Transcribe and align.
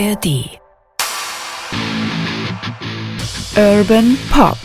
ARD. 0.00 0.58
Urban 3.54 4.16
Pop. 4.30 4.56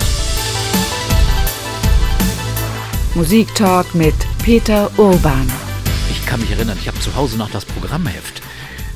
Musiktalk 3.15 3.93
mit 3.93 4.15
Peter 4.43 4.89
Urban. 4.97 5.51
Ich 6.09 6.25
kann 6.25 6.39
mich 6.39 6.51
erinnern, 6.51 6.77
ich 6.79 6.87
habe 6.87 6.99
zu 7.01 7.13
Hause 7.15 7.37
noch 7.37 7.49
das 7.49 7.65
Programmheft, 7.65 8.41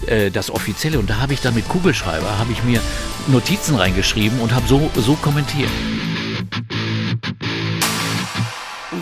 äh, 0.08 0.32
das 0.32 0.50
offizielle, 0.50 1.00
und 1.00 1.10
da 1.10 1.20
habe 1.20 1.34
ich 1.34 1.42
dann 1.42 1.56
mit 1.56 1.68
Kugelschreiber, 1.68 2.38
habe 2.40 2.54
ich 2.54 2.64
mir 2.64 2.80
Notizen 3.28 3.76
reingeschrieben 3.76 4.40
und 4.40 4.56
habe 4.56 4.66
so, 4.66 4.90
so 4.96 5.16
kommentiert. 5.16 5.72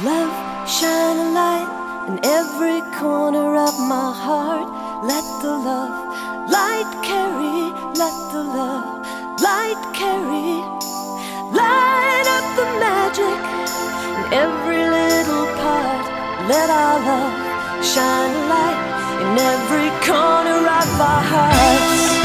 Love, 0.03 0.31
shine 0.65 1.19
a 1.19 1.33
light 1.35 1.67
in 2.07 2.17
every 2.23 2.81
corner 2.99 3.63
of 3.63 3.77
my 3.87 4.11
heart. 4.25 4.87
Let 5.05 5.23
the 5.43 5.49
love 5.49 6.26
light 6.47 6.91
carry, 7.03 7.71
let 7.95 8.15
the 8.31 8.43
love 8.43 8.97
light 9.41 9.81
carry. 9.93 10.77
Light 11.51 12.27
up 12.37 12.45
the 12.59 12.67
magic 12.83 13.39
in 14.17 14.33
every 14.33 14.83
little 14.97 15.47
part. 15.61 16.05
Let 16.49 16.69
our 16.69 16.99
love 17.07 17.85
shine 17.85 18.35
a 18.35 18.43
light 18.53 18.81
in 19.21 19.37
every 19.37 19.89
corner 20.05 20.59
of 20.79 21.01
our 21.01 21.23
hearts. 21.31 22.16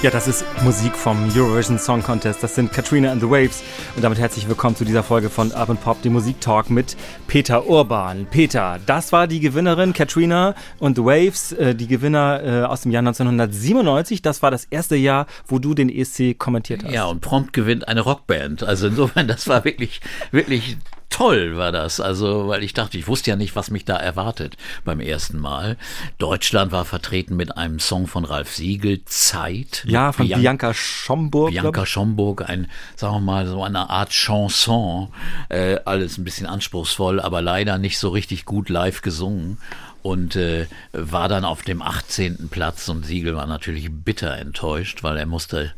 Ja, 0.00 0.10
das 0.10 0.28
ist 0.28 0.44
Musik 0.62 0.94
vom 0.94 1.28
Eurovision 1.34 1.76
Song 1.76 2.04
Contest. 2.04 2.40
Das 2.40 2.54
sind 2.54 2.72
Katrina 2.72 3.10
and 3.10 3.20
the 3.20 3.28
Waves. 3.28 3.64
Und 3.96 4.04
damit 4.04 4.20
herzlich 4.20 4.48
willkommen 4.48 4.76
zu 4.76 4.84
dieser 4.84 5.02
Folge 5.02 5.28
von 5.28 5.50
Urban 5.50 5.76
Pop, 5.76 6.00
dem 6.02 6.12
Musiktalk 6.12 6.70
mit 6.70 6.96
Peter 7.26 7.66
Urban. 7.66 8.24
Peter, 8.30 8.78
das 8.86 9.10
war 9.10 9.26
die 9.26 9.40
Gewinnerin 9.40 9.92
Katrina 9.94 10.54
und 10.78 10.94
the 10.94 11.02
Waves, 11.04 11.50
äh, 11.50 11.74
die 11.74 11.88
Gewinner 11.88 12.40
äh, 12.44 12.62
aus 12.62 12.82
dem 12.82 12.92
Jahr 12.92 13.00
1997. 13.00 14.22
Das 14.22 14.40
war 14.40 14.52
das 14.52 14.66
erste 14.66 14.94
Jahr, 14.94 15.26
wo 15.48 15.58
du 15.58 15.74
den 15.74 15.88
ESC 15.88 16.38
kommentiert 16.38 16.84
hast. 16.84 16.92
Ja, 16.92 17.06
und 17.06 17.20
prompt 17.20 17.52
gewinnt 17.52 17.88
eine 17.88 18.02
Rockband. 18.02 18.62
Also 18.62 18.86
insofern, 18.86 19.26
das 19.26 19.48
war 19.48 19.64
wirklich, 19.64 20.00
wirklich 20.30 20.76
toll 21.10 21.56
war 21.56 21.72
das. 21.72 22.00
Also, 22.00 22.48
weil 22.48 22.62
ich 22.62 22.74
dachte, 22.74 22.98
ich 22.98 23.08
wusste 23.08 23.30
ja 23.30 23.36
nicht, 23.36 23.56
was 23.56 23.70
mich 23.70 23.84
da 23.84 23.96
erwartet 23.96 24.56
beim 24.84 25.00
ersten 25.00 25.38
Mal. 25.38 25.76
Deutschland 26.18 26.72
war 26.72 26.84
vertreten 26.84 27.36
mit 27.36 27.56
einem 27.56 27.78
Song 27.80 28.06
von 28.06 28.24
Ralf 28.24 28.54
Siegel, 28.54 29.04
Zeit. 29.04 29.84
Ja, 29.86 30.12
von 30.12 30.26
Bian 30.26 30.40
Bianca 30.40 30.74
Schomburg. 30.74 31.50
Bianca 31.50 31.86
Schomburg, 31.86 32.48
ein, 32.48 32.68
sagen 32.96 33.14
wir 33.14 33.20
mal, 33.20 33.46
so 33.46 33.62
eine 33.62 33.90
Art 33.90 34.10
Chanson. 34.10 35.08
Äh, 35.48 35.78
alles 35.84 36.18
ein 36.18 36.24
bisschen 36.24 36.46
anspruchsvoll, 36.46 37.20
aber 37.20 37.42
leider 37.42 37.78
nicht 37.78 37.98
so 37.98 38.10
richtig 38.10 38.44
gut 38.44 38.68
live 38.68 39.02
gesungen 39.02 39.58
und 40.02 40.36
äh, 40.36 40.66
war 40.92 41.28
dann 41.28 41.44
auf 41.44 41.62
dem 41.62 41.82
18. 41.82 42.48
Platz 42.50 42.88
und 42.88 43.04
Siegel 43.04 43.34
war 43.34 43.46
natürlich 43.46 43.88
bitter 43.90 44.36
enttäuscht, 44.36 45.02
weil 45.02 45.16
er 45.16 45.26
musste 45.26 45.72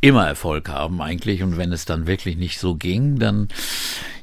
immer 0.00 0.26
Erfolg 0.26 0.68
haben 0.68 1.00
eigentlich 1.00 1.42
und 1.42 1.56
wenn 1.56 1.72
es 1.72 1.84
dann 1.84 2.06
wirklich 2.06 2.36
nicht 2.36 2.58
so 2.58 2.74
ging, 2.74 3.18
dann 3.18 3.48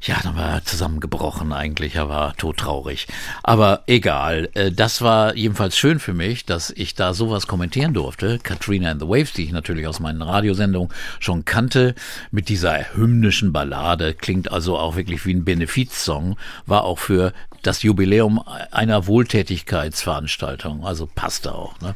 ja, 0.05 0.19
dann 0.21 0.35
war 0.35 0.55
er 0.55 0.65
zusammengebrochen 0.65 1.53
eigentlich, 1.53 1.95
er 1.95 2.09
war 2.09 2.35
todtraurig. 2.35 3.07
Aber 3.41 3.83
egal, 3.87 4.49
äh, 4.53 4.71
das 4.71 5.01
war 5.01 5.35
jedenfalls 5.35 5.77
schön 5.77 5.99
für 5.99 6.13
mich, 6.13 6.45
dass 6.45 6.71
ich 6.71 6.95
da 6.95 7.13
sowas 7.13 7.47
kommentieren 7.47 7.93
durfte. 7.93 8.37
Katrina 8.39 8.91
and 8.91 9.01
the 9.01 9.07
Waves, 9.07 9.31
die 9.31 9.45
ich 9.45 9.51
natürlich 9.53 9.87
aus 9.87 10.01
meinen 10.01 10.21
Radiosendungen 10.21 10.91
schon 11.19 11.45
kannte, 11.45 11.95
mit 12.31 12.49
dieser 12.49 12.93
hymnischen 12.95 13.53
Ballade, 13.53 14.13
klingt 14.13 14.51
also 14.51 14.77
auch 14.77 14.97
wirklich 14.97 15.25
wie 15.25 15.33
ein 15.33 15.45
Benefizsong, 15.45 16.37
war 16.65 16.83
auch 16.83 16.99
für 16.99 17.31
das 17.61 17.81
Jubiläum 17.81 18.43
einer 18.71 19.07
Wohltätigkeitsveranstaltung, 19.07 20.85
also 20.85 21.07
passte 21.07 21.55
auch. 21.55 21.79
Ne? 21.79 21.95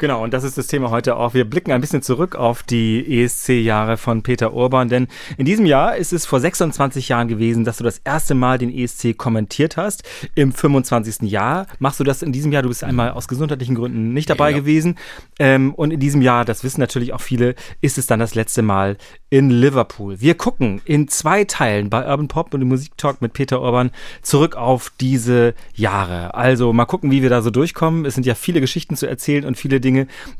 Genau, 0.00 0.24
und 0.24 0.32
das 0.32 0.44
ist 0.44 0.56
das 0.56 0.66
Thema 0.66 0.88
heute 0.90 1.14
auch. 1.16 1.34
Wir 1.34 1.44
blicken 1.44 1.72
ein 1.72 1.82
bisschen 1.82 2.00
zurück 2.00 2.34
auf 2.34 2.62
die 2.62 3.20
ESC-Jahre 3.22 3.98
von 3.98 4.22
Peter 4.22 4.54
Urban, 4.54 4.88
denn 4.88 5.08
in 5.36 5.44
diesem 5.44 5.66
Jahr 5.66 5.94
ist 5.94 6.14
es 6.14 6.24
vor 6.24 6.40
26 6.40 7.10
Jahren 7.10 7.28
gewesen, 7.28 7.64
dass 7.64 7.76
du 7.76 7.84
das 7.84 7.98
erste 7.98 8.34
Mal 8.34 8.56
den 8.56 8.74
ESC 8.74 9.14
kommentiert 9.18 9.76
hast. 9.76 10.02
Im 10.34 10.52
25. 10.52 11.30
Jahr 11.30 11.66
machst 11.80 12.00
du 12.00 12.04
das 12.04 12.22
in 12.22 12.32
diesem 12.32 12.50
Jahr. 12.50 12.62
Du 12.62 12.70
bist 12.70 12.82
einmal 12.82 13.10
aus 13.10 13.28
gesundheitlichen 13.28 13.74
Gründen 13.74 14.14
nicht 14.14 14.30
dabei 14.30 14.52
Ja. 14.52 14.56
gewesen. 14.56 14.96
Ähm, 15.38 15.74
und 15.74 15.90
in 15.90 16.00
diesem 16.00 16.22
Jahr, 16.22 16.46
das 16.46 16.64
wissen 16.64 16.80
natürlich 16.80 17.12
auch 17.12 17.20
viele, 17.20 17.54
ist 17.82 17.98
es 17.98 18.06
dann 18.06 18.20
das 18.20 18.34
letzte 18.34 18.62
Mal 18.62 18.96
in 19.28 19.50
Liverpool. 19.50 20.18
Wir 20.18 20.34
gucken 20.34 20.80
in 20.86 21.08
zwei 21.08 21.44
Teilen 21.44 21.90
bei 21.90 22.08
Urban 22.08 22.26
Pop 22.28 22.54
und 22.54 22.62
im 22.62 22.68
Musiktalk 22.68 23.20
mit 23.20 23.34
Peter 23.34 23.60
Urban 23.60 23.90
zurück 24.22 24.56
auf 24.56 24.90
diese 24.98 25.52
Jahre. 25.74 26.32
Also 26.34 26.72
mal 26.72 26.86
gucken, 26.86 27.10
wie 27.10 27.20
wir 27.20 27.28
da 27.28 27.42
so 27.42 27.50
durchkommen. 27.50 28.06
Es 28.06 28.14
sind 28.14 28.24
ja 28.24 28.34
viele 28.34 28.62
Geschichten 28.62 28.96
zu 28.96 29.06
erzählen 29.06 29.44
und 29.44 29.58
viele 29.58 29.78
Dinge, 29.78 29.89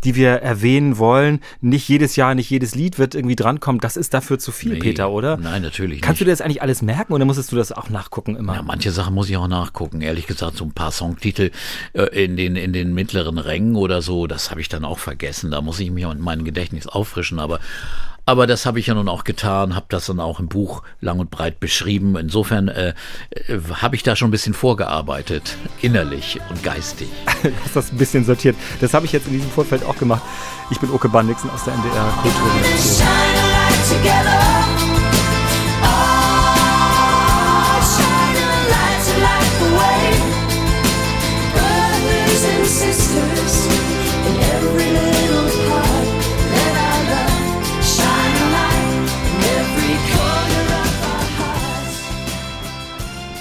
die 0.05 0.15
wir 0.15 0.31
erwähnen 0.31 0.99
wollen. 0.99 1.41
Nicht 1.61 1.89
jedes 1.89 2.17
Jahr, 2.17 2.35
nicht 2.35 2.51
jedes 2.51 2.75
Lied 2.75 2.99
wird 2.99 3.15
irgendwie 3.15 3.37
drankommen. 3.37 3.81
Das 3.81 3.97
ist 3.97 4.15
dafür 4.15 4.39
zu 4.39 4.53
viel, 4.53 4.75
Nee, 4.75 4.79
Peter, 4.79 5.11
oder? 5.11 5.37
Nein, 5.37 5.63
natürlich 5.63 6.01
Kannst 6.01 6.21
du 6.21 6.25
nicht. 6.25 6.29
dir 6.29 6.33
das 6.33 6.41
eigentlich 6.41 6.63
alles 6.63 6.83
merken 6.83 7.13
oder 7.13 7.25
musstest 7.25 7.53
du 7.53 7.57
das 7.57 7.73
auch 7.73 7.91
nachgucken 7.91 8.37
immer? 8.37 8.55
Ja, 8.55 8.63
manche 8.63 8.91
Sachen 8.91 9.15
muss 9.15 9.29
ich 9.31 9.37
auch 9.37 9.49
nachgucken. 9.49 10.01
Ehrlich 10.01 10.27
gesagt, 10.27 10.57
so 10.57 10.65
ein 10.65 10.73
paar 10.73 10.91
Songtitel 10.93 11.51
äh, 11.93 12.25
in 12.25 12.37
den 12.37 12.57
in 12.57 12.73
den 12.73 12.95
mittleren 12.95 13.39
Rängen 13.39 13.77
oder 13.77 14.03
so, 14.03 14.27
das 14.27 14.51
habe 14.51 14.61
ich 14.61 14.69
dann 14.69 14.85
auch 14.85 14.99
vergessen. 14.99 15.51
Da 15.51 15.61
muss 15.61 15.81
ich 15.81 15.91
mich 15.91 16.05
in 16.05 16.21
meinem 16.21 16.45
Gedächtnis 16.45 16.87
auffrischen. 16.87 17.39
Aber 17.39 17.59
aber 18.31 18.47
das 18.47 18.65
habe 18.65 18.79
ich 18.79 18.87
ja 18.87 18.95
nun 18.95 19.09
auch 19.09 19.25
getan, 19.25 19.75
habe 19.75 19.87
das 19.89 20.07
dann 20.07 20.21
auch 20.21 20.39
im 20.39 20.47
Buch 20.47 20.85
lang 21.01 21.19
und 21.19 21.33
breit 21.33 21.59
beschrieben. 21.59 22.17
Insofern 22.17 22.69
äh, 22.69 22.95
äh, 23.49 23.59
habe 23.75 23.97
ich 23.97 24.05
da 24.05 24.15
schon 24.15 24.29
ein 24.29 24.31
bisschen 24.31 24.55
vorgearbeitet, 24.55 25.57
innerlich 25.83 26.39
und 26.49 26.63
geistig. 26.63 27.09
Du 27.43 27.51
hast 27.65 27.75
das 27.75 27.91
ein 27.91 27.99
bisschen 27.99 28.25
sortiert. 28.25 28.55
Das 28.81 28.95
habe 28.95 29.07
ich 29.07 29.13
jetzt 29.13 29.27
in 29.27 29.33
diesem 29.33 29.51
Vorfeld 29.51 29.85
auch 29.85 29.97
gemacht. 29.97 30.23
Ich 30.71 30.79
bin 30.79 30.91
Oke 30.91 31.09
Bandixen 31.09 31.51
aus 31.51 31.65
der 31.65 31.75
NDR 31.75 32.13
Kulturredaktion. 32.23 33.09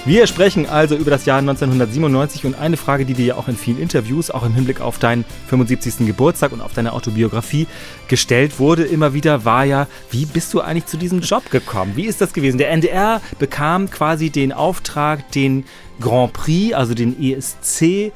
Wir 0.09 0.25
sprechen 0.25 0.66
also 0.66 0.96
über 0.96 1.12
das 1.12 1.25
Jahr 1.25 1.38
1997 1.38 2.44
und 2.44 2.56
eine 2.56 2.78
Frage, 2.78 3.06
die 3.06 3.14
dir 3.14 3.25
ja 3.28 3.36
auch 3.36 3.47
in 3.47 3.56
vielen 3.56 3.80
Interviews, 3.80 4.31
auch 4.31 4.42
im 4.42 4.56
Hinblick 4.56 4.81
auf 4.81 4.97
deinen 4.97 5.24
75. 5.50 6.08
Geburtstag 6.08 6.52
und 6.52 6.62
auf 6.62 6.74
deine 6.74 6.94
Autobiografie 6.94 7.68
gestellt 8.08 8.58
wurde, 8.58 8.86
immer 8.86 9.14
wieder 9.14 9.46
war 9.46 9.66
ja, 9.66 9.86
wie 10.09 10.25
bist 10.25 10.52
du 10.56 10.62
eigentlich 10.62 10.88
zu 10.88 10.97
diesem 10.97 11.20
Job 11.20 11.52
gekommen? 11.52 11.92
Wie 11.94 12.08
ist 12.08 12.22
das 12.22 12.34
gewesen? 12.34 12.58
Der 12.58 12.72
NDR 12.72 13.22
bekam 13.38 13.92
quasi 13.92 14.31
den 14.31 14.52
Auftrag, 14.52 15.31
den 15.34 15.66
Grand 16.00 16.34
Prix, 16.34 16.74
also 16.74 16.96
den 16.96 17.16
ESC, 17.22 18.12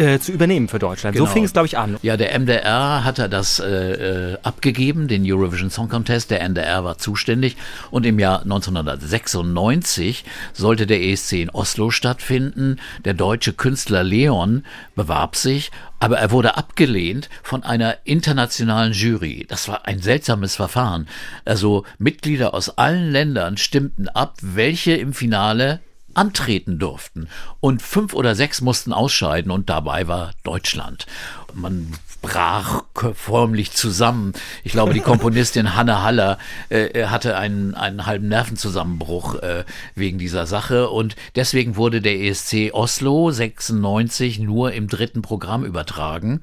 äh, 0.00 0.18
zu 0.18 0.32
übernehmen 0.32 0.68
für 0.68 0.78
Deutschland. 0.78 1.16
So 1.16 1.24
Genau. 1.24 1.32
fing 1.32 1.44
es, 1.44 1.52
glaube 1.52 1.66
ich, 1.66 1.76
an. 1.76 1.98
Ja, 2.02 2.16
der 2.16 2.38
MDR 2.38 3.04
hatte 3.04 3.28
das 3.28 3.60
äh, 3.60 4.32
äh, 4.32 4.38
abgegeben, 4.42 5.08
den 5.08 5.30
Eurovision 5.30 5.70
Song 5.70 5.88
Contest. 5.88 6.30
Der 6.30 6.40
NDR 6.40 6.84
war 6.84 6.96
zuständig 6.96 7.56
und 7.90 8.06
im 8.06 8.18
Jahr 8.18 8.42
1996 8.42 10.24
sollte 10.54 10.86
der 10.86 11.02
ESC 11.02 11.32
in 11.34 11.50
Oslo 11.50 11.90
stattfinden. 11.90 12.78
Der 13.04 13.14
deutsche 13.14 13.52
Künstler 13.52 14.02
Leon 14.02 14.64
bewarb 14.94 15.36
sich, 15.36 15.70
aber 15.98 16.18
er 16.18 16.30
wurde 16.30 16.56
abgelehnt 16.56 17.28
von 17.42 17.62
einer 17.62 17.98
internationalen 18.04 18.92
Jury. 18.92 19.44
Das 19.48 19.68
war 19.68 19.86
ein 19.86 20.00
seltsames 20.00 20.56
Verfahren. 20.56 21.08
Also 21.44 21.84
Mitglieder 21.98 22.54
aus 22.54 22.78
allen 22.78 23.10
Ländern 23.10 23.58
stimmten 23.58 24.08
ab, 24.08 24.38
welche 24.40 24.92
im 24.92 25.12
Finale 25.12 25.80
antreten 26.14 26.78
durften. 26.78 27.28
Und 27.60 27.82
fünf 27.82 28.14
oder 28.14 28.34
sechs 28.34 28.60
mussten 28.60 28.92
ausscheiden 28.92 29.50
und 29.50 29.70
dabei 29.70 30.08
war 30.08 30.32
Deutschland. 30.42 31.06
Man 31.54 31.92
brach 32.22 32.84
förmlich 33.14 33.72
zusammen. 33.72 34.34
Ich 34.62 34.72
glaube, 34.72 34.92
die 34.92 35.00
Komponistin 35.00 35.74
Hanne 35.76 36.02
Haller 36.02 36.38
äh, 36.68 37.06
hatte 37.06 37.36
einen, 37.36 37.74
einen 37.74 38.04
halben 38.06 38.28
Nervenzusammenbruch 38.28 39.36
äh, 39.36 39.64
wegen 39.94 40.18
dieser 40.18 40.46
Sache 40.46 40.90
und 40.90 41.16
deswegen 41.34 41.76
wurde 41.76 42.00
der 42.02 42.20
ESC 42.20 42.72
Oslo 42.72 43.30
96 43.30 44.38
nur 44.38 44.72
im 44.72 44.86
dritten 44.88 45.22
Programm 45.22 45.64
übertragen 45.64 46.42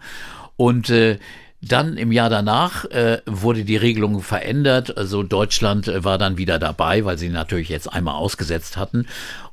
und 0.56 0.90
äh, 0.90 1.20
Dann 1.62 1.98
im 1.98 2.12
Jahr 2.12 2.30
danach 2.30 2.86
äh, 2.86 3.22
wurde 3.26 3.64
die 3.64 3.78
Regelung 3.78 4.22
verändert. 4.22 4.96
Also 4.96 5.24
Deutschland 5.24 5.88
äh, 5.88 6.04
war 6.04 6.20
dann 6.20 6.38
wieder 6.38 6.60
dabei, 6.60 7.04
weil 7.04 7.18
sie 7.18 7.30
natürlich 7.30 7.70
jetzt 7.70 7.92
einmal 7.92 8.14
ausgesetzt 8.14 8.78
hatten. 8.78 9.08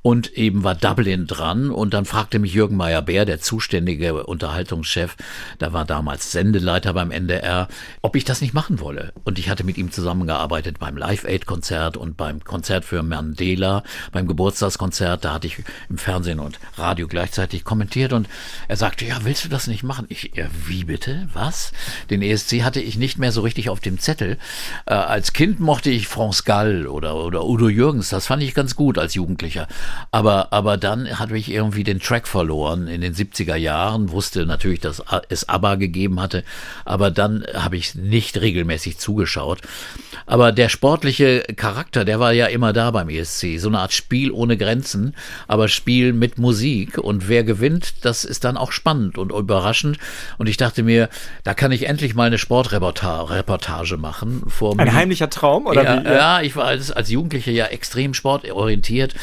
Und 0.07 0.35
eben 0.35 0.65
war 0.65 0.75
Dublin 0.75 1.27
dran. 1.27 1.71
Und 1.71 1.95
dann 1.95 2.05
fragte 2.05 2.39
mich 2.39 2.53
Jürgen 2.53 2.77
Meyer-Bär, 2.77 3.25
der 3.25 3.41
zuständige 3.41 4.27
Unterhaltungschef, 4.27 5.17
da 5.59 5.73
war 5.73 5.87
damals 5.87 6.31
Sendeleiter 6.31 6.93
beim 6.93 7.11
NDR, 7.11 7.69
ob 8.03 8.15
ich 8.15 8.27
das 8.27 8.43
nicht 8.43 8.53
machen 8.53 8.81
wolle. 8.81 9.15
Und 9.25 9.39
ich 9.39 9.49
hatte 9.49 9.65
mit 9.65 9.79
ihm 9.79 9.91
zusammengearbeitet 9.91 10.79
beim 10.79 10.99
Live-Aid-Konzert 10.99 11.97
und 11.97 12.19
beim 12.19 12.45
Konzert 12.45 12.85
für 12.85 13.03
Mandela, 13.03 13.83
beim 14.13 14.27
Geburtstagskonzert. 14.27 15.25
Da 15.25 15.33
hatte 15.33 15.47
ich 15.47 15.65
im 15.89 15.97
Fernsehen 15.97 16.39
und 16.39 16.61
Radio 16.77 17.09
gleichzeitig 17.09 17.65
kommentiert. 17.65 18.13
Und 18.13 18.29
er 18.69 18.77
sagte, 18.77 19.07
ja, 19.07 19.21
willst 19.23 19.47
du 19.47 19.49
das 19.49 19.69
nicht 19.69 19.85
machen? 19.85 20.05
Ich, 20.11 20.33
ja, 20.35 20.49
wie 20.67 20.85
bitte? 20.85 21.31
Was? 21.33 21.73
Den 22.11 22.21
ESC 22.21 22.63
hatte 22.63 22.83
ich 22.83 22.99
nicht 22.99 23.19
mehr 23.19 23.33
so 23.33 23.41
richtig 23.41 23.71
auf 23.71 23.81
dem 23.81 23.99
Zettel. 23.99 24.37
Äh, 24.85 24.93
als 24.93 25.33
Kind 25.33 25.61
mochte 25.61 25.89
ich 25.89 26.09
France 26.09 26.43
Gall 26.45 26.87
oder, 26.87 27.17
oder 27.17 27.47
Udo 27.47 27.71
Jürgens. 27.71 28.11
Das 28.11 28.27
fand 28.27 28.43
ich 28.43 28.53
ganz 28.53 28.77
gut 28.77 28.99
als 28.99 29.15
Jugendlicher. 29.15 29.67
Aber, 30.11 30.53
aber 30.53 30.77
dann 30.77 31.19
hatte 31.19 31.37
ich 31.37 31.51
irgendwie 31.51 31.85
den 31.85 32.01
Track 32.01 32.29
verloren 32.29 32.87
in 32.89 33.01
den 33.01 33.15
70er 33.15 33.57
Jahren. 33.57 34.11
Wusste 34.11 34.47
natürlich, 34.47 34.81
dass 34.81 35.03
es 35.29 35.49
ABBA 35.49 35.75
gegeben 35.77 36.21
hatte. 36.21 36.45
Aber 36.85 37.11
dann 37.11 37.45
habe 37.55 37.77
ich 37.77 37.95
nicht 37.95 38.41
regelmäßig 38.41 38.99
zugeschaut. 38.99 39.61
Aber 40.27 40.53
der 40.53 40.69
sportliche 40.69 41.43
Charakter, 41.57 42.05
der 42.05 42.21
war 42.21 42.33
ja 42.33 42.47
immer 42.47 42.73
da 42.73 42.91
beim 42.91 43.09
ESC. 43.09 43.59
So 43.59 43.69
eine 43.69 43.81
Art 43.81 43.93
Spiel 43.93 44.31
ohne 44.31 44.57
Grenzen, 44.57 45.15
aber 45.49 45.69
Spiel 45.69 46.13
mit 46.13 46.39
Musik. 46.39 46.99
Und 46.99 47.29
wer 47.29 47.45
gewinnt, 47.45 48.05
das 48.05 48.25
ist 48.25 48.45
dann 48.45 48.57
auch 48.57 48.73
spannend 48.73 49.19
und 49.19 49.33
überraschend. 49.33 49.99
Und 50.39 50.49
ich 50.49 50.57
dachte 50.57 50.83
mir, 50.83 51.09
da 51.43 51.55
kann 51.55 51.73
ich 51.73 51.87
endlich 51.87 52.15
mal 52.15 52.27
eine 52.27 52.39
Sportreportage 52.39 53.97
machen. 53.97 54.43
Vor 54.49 54.79
Ein 54.79 54.95
heimlicher 54.95 55.31
Traum? 55.31 55.67
Oder 55.67 55.85
ja, 55.85 56.05
wie? 56.05 56.09
ja, 56.09 56.41
ich 56.41 56.57
war 56.57 56.65
als, 56.67 56.91
als 56.91 57.11
Jugendlicher 57.11 57.53
ja 57.53 57.67
extrem 57.67 58.15
sportorientiert, 58.15 59.15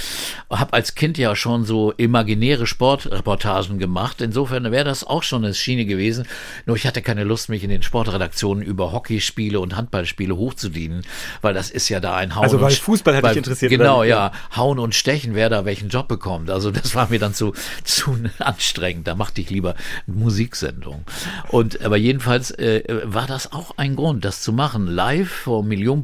habe 0.62 0.74
als 0.74 0.96
Kind 0.96 1.18
ja 1.18 1.36
schon 1.36 1.66
so 1.66 1.92
imaginäre 1.92 2.68
Sportreportagen 2.68 3.80
gemacht. 3.80 4.22
Insofern 4.22 4.72
wäre 4.72 4.86
das 4.86 5.04
auch 5.04 5.24
schon 5.24 5.44
eine 5.44 5.54
Schiene 5.54 5.86
gewesen. 5.86 6.26
Nur 6.66 6.78
ich 6.78 6.88
hatte 6.88 7.02
keine 7.02 7.24
Lust, 7.24 7.50
mich 7.50 7.64
in 7.64 7.70
den 7.70 7.84
Sportredaktionen 7.84 8.64
über 8.64 8.94
Hockeyspiele 8.94 9.60
und 9.60 9.76
Handballspiele 9.76 10.38
hochzudienen, 10.38 11.02
weil 11.42 11.54
das 11.54 11.72
ist 11.72 11.90
ja 11.90 12.00
da 12.00 12.16
ein 12.16 12.36
Hauen. 12.36 12.44
Also 12.44 12.62
weil 12.62 12.72
Fußball 12.72 13.16
hätte 13.16 13.28
dich 13.30 13.38
interessiert. 13.38 13.72
Genau, 13.72 14.04
ja. 14.04 14.32
Hauen 14.56 14.80
und 14.80 14.96
Stechen, 14.96 15.36
wer 15.36 15.50
da 15.50 15.66
welchen 15.66 15.90
Job 15.90 16.08
bekommt. 16.08 16.50
Also 16.50 16.72
das 16.72 16.96
war 16.96 17.10
mir 17.10 17.20
dann 17.20 17.34
zu, 17.34 17.54
zu 17.84 18.18
anstrengend. 18.40 19.08
Da 19.08 19.16
machte 19.16 19.42
ich 19.42 19.50
lieber 19.50 19.76
Musiksendung. 20.06 21.04
Und 21.50 21.82
aber 21.82 21.98
jedenfalls 21.98 22.52
äh, 22.52 23.02
war 23.04 23.26
das 23.26 23.52
auch 23.52 23.78
ein 23.78 23.96
Grund, 23.96 24.24
das 24.24 24.42
zu 24.42 24.54
machen, 24.54 24.86
live 24.86 25.30
vor 25.30 25.64
Millionen, 25.64 26.04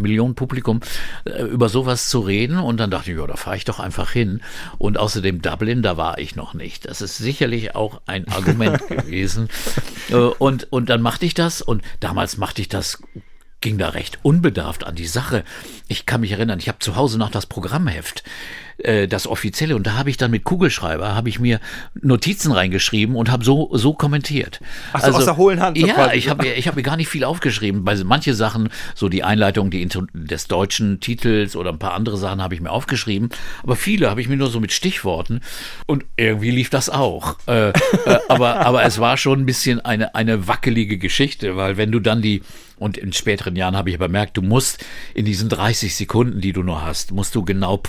Millionen 0.00 0.34
Publikum 0.34 0.80
äh, 1.24 1.42
über 1.44 1.68
sowas 1.68 2.08
zu 2.08 2.20
reden. 2.20 2.58
Und 2.58 2.78
dann 2.78 2.90
dachte 2.90 3.12
ich, 3.12 3.16
ja, 3.16 3.26
da 3.26 3.36
fahre 3.36 3.56
ich 3.56 3.64
doch 3.64 3.78
einfach 3.78 3.91
hin. 4.12 4.40
Und 4.78 4.98
außerdem 4.98 5.42
Dublin, 5.42 5.82
da 5.82 5.96
war 5.96 6.18
ich 6.18 6.36
noch 6.36 6.54
nicht. 6.54 6.88
Das 6.88 7.00
ist 7.00 7.18
sicherlich 7.18 7.74
auch 7.74 8.00
ein 8.06 8.28
Argument 8.28 8.86
gewesen. 8.88 9.48
Äh, 10.10 10.16
und, 10.16 10.70
und 10.72 10.88
dann 10.88 11.02
machte 11.02 11.26
ich 11.26 11.34
das 11.34 11.62
und 11.62 11.82
damals 12.00 12.36
machte 12.36 12.60
ich 12.60 12.68
das 12.68 13.02
ging 13.62 13.78
da 13.78 13.90
recht 13.90 14.18
unbedarft 14.22 14.84
an 14.84 14.96
die 14.96 15.06
Sache. 15.06 15.44
Ich 15.88 16.04
kann 16.04 16.20
mich 16.20 16.32
erinnern, 16.32 16.58
ich 16.58 16.68
habe 16.68 16.80
zu 16.80 16.96
Hause 16.96 17.16
noch 17.16 17.30
das 17.30 17.46
Programmheft 17.46 18.24
äh, 18.78 19.08
das 19.08 19.26
offizielle 19.26 19.76
und 19.76 19.86
da 19.86 19.94
habe 19.94 20.10
ich 20.10 20.16
dann 20.16 20.30
mit 20.30 20.44
Kugelschreiber 20.44 21.14
habe 21.14 21.28
ich 21.28 21.38
mir 21.38 21.60
Notizen 22.00 22.52
reingeschrieben 22.52 23.16
und 23.16 23.30
habe 23.30 23.44
so 23.44 23.70
so 23.72 23.92
kommentiert. 23.92 24.60
Ach 24.92 25.00
so, 25.00 25.06
also 25.06 25.18
aus 25.18 25.24
der 25.24 25.36
hohlen 25.36 25.60
Hand. 25.60 25.78
Ja, 25.78 25.94
quasi. 25.94 26.16
ich 26.16 26.28
habe 26.28 26.46
ich 26.46 26.66
habe 26.66 26.76
mir 26.76 26.82
gar 26.82 26.96
nicht 26.96 27.08
viel 27.08 27.24
aufgeschrieben, 27.24 27.84
weil 27.84 28.02
manche 28.04 28.34
Sachen, 28.34 28.68
so 28.94 29.08
die 29.08 29.24
Einleitung 29.24 29.70
die 29.70 29.86
des 30.14 30.46
deutschen 30.46 31.00
Titels 31.00 31.56
oder 31.56 31.70
ein 31.70 31.78
paar 31.78 31.94
andere 31.94 32.16
Sachen 32.16 32.42
habe 32.42 32.54
ich 32.54 32.60
mir 32.60 32.70
aufgeschrieben, 32.70 33.30
aber 33.62 33.76
viele 33.76 34.08
habe 34.08 34.20
ich 34.20 34.28
mir 34.28 34.36
nur 34.36 34.48
so 34.48 34.60
mit 34.60 34.72
Stichworten 34.72 35.40
und 35.86 36.04
irgendwie 36.16 36.50
lief 36.50 36.70
das 36.70 36.88
auch. 36.88 37.36
Äh, 37.46 37.70
äh, 37.70 37.72
aber 38.28 38.64
aber 38.66 38.84
es 38.84 38.98
war 38.98 39.16
schon 39.16 39.40
ein 39.40 39.46
bisschen 39.46 39.80
eine 39.80 40.14
eine 40.14 40.48
wackelige 40.48 40.98
Geschichte, 40.98 41.56
weil 41.56 41.76
wenn 41.76 41.92
du 41.92 42.00
dann 42.00 42.22
die 42.22 42.42
und 42.82 42.98
in 42.98 43.12
späteren 43.12 43.54
Jahren 43.54 43.76
habe 43.76 43.90
ich 43.90 43.98
bemerkt, 43.98 44.36
du 44.36 44.42
musst 44.42 44.84
in 45.14 45.24
diesen 45.24 45.48
30 45.48 45.94
Sekunden, 45.94 46.40
die 46.40 46.52
du 46.52 46.64
nur 46.64 46.84
hast, 46.84 47.12
musst 47.12 47.34
du 47.36 47.44
genau 47.44 47.80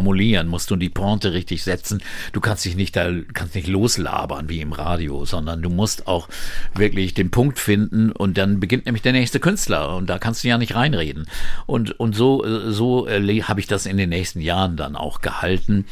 formulieren, 0.00 0.48
musst 0.48 0.70
du 0.70 0.76
die 0.76 0.88
Pointe 0.88 1.34
richtig 1.34 1.62
setzen. 1.62 2.02
Du 2.32 2.40
kannst 2.40 2.64
dich 2.64 2.74
nicht 2.74 2.96
da, 2.96 3.10
kannst 3.34 3.54
nicht 3.54 3.68
loslabern 3.68 4.48
wie 4.48 4.62
im 4.62 4.72
Radio, 4.72 5.26
sondern 5.26 5.60
du 5.60 5.68
musst 5.68 6.06
auch 6.06 6.30
wirklich 6.74 7.12
den 7.12 7.30
Punkt 7.30 7.58
finden 7.58 8.10
und 8.10 8.38
dann 8.38 8.60
beginnt 8.60 8.86
nämlich 8.86 9.02
der 9.02 9.12
nächste 9.12 9.40
Künstler 9.40 9.94
und 9.96 10.08
da 10.08 10.18
kannst 10.18 10.42
du 10.42 10.48
ja 10.48 10.56
nicht 10.56 10.74
reinreden. 10.74 11.26
Und, 11.66 12.00
und 12.00 12.16
so, 12.16 12.42
so 12.70 13.06
äh, 13.08 13.42
habe 13.42 13.60
ich 13.60 13.66
das 13.66 13.84
in 13.84 13.98
den 13.98 14.08
nächsten 14.08 14.40
Jahren 14.40 14.78
dann 14.78 14.96
auch 14.96 15.20
gehalten. 15.20 15.84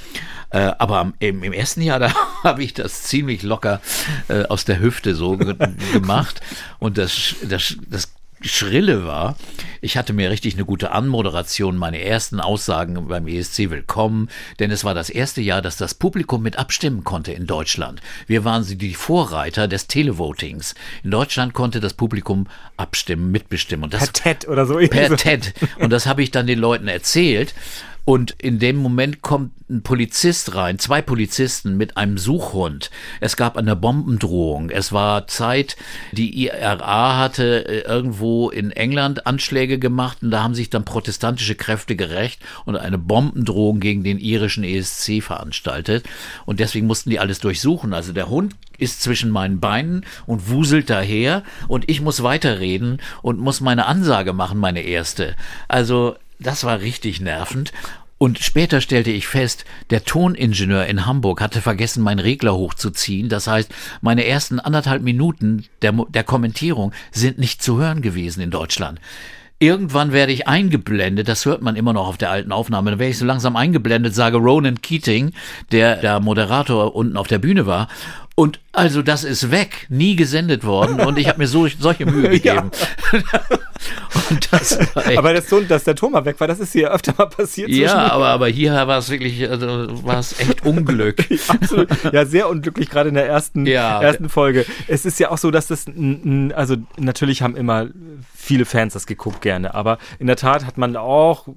Äh, 0.48 0.72
aber 0.78 1.12
im, 1.18 1.42
im 1.42 1.52
ersten 1.52 1.82
Jahr, 1.82 1.98
da 1.98 2.14
habe 2.42 2.62
ich 2.62 2.72
das 2.72 3.02
ziemlich 3.02 3.42
locker 3.42 3.82
äh, 4.28 4.44
aus 4.44 4.64
der 4.64 4.80
Hüfte 4.80 5.14
so 5.14 5.36
ge 5.36 5.54
gemacht 5.92 6.40
und 6.78 6.96
das, 6.96 7.34
das, 7.46 7.76
das 7.90 8.08
Schrille 8.40 9.04
war. 9.04 9.36
Ich 9.80 9.96
hatte 9.96 10.12
mir 10.12 10.30
richtig 10.30 10.54
eine 10.54 10.64
gute 10.64 10.92
Anmoderation, 10.92 11.76
meine 11.76 12.02
ersten 12.02 12.40
Aussagen 12.40 13.08
beim 13.08 13.26
ESC 13.26 13.70
willkommen, 13.70 14.28
denn 14.58 14.70
es 14.70 14.84
war 14.84 14.94
das 14.94 15.10
erste 15.10 15.40
Jahr, 15.40 15.62
dass 15.62 15.76
das 15.76 15.94
Publikum 15.94 16.42
mit 16.42 16.58
abstimmen 16.58 17.04
konnte 17.04 17.32
in 17.32 17.46
Deutschland. 17.46 18.00
Wir 18.26 18.44
waren 18.44 18.64
die 18.78 18.94
Vorreiter 18.94 19.68
des 19.68 19.86
Televotings. 19.86 20.74
In 21.02 21.10
Deutschland 21.10 21.54
konnte 21.54 21.80
das 21.80 21.94
Publikum 21.94 22.46
abstimmen, 22.76 23.30
mitbestimmen. 23.30 23.84
Und 23.84 23.94
das, 23.94 24.10
per 24.10 24.12
TED 24.12 24.48
oder 24.48 24.66
so. 24.66 24.76
Per 24.76 25.16
TED. 25.16 25.54
Und 25.78 25.90
das 25.90 26.06
habe 26.06 26.22
ich 26.22 26.30
dann 26.30 26.46
den 26.46 26.58
Leuten 26.58 26.88
erzählt. 26.88 27.54
Und 28.08 28.36
in 28.38 28.58
dem 28.58 28.76
Moment 28.76 29.20
kommt 29.20 29.52
ein 29.68 29.82
Polizist 29.82 30.54
rein, 30.54 30.78
zwei 30.78 31.02
Polizisten 31.02 31.76
mit 31.76 31.98
einem 31.98 32.16
Suchhund. 32.16 32.90
Es 33.20 33.36
gab 33.36 33.58
eine 33.58 33.76
Bombendrohung. 33.76 34.70
Es 34.70 34.94
war 34.94 35.26
Zeit, 35.26 35.76
die 36.12 36.42
IRA 36.46 37.18
hatte 37.18 37.68
äh, 37.68 37.80
irgendwo 37.80 38.48
in 38.48 38.70
England 38.70 39.26
Anschläge 39.26 39.78
gemacht 39.78 40.22
und 40.22 40.30
da 40.30 40.42
haben 40.42 40.54
sich 40.54 40.70
dann 40.70 40.86
protestantische 40.86 41.54
Kräfte 41.54 41.96
gerecht 41.96 42.40
und 42.64 42.76
eine 42.76 42.96
Bombendrohung 42.96 43.78
gegen 43.78 44.04
den 44.04 44.16
irischen 44.16 44.64
ESC 44.64 45.22
veranstaltet. 45.22 46.06
Und 46.46 46.60
deswegen 46.60 46.86
mussten 46.86 47.10
die 47.10 47.20
alles 47.20 47.40
durchsuchen. 47.40 47.92
Also 47.92 48.14
der 48.14 48.30
Hund 48.30 48.56
ist 48.78 49.02
zwischen 49.02 49.30
meinen 49.30 49.60
Beinen 49.60 50.06
und 50.24 50.48
wuselt 50.48 50.88
daher 50.88 51.42
und 51.66 51.90
ich 51.90 52.00
muss 52.00 52.22
weiterreden 52.22 53.02
und 53.20 53.38
muss 53.38 53.60
meine 53.60 53.84
Ansage 53.84 54.32
machen, 54.32 54.56
meine 54.56 54.80
erste. 54.80 55.36
Also 55.66 56.16
das 56.38 56.64
war 56.64 56.80
richtig 56.80 57.20
nervend. 57.20 57.72
Und 58.18 58.40
später 58.40 58.80
stellte 58.80 59.12
ich 59.12 59.28
fest, 59.28 59.64
der 59.90 60.04
Toningenieur 60.04 60.86
in 60.86 61.06
Hamburg 61.06 61.40
hatte 61.40 61.62
vergessen, 61.62 62.02
meinen 62.02 62.18
Regler 62.18 62.54
hochzuziehen. 62.56 63.28
Das 63.28 63.46
heißt, 63.46 63.72
meine 64.00 64.26
ersten 64.26 64.58
anderthalb 64.58 65.02
Minuten 65.02 65.66
der, 65.82 65.92
der 65.92 66.24
Kommentierung 66.24 66.92
sind 67.12 67.38
nicht 67.38 67.62
zu 67.62 67.78
hören 67.78 68.02
gewesen 68.02 68.40
in 68.40 68.50
Deutschland. 68.50 69.00
Irgendwann 69.60 70.12
werde 70.12 70.32
ich 70.32 70.46
eingeblendet, 70.46 71.28
das 71.28 71.44
hört 71.44 71.62
man 71.62 71.74
immer 71.74 71.92
noch 71.92 72.06
auf 72.06 72.16
der 72.16 72.30
alten 72.30 72.52
Aufnahme, 72.52 72.90
dann 72.90 73.00
werde 73.00 73.10
ich 73.10 73.18
so 73.18 73.24
langsam 73.24 73.56
eingeblendet, 73.56 74.14
sage 74.14 74.36
Ronan 74.36 74.80
Keating, 74.80 75.32
der 75.72 75.96
der 75.96 76.20
Moderator 76.20 76.94
unten 76.94 77.16
auf 77.16 77.26
der 77.26 77.40
Bühne 77.40 77.66
war, 77.66 77.88
und 78.38 78.60
also 78.70 79.02
das 79.02 79.24
ist 79.24 79.50
weg, 79.50 79.86
nie 79.88 80.14
gesendet 80.14 80.62
worden 80.62 81.00
und 81.00 81.18
ich 81.18 81.26
habe 81.26 81.38
mir 81.38 81.48
so, 81.48 81.66
solche 81.66 82.06
Mühe 82.06 82.28
gegeben. 82.40 82.70
das 84.52 84.78
aber 85.16 85.32
das, 85.34 85.46
dass 85.66 85.82
der 85.82 85.96
Thomas 85.96 86.24
weg 86.24 86.38
war, 86.38 86.46
das 86.46 86.60
ist 86.60 86.70
hier 86.70 86.92
öfter 86.92 87.14
mal 87.18 87.26
passiert. 87.26 87.68
Ja, 87.68 88.12
aber, 88.12 88.28
aber 88.28 88.46
hier 88.46 88.74
war 88.74 88.98
es 88.98 89.10
wirklich, 89.10 89.50
also, 89.50 89.88
war 90.04 90.20
es 90.20 90.38
echt 90.38 90.64
Unglück. 90.64 91.24
Absolut. 91.48 91.88
Ja, 92.12 92.24
sehr 92.26 92.48
unglücklich, 92.48 92.88
gerade 92.88 93.08
in 93.08 93.16
der 93.16 93.26
ersten, 93.26 93.66
ja. 93.66 94.00
ersten 94.00 94.28
Folge. 94.28 94.64
Es 94.86 95.04
ist 95.04 95.18
ja 95.18 95.32
auch 95.32 95.38
so, 95.38 95.50
dass 95.50 95.66
das, 95.66 95.86
also 96.54 96.76
natürlich 96.96 97.42
haben 97.42 97.56
immer 97.56 97.88
viele 98.36 98.66
Fans 98.66 98.92
das 98.92 99.08
geguckt 99.08 99.40
gerne, 99.40 99.74
aber 99.74 99.98
in 100.20 100.28
der 100.28 100.36
Tat 100.36 100.64
hat 100.64 100.78
man 100.78 100.94
auch, 100.94 101.48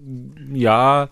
ja, 0.52 1.10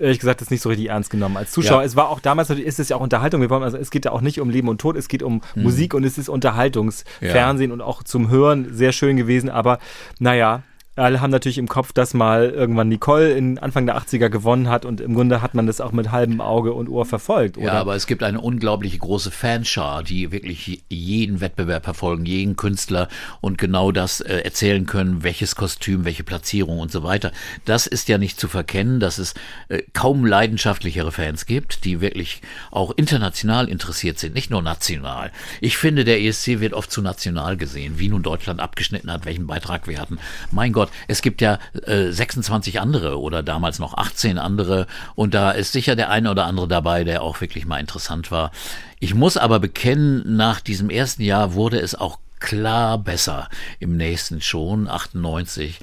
ehrlich 0.00 0.18
gesagt, 0.18 0.40
das 0.40 0.50
nicht 0.50 0.62
so 0.62 0.68
richtig 0.68 0.88
ernst 0.88 1.10
genommen 1.10 1.36
als 1.36 1.52
Zuschauer. 1.52 1.80
Ja. 1.80 1.86
Es 1.86 1.96
war 1.96 2.08
auch 2.08 2.20
damals 2.20 2.48
natürlich, 2.48 2.66
ist 2.66 2.80
es 2.80 2.88
ja 2.88 2.96
auch 2.96 3.00
Unterhaltung. 3.00 3.40
Wir 3.40 3.50
wollen, 3.50 3.62
also 3.62 3.76
es 3.76 3.90
geht 3.90 4.04
ja 4.04 4.12
auch 4.12 4.20
nicht 4.20 4.40
um 4.40 4.50
Leben 4.50 4.68
und 4.68 4.80
Tod, 4.80 4.96
es 4.96 5.08
geht 5.08 5.22
um 5.22 5.42
mhm. 5.54 5.62
Musik 5.62 5.94
und 5.94 6.04
es 6.04 6.18
ist 6.18 6.28
Unterhaltungsfernsehen 6.28 7.70
ja. 7.70 7.74
und 7.74 7.80
auch 7.80 8.02
zum 8.02 8.30
Hören 8.30 8.68
sehr 8.72 8.92
schön 8.92 9.16
gewesen. 9.16 9.50
Aber 9.50 9.78
naja, 10.18 10.62
Alle 11.00 11.20
haben 11.22 11.30
natürlich 11.30 11.56
im 11.56 11.66
Kopf, 11.66 11.92
dass 11.92 12.12
mal 12.12 12.50
irgendwann 12.50 12.88
Nicole 12.88 13.32
in 13.32 13.58
Anfang 13.58 13.86
der 13.86 13.96
80er 13.98 14.28
gewonnen 14.28 14.68
hat 14.68 14.84
und 14.84 15.00
im 15.00 15.14
Grunde 15.14 15.40
hat 15.40 15.54
man 15.54 15.66
das 15.66 15.80
auch 15.80 15.92
mit 15.92 16.12
halbem 16.12 16.40
Auge 16.40 16.74
und 16.74 16.88
Ohr 16.88 17.06
verfolgt, 17.06 17.56
oder? 17.56 17.68
Ja, 17.68 17.72
aber 17.72 17.94
es 17.94 18.06
gibt 18.06 18.22
eine 18.22 18.40
unglaubliche 18.40 18.98
große 18.98 19.30
Fanschar, 19.30 20.02
die 20.02 20.30
wirklich 20.30 20.82
jeden 20.88 21.40
Wettbewerb 21.40 21.84
verfolgen, 21.84 22.26
jeden 22.26 22.54
Künstler 22.56 23.08
und 23.40 23.56
genau 23.56 23.92
das 23.92 24.20
äh, 24.20 24.40
erzählen 24.40 24.84
können, 24.84 25.22
welches 25.22 25.56
Kostüm, 25.56 26.04
welche 26.04 26.22
Platzierung 26.22 26.78
und 26.78 26.92
so 26.92 27.02
weiter. 27.02 27.32
Das 27.64 27.86
ist 27.86 28.08
ja 28.08 28.18
nicht 28.18 28.38
zu 28.38 28.48
verkennen, 28.48 29.00
dass 29.00 29.18
es 29.18 29.32
äh, 29.68 29.82
kaum 29.94 30.26
leidenschaftlichere 30.26 31.12
Fans 31.12 31.46
gibt, 31.46 31.86
die 31.86 32.02
wirklich 32.02 32.42
auch 32.70 32.92
international 32.96 33.68
interessiert 33.70 34.18
sind, 34.18 34.34
nicht 34.34 34.50
nur 34.50 34.60
national. 34.60 35.32
Ich 35.62 35.78
finde, 35.78 36.04
der 36.04 36.20
ESC 36.20 36.60
wird 36.60 36.74
oft 36.74 36.92
zu 36.92 37.00
national 37.00 37.56
gesehen, 37.56 37.98
wie 37.98 38.10
nun 38.10 38.22
Deutschland 38.22 38.60
abgeschnitten 38.60 39.10
hat, 39.10 39.24
welchen 39.24 39.46
Beitrag 39.46 39.88
wir 39.88 39.98
hatten. 39.98 40.18
Mein 40.50 40.72
Gott, 40.72 40.89
es 41.08 41.22
gibt 41.22 41.40
ja 41.40 41.58
äh, 41.86 42.10
26 42.10 42.80
andere 42.80 43.20
oder 43.20 43.42
damals 43.42 43.78
noch 43.78 43.94
18 43.94 44.38
andere 44.38 44.86
und 45.14 45.34
da 45.34 45.50
ist 45.50 45.72
sicher 45.72 45.96
der 45.96 46.10
eine 46.10 46.30
oder 46.30 46.46
andere 46.46 46.68
dabei, 46.68 47.04
der 47.04 47.22
auch 47.22 47.40
wirklich 47.40 47.66
mal 47.66 47.78
interessant 47.78 48.30
war. 48.30 48.50
Ich 48.98 49.14
muss 49.14 49.36
aber 49.36 49.60
bekennen, 49.60 50.36
nach 50.36 50.60
diesem 50.60 50.90
ersten 50.90 51.22
Jahr 51.22 51.54
wurde 51.54 51.80
es 51.80 51.94
auch 51.94 52.18
klar 52.40 52.98
besser 52.98 53.48
im 53.78 53.96
nächsten 53.96 54.40
schon, 54.40 54.88
98, 54.88 55.78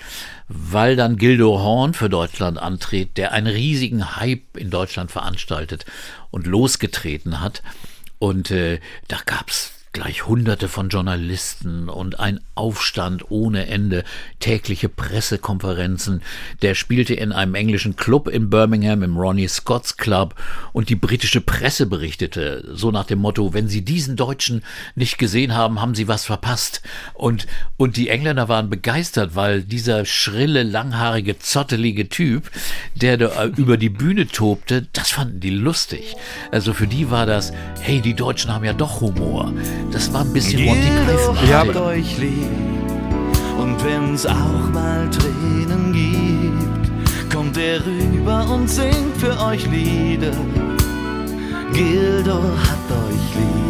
weil 0.48 0.96
dann 0.96 1.18
Gildo 1.18 1.60
Horn 1.60 1.94
für 1.94 2.10
Deutschland 2.10 2.58
antritt, 2.58 3.18
der 3.18 3.32
einen 3.32 3.48
riesigen 3.48 4.18
Hype 4.18 4.58
in 4.58 4.70
Deutschland 4.70 5.12
veranstaltet 5.12 5.86
und 6.32 6.48
losgetreten 6.48 7.42
hat. 7.42 7.62
Und 8.20 8.52
äh, 8.52 8.80
da 9.08 9.18
gab's 9.26 9.77
gleich 9.94 10.28
hunderte 10.28 10.68
von 10.68 10.90
Journalisten 10.90 11.90
und 11.90 12.20
ein 12.20 12.40
Aufstand 12.56 13.32
ohne 13.32 13.68
Ende, 13.68 14.04
tägliche 14.40 14.90
Pressekonferenzen. 14.90 16.22
Der 16.62 16.76
spielte 16.76 17.14
in 17.14 17.32
einem 17.32 17.56
englischen 17.56 17.96
Club 17.96 18.28
in 18.28 18.50
Birmingham, 18.50 19.04
im 19.04 19.18
Ronnie 19.18 19.48
Scott's 19.48 19.98
Club, 19.98 20.36
und 20.74 20.90
die 20.90 20.96
britische 20.96 21.42
Presse 21.42 21.86
berichtete, 21.86 22.64
so 22.74 22.92
nach 22.92 23.06
dem 23.06 23.20
Motto, 23.20 23.54
wenn 23.54 23.68
Sie 23.68 23.84
diesen 23.84 24.16
Deutschen 24.16 24.64
nicht 24.96 25.18
gesehen 25.18 25.56
haben, 25.56 25.82
haben 25.82 25.96
Sie 25.96 26.08
was 26.08 26.26
verpasst. 26.26 26.82
Und, 27.14 27.48
und 27.78 27.98
die 27.98 28.10
Engländer 28.10 28.50
waren 28.50 28.70
begeistert, 28.70 29.36
weil 29.36 29.64
dieser 29.64 30.06
schrille, 30.06 30.64
langhaarige, 30.64 31.40
zottelige 31.40 32.10
Typ, 32.10 32.52
der 32.96 33.18
da 33.18 33.46
über 33.46 33.78
die 33.78 33.90
Bühne 33.90 34.28
tobte, 34.28 34.88
das 34.94 35.12
fanden 35.12 35.40
die 35.40 35.50
lustig. 35.50 36.16
Also 36.52 36.74
für 36.74 36.88
die 36.88 37.10
war 37.10 37.26
das, 37.26 37.52
hey, 37.82 38.02
die 38.02 38.14
Deutschen 38.14 38.54
haben 38.54 38.66
ja 38.66 38.74
doch 38.74 39.02
Humor. 39.02 39.54
Das 39.92 40.12
war 40.14 40.22
ein 40.22 40.34
bisschen 40.34 40.66
Monty 40.66 40.82
Python. 40.82 41.38
Ja, 41.50 41.82
euch 41.82 42.18
lieb. 42.18 42.48
Und 43.58 43.84
wenn's 43.84 44.26
auch 44.26 44.70
mal 44.72 45.10
Tränen 45.10 45.94
gibt, 45.94 47.34
kommt 47.34 47.58
er 47.58 47.86
rüber 47.86 48.48
und 48.50 48.70
singt 48.70 49.18
für 49.18 49.40
euch 49.42 49.66
Lieder. 49.68 50.32
Gildo 51.74 52.42
hat 52.42 52.92
euch 52.92 53.36
lieb. 53.36 53.67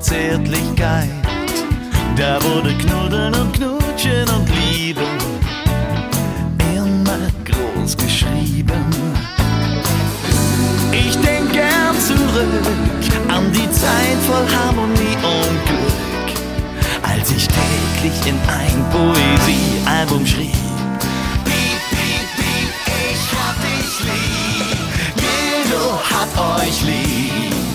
Zärtlichkeit. 0.00 1.08
Da 2.16 2.42
wurde 2.42 2.74
Knuddeln 2.74 3.34
und 3.34 3.52
Knutschen 3.52 4.28
und 4.28 4.48
Liebe 4.48 5.02
immer 6.74 7.18
groß 7.44 7.96
geschrieben. 7.96 8.84
Ich 10.92 11.16
denk 11.20 11.52
gern 11.52 11.96
zurück 12.00 12.88
an 13.28 13.52
die 13.52 13.70
Zeit 13.72 14.18
voll 14.26 14.46
Harmonie 14.56 15.16
und 15.22 15.66
Glück, 15.66 16.38
als 17.02 17.30
ich 17.30 17.46
täglich 17.46 18.26
in 18.26 18.36
ein 18.48 18.84
Poesiealbum 18.90 20.26
schrieb. 20.26 20.52
Piep, 21.44 21.80
piep, 21.90 22.28
piep, 22.36 22.72
ich 23.12 23.24
hab 23.36 23.56
dich 23.62 24.00
lieb. 24.04 24.78
Gildo 25.16 25.98
hat 26.02 26.62
euch 26.62 26.82
lieb. 26.82 27.67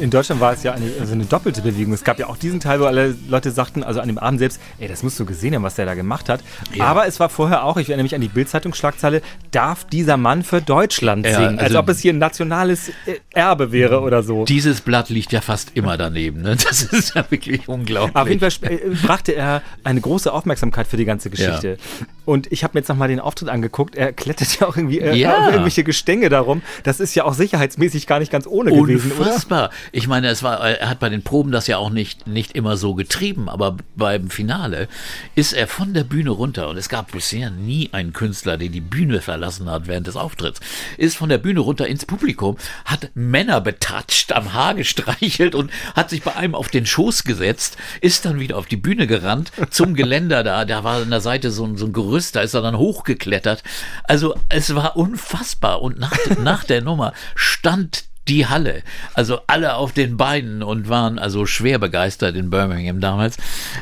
In 0.00 0.10
Deutschland 0.10 0.40
war 0.40 0.52
es 0.52 0.62
ja 0.62 0.72
eine, 0.72 0.90
also 0.98 1.12
eine 1.12 1.24
doppelte 1.24 1.62
Bewegung. 1.62 1.92
Es 1.92 2.04
gab 2.04 2.18
ja 2.18 2.26
auch 2.28 2.36
diesen 2.36 2.60
Teil, 2.60 2.80
wo 2.80 2.84
alle 2.84 3.14
Leute 3.28 3.50
sagten, 3.50 3.82
also 3.82 4.00
an 4.00 4.08
dem 4.08 4.18
Abend 4.18 4.38
selbst, 4.40 4.60
ey, 4.78 4.88
das 4.88 5.02
musst 5.02 5.18
du 5.20 5.24
gesehen 5.24 5.54
haben, 5.54 5.62
was 5.62 5.74
der 5.74 5.86
da 5.86 5.94
gemacht 5.94 6.28
hat. 6.28 6.40
Ja. 6.74 6.84
Aber 6.86 7.06
es 7.06 7.20
war 7.20 7.28
vorher 7.28 7.64
auch, 7.64 7.76
ich 7.76 7.88
erinnere 7.88 8.04
mich 8.04 8.14
an 8.14 8.20
die 8.20 8.28
Bild-Zeitung-Schlagzeile, 8.28 9.22
darf 9.50 9.84
dieser 9.84 10.16
Mann 10.16 10.42
für 10.42 10.60
Deutschland 10.60 11.26
Ja, 11.26 11.34
singen? 11.36 11.58
Als 11.58 11.68
also- 11.68 11.78
ob 11.80 11.88
es 11.88 12.00
hier 12.00 12.12
ein 12.12 12.18
nationales 12.18 12.88
äh, 13.06 13.16
Erbe 13.32 13.72
wäre 13.72 14.00
oder 14.00 14.22
so. 14.22 14.44
Dieses 14.44 14.80
Blatt 14.80 15.08
liegt 15.10 15.32
ja 15.32 15.40
fast 15.40 15.72
immer 15.74 15.96
daneben. 15.96 16.42
Ne? 16.42 16.56
Das 16.56 16.82
ist 16.82 17.14
ja 17.14 17.24
wirklich 17.30 17.68
unglaublich. 17.68 18.16
Auf 18.16 18.28
jeden 18.28 18.40
Fall 18.40 18.70
äh, 18.70 18.78
brachte 19.02 19.32
er 19.34 19.62
eine 19.84 20.00
große 20.00 20.32
Aufmerksamkeit 20.32 20.86
für 20.86 20.96
die 20.96 21.04
ganze 21.04 21.30
Geschichte. 21.30 21.78
Und 22.24 22.50
ich 22.52 22.62
habe 22.64 22.72
mir 22.74 22.80
jetzt 22.80 22.88
nochmal 22.88 23.08
den 23.08 23.18
Auftritt 23.20 23.48
angeguckt. 23.48 23.96
Er 23.96 24.12
klettert 24.12 24.60
ja 24.60 24.66
auch 24.68 24.76
irgendwie 24.76 25.00
äh, 25.00 25.14
Ja. 25.14 25.48
irgendwelche 25.50 25.82
Gestänge 25.84 26.28
darum. 26.28 26.62
Das 26.84 27.00
ist 27.00 27.14
ja 27.14 27.24
auch 27.24 27.34
sicherheitsmäßig 27.34 28.06
gar 28.06 28.18
nicht 28.20 28.30
ganz 28.30 28.46
ohne 28.46 28.70
gewesen, 28.70 29.12
oder? 29.12 29.26
Unfassbar. 29.28 29.70
Ich 29.92 30.06
meine, 30.06 30.28
es 30.28 30.42
war, 30.42 30.60
er 30.60 30.88
hat 30.88 31.00
bei 31.00 31.08
den 31.08 31.22
Proben 31.22 31.52
das 31.52 31.66
ja 31.66 31.78
auch 31.78 31.90
nicht, 31.90 32.26
nicht 32.26 32.52
immer 32.52 32.76
so 32.76 32.94
getrieben, 32.94 33.48
aber 33.48 33.76
beim 33.96 34.30
Finale 34.30 34.88
ist 35.34 35.52
er 35.52 35.66
von 35.66 35.94
der 35.94 36.04
Bühne 36.04 36.30
runter 36.30 36.68
und 36.68 36.76
es 36.76 36.88
gab 36.88 37.12
bisher 37.12 37.50
nie 37.50 37.90
einen 37.92 38.12
Künstler, 38.12 38.56
der 38.56 38.68
die 38.68 38.80
Bühne 38.80 39.20
verlassen 39.20 39.70
hat 39.70 39.86
während 39.86 40.06
des 40.06 40.16
Auftritts, 40.16 40.60
ist 40.96 41.16
von 41.16 41.28
der 41.28 41.38
Bühne 41.38 41.60
runter 41.60 41.86
ins 41.86 42.06
Publikum, 42.06 42.56
hat 42.84 43.10
Männer 43.14 43.60
betatscht, 43.60 44.32
am 44.32 44.52
Haar 44.52 44.74
gestreichelt 44.74 45.54
und 45.54 45.70
hat 45.94 46.10
sich 46.10 46.22
bei 46.22 46.34
einem 46.36 46.54
auf 46.54 46.68
den 46.68 46.86
Schoß 46.86 47.24
gesetzt, 47.24 47.76
ist 48.00 48.24
dann 48.24 48.40
wieder 48.40 48.56
auf 48.56 48.66
die 48.66 48.76
Bühne 48.76 49.06
gerannt 49.06 49.52
zum 49.70 49.94
Geländer 49.94 50.44
da, 50.44 50.64
da 50.64 50.84
war 50.84 51.02
an 51.02 51.10
der 51.10 51.20
Seite 51.20 51.50
so 51.50 51.64
ein, 51.64 51.76
so 51.76 51.86
ein 51.86 51.92
Gerüst, 51.92 52.36
da 52.36 52.40
ist 52.40 52.54
er 52.54 52.62
dann 52.62 52.76
hochgeklettert. 52.76 53.62
Also 54.04 54.34
es 54.48 54.74
war 54.74 54.96
unfassbar 54.96 55.82
und 55.82 55.98
nach, 55.98 56.16
nach 56.42 56.64
der 56.64 56.82
Nummer 56.82 57.12
stand 57.34 58.09
die 58.30 58.46
Halle. 58.46 58.82
Also 59.12 59.40
alle 59.48 59.74
auf 59.74 59.92
den 59.92 60.16
Beinen 60.16 60.62
und 60.62 60.88
waren 60.88 61.18
also 61.18 61.46
schwer 61.46 61.78
begeistert 61.78 62.36
in 62.36 62.48
Birmingham 62.48 63.00
damals. 63.00 63.36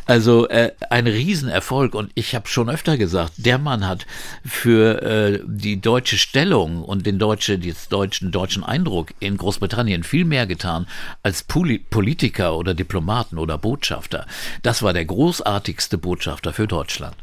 Also 0.07 0.49
äh, 0.49 0.73
ein 0.89 1.07
Riesenerfolg 1.07 1.95
und 1.95 2.11
ich 2.15 2.35
habe 2.35 2.49
schon 2.49 2.71
öfter 2.71 2.97
gesagt, 2.97 3.35
der 3.37 3.59
Mann 3.59 3.87
hat 3.87 4.07
für 4.45 5.03
äh, 5.03 5.41
die 5.47 5.81
deutsche 5.81 6.17
Stellung 6.17 6.83
und 6.83 7.05
den 7.05 7.19
deutsche, 7.19 7.59
deutschen, 7.91 8.33
deutschen 8.33 8.65
Eindruck 8.65 9.13
in 9.21 9.37
Großbritannien 9.37 10.03
viel 10.03 10.25
mehr 10.25 10.47
getan 10.47 10.87
als 11.23 11.43
Poli 11.43 11.79
Politiker 11.79 12.57
oder 12.57 12.73
Diplomaten 12.73 13.37
oder 13.37 13.59
Botschafter. 13.59 14.27
Das 14.63 14.83
war 14.83 14.95
der 14.95 15.05
großartigste 15.05 15.99
Botschafter 15.99 16.55
für 16.55 16.67
Deutschland. 16.67 17.17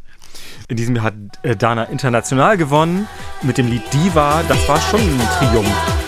In 0.68 0.78
diesem 0.78 0.96
Jahr 0.96 1.06
hat 1.06 1.16
äh, 1.42 1.56
Dana 1.56 1.86
international 1.86 2.58
gewonnen 2.58 3.08
mit 3.42 3.58
dem 3.58 3.68
Lied 3.68 3.82
Diva. 3.92 4.44
Das 4.48 4.68
war 4.68 4.80
schon 4.80 5.00
ein 5.00 5.28
Triumph. 5.40 6.06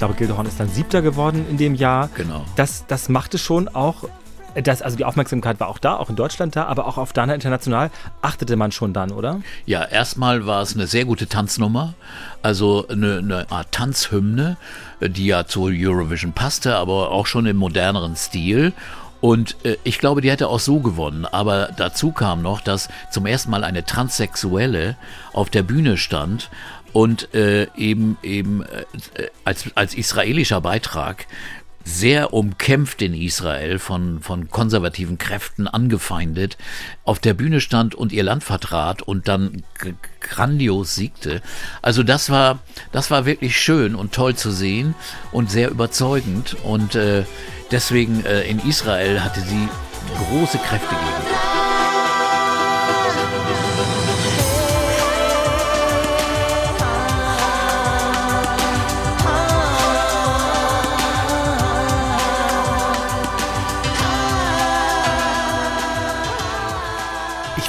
Glaube, 0.00 0.14
Gildehorn 0.14 0.46
ist 0.46 0.58
dann 0.58 0.70
Siebter 0.70 1.02
geworden 1.02 1.44
in 1.50 1.58
dem 1.58 1.74
Jahr. 1.74 2.08
Genau. 2.14 2.44
Das, 2.56 2.86
das 2.86 3.10
machte 3.10 3.36
schon 3.36 3.68
auch, 3.68 4.08
das, 4.54 4.80
also 4.80 4.96
die 4.96 5.04
Aufmerksamkeit 5.04 5.60
war 5.60 5.68
auch 5.68 5.76
da, 5.76 5.96
auch 5.96 6.08
in 6.08 6.16
Deutschland 6.16 6.56
da, 6.56 6.64
aber 6.64 6.86
auch 6.86 6.96
auf 6.96 7.12
Dana 7.12 7.34
International 7.34 7.90
achtete 8.22 8.56
man 8.56 8.72
schon 8.72 8.94
dann, 8.94 9.12
oder? 9.12 9.42
Ja, 9.66 9.84
erstmal 9.84 10.46
war 10.46 10.62
es 10.62 10.74
eine 10.74 10.86
sehr 10.86 11.04
gute 11.04 11.26
Tanznummer, 11.26 11.92
also 12.42 12.88
eine, 12.88 13.18
eine 13.18 13.50
Art 13.50 13.72
Tanzhymne, 13.72 14.56
die 15.02 15.26
ja 15.26 15.46
zur 15.46 15.70
Eurovision 15.70 16.32
passte, 16.32 16.76
aber 16.76 17.10
auch 17.10 17.26
schon 17.26 17.44
im 17.44 17.58
moderneren 17.58 18.16
Stil. 18.16 18.72
Und 19.20 19.56
äh, 19.66 19.76
ich 19.84 19.98
glaube, 19.98 20.22
die 20.22 20.30
hätte 20.30 20.48
auch 20.48 20.60
so 20.60 20.80
gewonnen. 20.80 21.26
Aber 21.26 21.68
dazu 21.76 22.10
kam 22.10 22.40
noch, 22.40 22.62
dass 22.62 22.88
zum 23.10 23.26
ersten 23.26 23.50
Mal 23.50 23.64
eine 23.64 23.84
Transsexuelle 23.84 24.96
auf 25.34 25.50
der 25.50 25.62
Bühne 25.62 25.98
stand 25.98 26.48
und 26.92 27.34
äh, 27.34 27.66
eben 27.76 28.18
eben 28.22 28.62
äh, 28.62 29.28
als, 29.44 29.64
als 29.74 29.94
israelischer 29.94 30.60
Beitrag 30.60 31.26
sehr 31.84 32.32
umkämpft 32.32 33.00
in 33.02 33.14
Israel, 33.14 33.78
von, 33.78 34.20
von 34.20 34.50
konservativen 34.50 35.18
Kräften 35.18 35.66
angefeindet, 35.66 36.58
auf 37.04 37.18
der 37.18 37.34
Bühne 37.34 37.60
stand 37.60 37.94
und 37.94 38.12
ihr 38.12 38.22
Land 38.22 38.44
vertrat 38.44 39.02
und 39.02 39.28
dann 39.28 39.62
grandios 40.20 40.94
siegte. 40.94 41.40
Also 41.80 42.02
das 42.02 42.30
war, 42.30 42.60
das 42.92 43.10
war 43.10 43.24
wirklich 43.24 43.58
schön 43.58 43.94
und 43.94 44.12
toll 44.12 44.36
zu 44.36 44.50
sehen 44.50 44.94
und 45.32 45.50
sehr 45.50 45.70
überzeugend. 45.70 46.56
Und 46.64 46.94
äh, 46.94 47.24
deswegen 47.70 48.24
äh, 48.24 48.42
in 48.42 48.58
Israel 48.60 49.22
hatte 49.22 49.40
sie 49.40 49.68
große 50.28 50.58
Kräfte 50.58 50.94
gegen. 50.94 51.59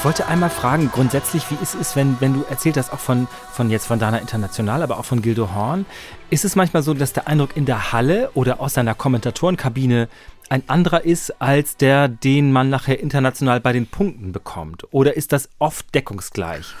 Ich 0.02 0.04
wollte 0.04 0.26
einmal 0.26 0.50
fragen, 0.50 0.90
grundsätzlich, 0.90 1.48
wie 1.52 1.58
es 1.62 1.76
ist, 1.76 1.94
wenn, 1.94 2.20
wenn 2.20 2.34
du 2.34 2.42
erzählt 2.50 2.76
hast, 2.76 2.92
auch 2.92 2.98
von, 2.98 3.28
von 3.52 3.70
jetzt 3.70 3.86
von 3.86 4.00
Dana 4.00 4.18
International, 4.18 4.82
aber 4.82 4.98
auch 4.98 5.04
von 5.04 5.22
Gildo 5.22 5.54
Horn, 5.54 5.86
ist 6.28 6.44
es 6.44 6.56
manchmal 6.56 6.82
so, 6.82 6.92
dass 6.92 7.12
der 7.12 7.28
Eindruck 7.28 7.56
in 7.56 7.66
der 7.66 7.92
Halle 7.92 8.32
oder 8.34 8.58
aus 8.58 8.74
seiner 8.74 8.96
Kommentatorenkabine 8.96 10.08
ein 10.48 10.68
anderer 10.68 11.04
ist, 11.04 11.40
als 11.40 11.76
der, 11.76 12.08
den 12.08 12.50
man 12.50 12.68
nachher 12.68 12.98
international 12.98 13.60
bei 13.60 13.72
den 13.72 13.86
Punkten 13.86 14.32
bekommt? 14.32 14.88
Oder 14.90 15.16
ist 15.16 15.30
das 15.30 15.48
oft 15.60 15.94
deckungsgleich? 15.94 16.74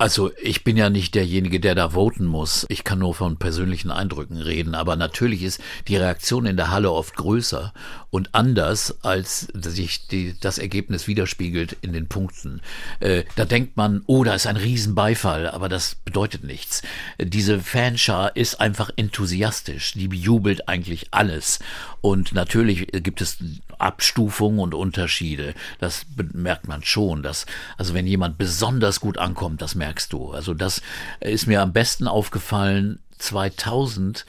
Also 0.00 0.30
ich 0.40 0.62
bin 0.62 0.76
ja 0.76 0.90
nicht 0.90 1.16
derjenige, 1.16 1.58
der 1.58 1.74
da 1.74 1.90
voten 1.90 2.24
muss. 2.24 2.66
Ich 2.68 2.84
kann 2.84 3.00
nur 3.00 3.16
von 3.16 3.36
persönlichen 3.36 3.90
Eindrücken 3.90 4.36
reden. 4.36 4.76
Aber 4.76 4.94
natürlich 4.94 5.42
ist 5.42 5.60
die 5.88 5.96
Reaktion 5.96 6.46
in 6.46 6.56
der 6.56 6.70
Halle 6.70 6.92
oft 6.92 7.16
größer 7.16 7.72
und 8.10 8.34
anders, 8.34 8.96
als 9.02 9.48
sich 9.54 10.06
die, 10.06 10.34
das 10.40 10.58
Ergebnis 10.58 11.06
widerspiegelt 11.06 11.76
in 11.82 11.92
den 11.92 12.08
Punkten. 12.08 12.62
Äh, 13.00 13.24
da 13.36 13.44
denkt 13.44 13.76
man, 13.76 14.02
oh, 14.06 14.24
da 14.24 14.34
ist 14.34 14.46
ein 14.46 14.56
Riesenbeifall, 14.56 15.48
aber 15.48 15.68
das 15.68 15.94
bedeutet 15.94 16.44
nichts. 16.44 16.82
Diese 17.18 17.60
Fanschar 17.60 18.34
ist 18.34 18.60
einfach 18.60 18.90
enthusiastisch. 18.96 19.92
Die 19.92 20.06
jubelt 20.06 20.68
eigentlich 20.68 21.08
alles. 21.10 21.58
Und 22.00 22.32
natürlich 22.32 22.86
gibt 22.92 23.20
es 23.20 23.38
Abstufungen 23.78 24.60
und 24.60 24.74
Unterschiede. 24.74 25.54
Das 25.78 26.06
merkt 26.32 26.66
man 26.66 26.82
schon. 26.82 27.22
Dass, 27.22 27.44
also 27.76 27.92
wenn 27.92 28.06
jemand 28.06 28.38
besonders 28.38 29.00
gut 29.00 29.18
ankommt, 29.18 29.60
das 29.60 29.74
merkst 29.74 30.12
du. 30.12 30.32
Also 30.32 30.54
das 30.54 30.80
ist 31.20 31.46
mir 31.46 31.60
am 31.60 31.72
besten 31.72 32.08
aufgefallen 32.08 33.00
2000 33.18 34.24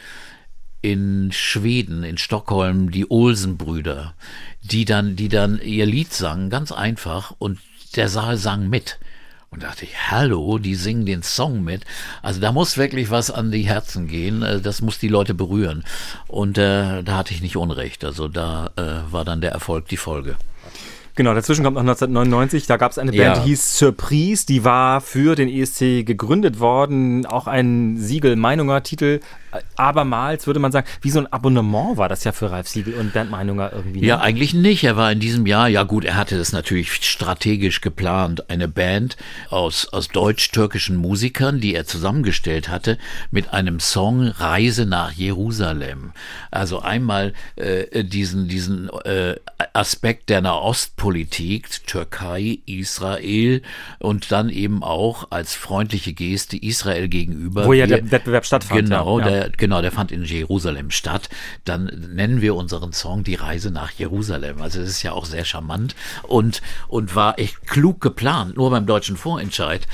in 0.81 1.31
Schweden, 1.31 2.03
in 2.03 2.17
Stockholm, 2.17 2.91
die 2.91 3.09
Olsen-Brüder, 3.09 4.13
die 4.61 4.85
dann, 4.85 5.15
die 5.15 5.29
dann 5.29 5.59
ihr 5.61 5.85
Lied 5.85 6.13
sangen, 6.13 6.49
ganz 6.49 6.71
einfach, 6.71 7.33
und 7.37 7.59
der 7.95 8.09
Saal 8.09 8.37
sang 8.37 8.69
mit. 8.69 8.99
Und 9.51 9.63
dachte 9.63 9.83
ich, 9.83 10.11
hallo, 10.11 10.59
die 10.59 10.75
singen 10.75 11.07
den 11.07 11.23
Song 11.23 11.63
mit. 11.63 11.83
Also 12.21 12.39
da 12.39 12.51
muss 12.51 12.77
wirklich 12.77 13.09
was 13.09 13.31
an 13.31 13.49
die 13.49 13.63
Herzen 13.63 14.07
gehen. 14.07 14.43
Äh, 14.43 14.61
das 14.61 14.81
muss 14.81 14.99
die 14.99 15.07
Leute 15.07 15.33
berühren. 15.33 15.83
Und 16.27 16.59
äh, 16.59 17.01
da 17.01 17.17
hatte 17.17 17.33
ich 17.33 17.41
nicht 17.41 17.57
Unrecht. 17.57 18.05
Also 18.05 18.27
da 18.27 18.69
äh, 18.75 19.11
war 19.11 19.25
dann 19.25 19.41
der 19.41 19.51
Erfolg 19.51 19.87
die 19.87 19.97
Folge. 19.97 20.35
Genau, 21.19 21.33
dazwischen 21.33 21.65
kommt 21.65 21.75
noch 21.75 21.81
1999, 21.81 22.65
da 22.65 22.77
gab 22.77 22.91
es 22.93 22.97
eine 22.97 23.11
Band, 23.11 23.21
ja. 23.21 23.33
die 23.43 23.49
hieß 23.49 23.77
Surprise, 23.77 24.45
die 24.45 24.63
war 24.63 25.01
für 25.01 25.35
den 25.35 25.49
ESC 25.49 26.05
gegründet 26.05 26.61
worden, 26.61 27.25
auch 27.25 27.45
ein 27.45 27.97
Siegel-Meinunger-Titel, 27.97 29.19
abermals 29.75 30.47
würde 30.47 30.59
man 30.59 30.71
sagen, 30.71 30.87
wie 31.01 31.09
so 31.09 31.19
ein 31.19 31.31
Abonnement 31.31 31.97
war 31.97 32.09
das 32.09 32.23
ja 32.23 32.31
für 32.31 32.51
Ralf 32.51 32.67
Siegel 32.67 32.93
und 32.95 33.13
Bernd 33.13 33.31
Meinunger 33.31 33.71
irgendwie. 33.73 34.01
Ne? 34.01 34.07
Ja, 34.07 34.19
eigentlich 34.19 34.53
nicht. 34.53 34.83
Er 34.83 34.97
war 34.97 35.11
in 35.11 35.19
diesem 35.19 35.45
Jahr, 35.45 35.67
ja 35.67 35.83
gut, 35.83 36.05
er 36.05 36.15
hatte 36.15 36.37
das 36.37 36.51
natürlich 36.51 36.93
strategisch 36.93 37.81
geplant, 37.81 38.49
eine 38.49 38.67
Band 38.67 39.17
aus, 39.49 39.87
aus 39.91 40.09
deutsch-türkischen 40.09 40.97
Musikern, 40.97 41.59
die 41.59 41.73
er 41.73 41.85
zusammengestellt 41.85 42.69
hatte, 42.69 42.97
mit 43.31 43.53
einem 43.53 43.79
Song 43.79 44.27
Reise 44.27 44.85
nach 44.85 45.11
Jerusalem. 45.11 46.11
Also 46.51 46.79
einmal 46.79 47.33
äh, 47.55 48.03
diesen, 48.03 48.47
diesen 48.47 48.89
äh, 49.05 49.35
Aspekt 49.73 50.29
der 50.29 50.41
Nahostpolitik, 50.41 51.85
Türkei, 51.85 52.59
Israel 52.65 53.61
und 53.99 54.31
dann 54.31 54.49
eben 54.49 54.83
auch 54.83 55.27
als 55.31 55.55
freundliche 55.55 56.13
Geste 56.13 56.57
Israel 56.57 57.07
gegenüber. 57.07 57.65
Wo 57.65 57.73
ja 57.73 57.87
der 57.87 58.11
Wettbewerb 58.11 58.45
stattfand. 58.45 58.81
Genau, 58.81 59.19
ja. 59.19 59.25
der 59.25 59.38
genau, 59.57 59.81
der 59.81 59.91
fand 59.91 60.11
in 60.11 60.23
Jerusalem 60.23 60.91
statt. 60.91 61.29
Dann 61.65 61.85
nennen 62.13 62.41
wir 62.41 62.55
unseren 62.55 62.93
Song 62.93 63.23
Die 63.23 63.35
Reise 63.35 63.71
nach 63.71 63.91
Jerusalem. 63.91 64.61
Also 64.61 64.81
es 64.81 64.89
ist 64.89 65.03
ja 65.03 65.13
auch 65.13 65.25
sehr 65.25 65.45
charmant 65.45 65.95
und, 66.23 66.61
und 66.87 67.15
war 67.15 67.39
echt 67.39 67.67
klug 67.67 68.01
geplant. 68.01 68.57
Nur 68.57 68.69
beim 68.69 68.85
deutschen 68.85 69.17
Vorentscheid, 69.17 69.87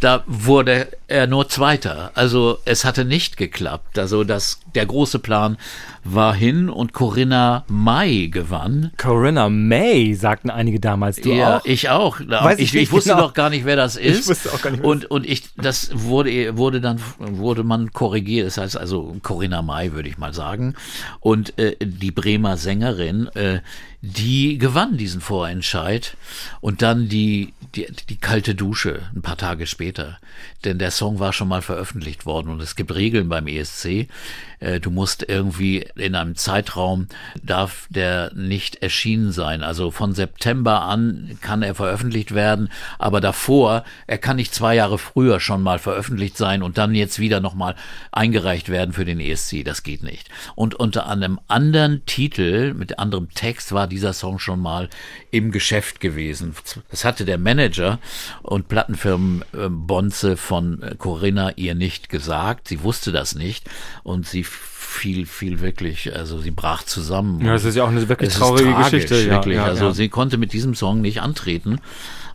da 0.00 0.24
wurde 0.26 0.88
er 1.08 1.26
nur 1.26 1.48
Zweiter. 1.48 2.10
Also 2.14 2.58
es 2.64 2.84
hatte 2.84 3.04
nicht 3.04 3.36
geklappt. 3.36 3.98
Also 3.98 4.24
das, 4.24 4.60
der 4.74 4.86
große 4.86 5.18
Plan 5.18 5.58
war 6.04 6.34
hin 6.34 6.68
und 6.68 6.92
Corinna 6.92 7.64
May 7.68 8.28
gewann. 8.28 8.92
Corinna 8.96 9.48
May, 9.48 10.14
sagten 10.14 10.50
einige 10.50 10.80
damals. 10.80 11.16
Du 11.16 11.32
ja, 11.32 11.58
auch? 11.58 11.64
ich 11.64 11.88
auch. 11.88 12.20
Weiß 12.20 12.58
ich, 12.58 12.74
ich, 12.74 12.82
ich 12.82 12.92
wusste 12.92 13.10
genau. 13.10 13.22
doch 13.22 13.34
gar 13.34 13.50
nicht, 13.50 13.64
wer 13.64 13.76
das 13.76 13.96
ist. 13.96 14.20
Ich 14.20 14.28
wusste 14.28 14.52
auch 14.52 14.60
gar 14.60 14.70
nicht, 14.70 14.82
wer 14.82 14.88
und, 14.88 15.10
und 15.10 15.26
ich, 15.26 15.54
das 15.56 15.90
wurde, 15.92 16.56
wurde 16.56 16.80
dann, 16.80 17.00
wurde 17.18 17.64
man 17.64 17.92
korrigiert. 17.92 18.46
Das 18.46 18.58
heißt 18.64 18.76
also 18.76 19.16
Corinna 19.22 19.62
May, 19.62 19.92
würde 19.92 20.08
ich 20.08 20.18
mal 20.18 20.34
sagen. 20.34 20.74
Und 21.20 21.58
äh, 21.58 21.76
die 21.80 22.10
Bremer 22.10 22.56
Sängerin, 22.56 23.28
äh, 23.34 23.60
die 24.06 24.58
gewann 24.58 24.98
diesen 24.98 25.22
Vorentscheid 25.22 26.14
und 26.60 26.82
dann 26.82 27.08
die, 27.08 27.54
die, 27.74 27.86
die 28.10 28.18
kalte 28.18 28.54
Dusche 28.54 29.00
ein 29.14 29.22
paar 29.22 29.38
Tage 29.38 29.66
später. 29.66 30.18
Denn 30.64 30.78
der 30.78 30.90
Song 30.90 31.20
war 31.20 31.32
schon 31.32 31.48
mal 31.48 31.62
veröffentlicht 31.62 32.26
worden 32.26 32.50
und 32.50 32.60
es 32.60 32.76
gibt 32.76 32.94
Regeln 32.94 33.30
beim 33.30 33.46
ESC. 33.46 34.08
Äh, 34.60 34.80
du 34.80 34.90
musst 34.90 35.26
irgendwie 35.28 35.86
in 35.96 36.14
einem 36.14 36.36
Zeitraum 36.36 37.08
darf 37.42 37.86
der 37.88 38.32
nicht 38.34 38.76
erschienen 38.82 39.32
sein. 39.32 39.62
Also 39.62 39.90
von 39.90 40.12
September 40.12 40.82
an 40.82 41.38
kann 41.40 41.62
er 41.62 41.74
veröffentlicht 41.74 42.34
werden, 42.34 42.70
aber 42.98 43.22
davor, 43.22 43.84
er 44.06 44.18
kann 44.18 44.36
nicht 44.36 44.54
zwei 44.54 44.74
Jahre 44.74 44.98
früher 44.98 45.40
schon 45.40 45.62
mal 45.62 45.78
veröffentlicht 45.78 46.36
sein 46.36 46.62
und 46.62 46.76
dann 46.76 46.94
jetzt 46.94 47.18
wieder 47.18 47.40
nochmal 47.40 47.74
eingereicht 48.12 48.68
werden 48.68 48.92
für 48.92 49.06
den 49.06 49.20
ESC. 49.20 49.64
Das 49.64 49.82
geht 49.82 50.02
nicht. 50.02 50.28
Und 50.54 50.74
unter 50.74 51.08
einem 51.08 51.40
anderen 51.48 52.04
Titel, 52.04 52.74
mit 52.74 52.98
anderem 52.98 53.30
Text 53.30 53.72
war 53.72 53.86
dieser 53.94 54.12
Song 54.12 54.40
schon 54.40 54.60
mal 54.60 54.88
im 55.30 55.52
Geschäft 55.52 56.00
gewesen. 56.00 56.56
Das 56.90 57.04
hatte 57.04 57.24
der 57.24 57.38
Manager 57.38 58.00
und 58.42 58.66
Plattenfirmen 58.66 59.44
äh, 59.52 59.68
Bonze 59.68 60.36
von 60.36 60.82
äh, 60.82 60.96
Corinna 60.98 61.52
ihr 61.56 61.76
nicht 61.76 62.08
gesagt. 62.08 62.66
Sie 62.68 62.82
wusste 62.82 63.12
das 63.12 63.36
nicht 63.36 63.70
und 64.02 64.26
sie 64.26 64.44
fiel, 64.44 65.26
fiel 65.26 65.60
wirklich, 65.60 66.14
also 66.14 66.40
sie 66.40 66.50
brach 66.50 66.82
zusammen. 66.82 67.40
Ja, 67.44 67.52
das 67.52 67.64
ist 67.64 67.76
ja 67.76 67.84
auch 67.84 67.88
eine 67.88 68.08
wirklich 68.08 68.30
Es 68.30 68.38
traurige 68.38 68.72
tragisch, 68.72 68.90
Geschichte. 68.90 69.30
Wirklich. 69.30 69.56
Ja, 69.56 69.62
ja, 69.62 69.68
also 69.70 69.86
ja. 69.86 69.92
sie 69.92 70.08
konnte 70.08 70.38
mit 70.38 70.52
diesem 70.52 70.74
Song 70.74 71.00
nicht 71.00 71.20
antreten. 71.20 71.80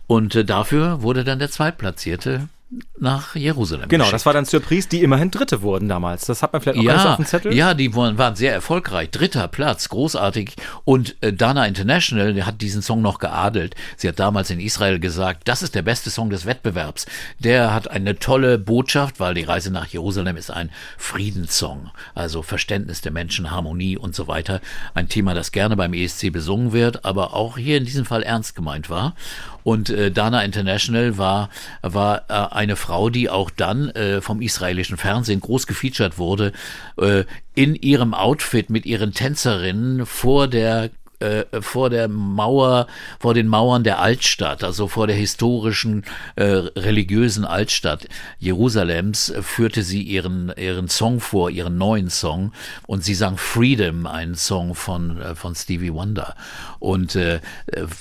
Und 0.06 0.34
äh, 0.34 0.44
dafür 0.44 1.02
wurde 1.02 1.24
dann 1.24 1.38
der 1.38 1.50
Zweitplatzierte 1.50 2.48
nach 2.98 3.34
Jerusalem. 3.34 3.88
Genau, 3.88 4.04
geschickt. 4.04 4.14
das 4.14 4.26
war 4.26 4.32
dann 4.32 4.44
Surprise, 4.44 4.88
die 4.88 5.02
immerhin 5.02 5.30
Dritte 5.32 5.62
wurden 5.62 5.88
damals. 5.88 6.26
Das 6.26 6.42
hat 6.42 6.52
man 6.52 6.62
vielleicht 6.62 6.78
auch 6.78 6.82
so 6.82 6.88
Ja, 6.88 7.10
auf 7.10 7.16
dem 7.16 7.24
Zettel. 7.26 7.52
ja, 7.54 7.74
die 7.74 7.94
waren, 7.96 8.16
waren 8.16 8.36
sehr 8.36 8.52
erfolgreich. 8.52 9.10
Dritter 9.10 9.48
Platz, 9.48 9.88
großartig. 9.88 10.54
Und 10.84 11.16
äh, 11.20 11.32
Dana 11.32 11.66
International 11.66 12.46
hat 12.46 12.60
diesen 12.62 12.82
Song 12.82 13.02
noch 13.02 13.18
geadelt. 13.18 13.74
Sie 13.96 14.06
hat 14.06 14.20
damals 14.20 14.50
in 14.50 14.60
Israel 14.60 15.00
gesagt, 15.00 15.48
das 15.48 15.62
ist 15.62 15.74
der 15.74 15.82
beste 15.82 16.10
Song 16.10 16.30
des 16.30 16.46
Wettbewerbs. 16.46 17.06
Der 17.40 17.74
hat 17.74 17.90
eine 17.90 18.18
tolle 18.18 18.58
Botschaft, 18.58 19.18
weil 19.18 19.34
die 19.34 19.42
Reise 19.42 19.72
nach 19.72 19.86
Jerusalem 19.86 20.36
ist 20.36 20.50
ein 20.52 20.70
Friedenssong. 20.96 21.90
Also 22.14 22.42
Verständnis 22.42 23.00
der 23.00 23.10
Menschen, 23.12 23.50
Harmonie 23.50 23.96
und 23.96 24.14
so 24.14 24.28
weiter. 24.28 24.60
Ein 24.94 25.08
Thema, 25.08 25.34
das 25.34 25.50
gerne 25.50 25.76
beim 25.76 25.92
ESC 25.92 26.30
besungen 26.32 26.72
wird, 26.72 27.04
aber 27.04 27.34
auch 27.34 27.58
hier 27.58 27.78
in 27.78 27.84
diesem 27.84 28.04
Fall 28.04 28.22
ernst 28.22 28.54
gemeint 28.54 28.88
war. 28.90 29.14
Und 29.62 29.90
äh, 29.90 30.10
Dana 30.10 30.42
International 30.42 31.18
war, 31.18 31.50
war 31.82 32.24
äh, 32.28 32.54
eine 32.54 32.76
Frau, 32.76 33.10
die 33.10 33.28
auch 33.28 33.50
dann 33.50 33.90
äh, 33.90 34.20
vom 34.20 34.40
israelischen 34.40 34.96
Fernsehen 34.96 35.40
groß 35.40 35.66
gefeatured 35.66 36.18
wurde, 36.18 36.52
äh, 36.98 37.24
in 37.54 37.74
ihrem 37.74 38.14
Outfit 38.14 38.70
mit 38.70 38.86
ihren 38.86 39.12
Tänzerinnen 39.12 40.06
vor 40.06 40.48
der 40.48 40.90
äh, 41.20 41.44
vor 41.60 41.90
der 41.90 42.08
Mauer, 42.08 42.86
vor 43.18 43.34
den 43.34 43.46
Mauern 43.46 43.84
der 43.84 44.00
Altstadt, 44.00 44.64
also 44.64 44.88
vor 44.88 45.06
der 45.06 45.16
historischen 45.16 46.04
äh, 46.36 46.44
religiösen 46.44 47.44
Altstadt 47.44 48.08
Jerusalems, 48.38 49.30
äh, 49.30 49.42
führte 49.42 49.82
sie 49.82 50.02
ihren 50.02 50.52
ihren 50.56 50.88
Song 50.88 51.20
vor, 51.20 51.50
ihren 51.50 51.78
neuen 51.78 52.10
Song, 52.10 52.52
und 52.86 53.04
sie 53.04 53.14
sang 53.14 53.36
Freedom, 53.36 54.06
einen 54.06 54.34
Song 54.34 54.74
von 54.74 55.20
äh, 55.20 55.34
von 55.34 55.54
Stevie 55.54 55.92
Wonder. 55.92 56.34
Und 56.78 57.14
äh, 57.16 57.40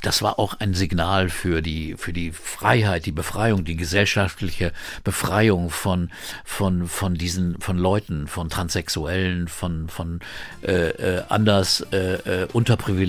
das 0.01 0.21
war 0.21 0.39
auch 0.39 0.55
ein 0.59 0.73
Signal 0.73 1.29
für 1.29 1.61
die 1.61 1.95
für 1.97 2.13
die 2.13 2.31
Freiheit, 2.31 3.05
die 3.05 3.11
Befreiung, 3.11 3.65
die 3.65 3.75
gesellschaftliche 3.75 4.71
Befreiung 5.03 5.69
von 5.69 6.09
von 6.45 6.87
von 6.87 7.15
diesen 7.15 7.59
von 7.59 7.77
Leuten, 7.77 8.27
von 8.27 8.49
Transsexuellen, 8.49 9.47
von 9.47 9.89
von 9.89 10.19
äh, 10.61 10.89
äh, 10.89 11.23
anders 11.27 11.81
äh, 11.91 12.43
äh, 12.43 12.47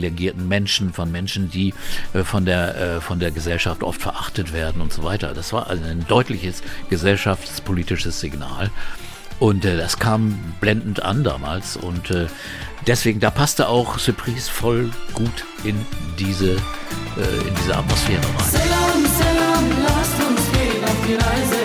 unterprivilegierten 0.00 0.48
Menschen, 0.48 0.92
von 0.92 1.10
Menschen, 1.10 1.50
die 1.50 1.74
äh, 2.12 2.24
von 2.24 2.44
der 2.44 2.76
äh, 2.76 3.00
von 3.00 3.18
der 3.18 3.30
Gesellschaft 3.30 3.82
oft 3.82 4.00
verachtet 4.00 4.52
werden 4.52 4.80
und 4.80 4.92
so 4.92 5.04
weiter. 5.04 5.34
Das 5.34 5.52
war 5.52 5.68
also 5.68 5.84
ein 5.84 6.06
deutliches 6.08 6.62
gesellschaftspolitisches 6.88 8.20
Signal. 8.20 8.70
Und 9.38 9.64
äh, 9.64 9.76
das 9.76 9.98
kam 9.98 10.54
blendend 10.60 11.02
an 11.02 11.24
damals. 11.24 11.76
Und 11.76 12.12
deswegen, 12.86 13.20
da 13.20 13.30
passte 13.30 13.68
auch 13.68 13.98
Surprise 13.98 14.50
voll 14.50 14.90
gut 15.14 15.44
in 15.64 15.76
diese, 16.18 16.52
in 16.52 17.54
diese 17.62 17.76
Atmosphäre 17.76 18.20
rein. 18.20 18.50
Selam, 18.50 19.06
Selam, 19.18 19.64
lasst 19.82 20.28
uns 20.28 20.52
gehen 20.52 20.84
auf 20.84 21.06
die 21.06 21.14
Reise 21.14 21.59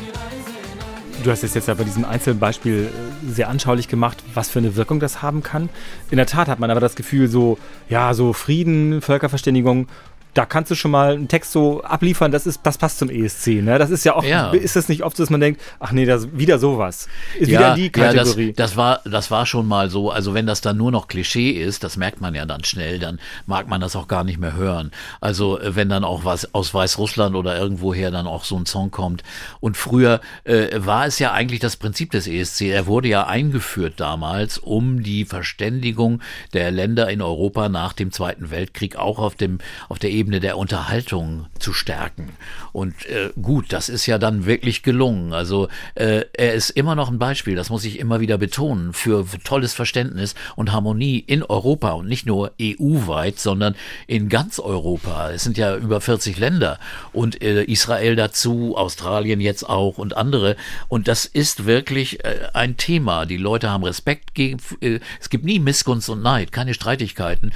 die 0.00 0.10
Reise 0.10 0.62
nach 0.78 1.24
Du 1.24 1.30
hast 1.30 1.42
es 1.42 1.54
jetzt 1.54 1.66
bei 1.66 1.82
diesem 1.82 2.04
Einzelbeispiel 2.04 2.84
äh, 2.84 3.30
sehr 3.32 3.48
anschaulich 3.48 3.88
gemacht, 3.88 4.22
was 4.32 4.48
für 4.48 4.60
eine 4.60 4.76
Wirkung 4.76 5.00
das 5.00 5.22
haben 5.22 5.42
kann. 5.42 5.68
In 6.10 6.18
der 6.18 6.26
Tat 6.26 6.46
hat 6.46 6.60
man 6.60 6.70
aber 6.70 6.78
das 6.78 6.94
Gefühl, 6.94 7.26
so, 7.26 7.58
ja, 7.88 8.14
so 8.14 8.32
Frieden, 8.32 9.02
Völkerverständigung, 9.02 9.88
da 10.36 10.44
kannst 10.44 10.70
du 10.70 10.74
schon 10.74 10.90
mal 10.90 11.14
einen 11.14 11.28
Text 11.28 11.52
so 11.52 11.82
abliefern, 11.82 12.30
das, 12.30 12.46
ist, 12.46 12.60
das 12.62 12.76
passt 12.76 12.98
zum 12.98 13.08
ESC. 13.08 13.62
Ne? 13.62 13.78
Das 13.78 13.90
ist 13.90 14.04
ja 14.04 14.14
auch, 14.14 14.22
Ja. 14.22 14.50
ist 14.50 14.76
das 14.76 14.88
nicht 14.90 15.02
oft 15.02 15.16
so, 15.16 15.22
dass 15.22 15.30
man 15.30 15.40
denkt, 15.40 15.62
ach 15.80 15.92
nee, 15.92 16.04
das 16.04 16.28
wieder 16.36 16.58
sowas. 16.58 17.08
Ist 17.38 17.50
wieder 17.50 17.74
die 17.74 17.88
Kategorie. 17.90 18.52
das, 18.52 18.70
das, 18.72 18.76
war, 18.76 19.00
das 19.04 19.30
war 19.30 19.46
schon 19.46 19.66
mal 19.66 19.88
so. 19.88 20.10
Also 20.10 20.34
wenn 20.34 20.46
das 20.46 20.60
dann 20.60 20.76
nur 20.76 20.92
noch 20.92 21.08
Klischee 21.08 21.52
ist, 21.52 21.84
das 21.84 21.96
merkt 21.96 22.20
man 22.20 22.34
ja 22.34 22.44
dann 22.44 22.64
schnell, 22.64 22.98
dann 22.98 23.18
mag 23.46 23.66
man 23.68 23.80
das 23.80 23.96
auch 23.96 24.08
gar 24.08 24.24
nicht 24.24 24.38
mehr 24.38 24.54
hören. 24.54 24.90
Also 25.22 25.58
äh, 25.58 25.74
wenn 25.74 25.88
dann 25.88 26.04
auch 26.04 26.26
was 26.26 26.54
aus 26.54 26.74
Weißrussland 26.74 27.34
oder 27.34 27.58
irgendwoher 27.58 28.10
dann 28.10 28.26
auch 28.26 28.44
so 28.44 28.58
ein 28.58 28.66
Song 28.66 28.90
kommt. 28.90 29.22
Und 29.60 29.78
früher 29.78 30.20
äh, 30.44 30.68
war 30.76 31.06
es 31.06 31.18
ja 31.18 31.32
eigentlich 31.32 31.60
das 31.60 31.76
Prinzip 31.76 32.10
des 32.10 32.26
ESC. 32.26 32.62
Er 32.62 32.86
wurde 32.86 33.08
ja 33.08 33.26
eingeführt 33.26 33.94
damals, 33.96 34.58
um 34.58 35.02
die 35.02 35.24
Verständigung 35.24 36.20
der 36.52 36.70
Länder 36.70 37.08
in 37.08 37.22
Europa 37.22 37.70
nach 37.70 37.94
dem 37.94 38.12
Zweiten 38.12 38.50
Weltkrieg 38.50 38.96
auch 38.96 39.18
auf 39.18 39.34
dem 39.34 39.58
auf 39.88 39.98
der 39.98 40.10
Ebene 40.10 40.25
der 40.30 40.58
Unterhaltung 40.58 41.46
zu 41.58 41.72
stärken. 41.72 42.30
Und 42.72 43.06
äh, 43.06 43.30
gut, 43.40 43.72
das 43.72 43.88
ist 43.88 44.06
ja 44.06 44.18
dann 44.18 44.46
wirklich 44.46 44.82
gelungen. 44.82 45.32
Also 45.32 45.68
äh, 45.94 46.24
er 46.34 46.54
ist 46.54 46.70
immer 46.70 46.94
noch 46.94 47.10
ein 47.10 47.18
Beispiel, 47.18 47.56
das 47.56 47.70
muss 47.70 47.84
ich 47.84 47.98
immer 47.98 48.20
wieder 48.20 48.38
betonen, 48.38 48.92
für, 48.92 49.24
für 49.24 49.38
tolles 49.38 49.72
Verständnis 49.72 50.34
und 50.56 50.72
Harmonie 50.72 51.18
in 51.18 51.42
Europa 51.42 51.92
und 51.92 52.08
nicht 52.08 52.26
nur 52.26 52.52
EU-weit, 52.60 53.38
sondern 53.38 53.74
in 54.06 54.28
ganz 54.28 54.58
Europa. 54.58 55.30
Es 55.30 55.44
sind 55.44 55.56
ja 55.56 55.76
über 55.76 56.00
40 56.00 56.38
Länder 56.38 56.78
und 57.12 57.42
äh, 57.42 57.62
Israel 57.64 58.16
dazu, 58.16 58.76
Australien 58.76 59.40
jetzt 59.40 59.68
auch 59.68 59.98
und 59.98 60.16
andere. 60.16 60.56
Und 60.88 61.08
das 61.08 61.24
ist 61.24 61.66
wirklich 61.66 62.24
äh, 62.24 62.48
ein 62.52 62.76
Thema. 62.76 63.26
Die 63.26 63.36
Leute 63.36 63.70
haben 63.70 63.84
Respekt 63.84 64.34
gegen, 64.34 64.58
äh, 64.80 65.00
es 65.20 65.30
gibt 65.30 65.44
nie 65.44 65.58
Missgunst 65.58 66.08
und 66.08 66.22
Neid, 66.22 66.52
keine 66.52 66.74
Streitigkeiten. 66.74 67.52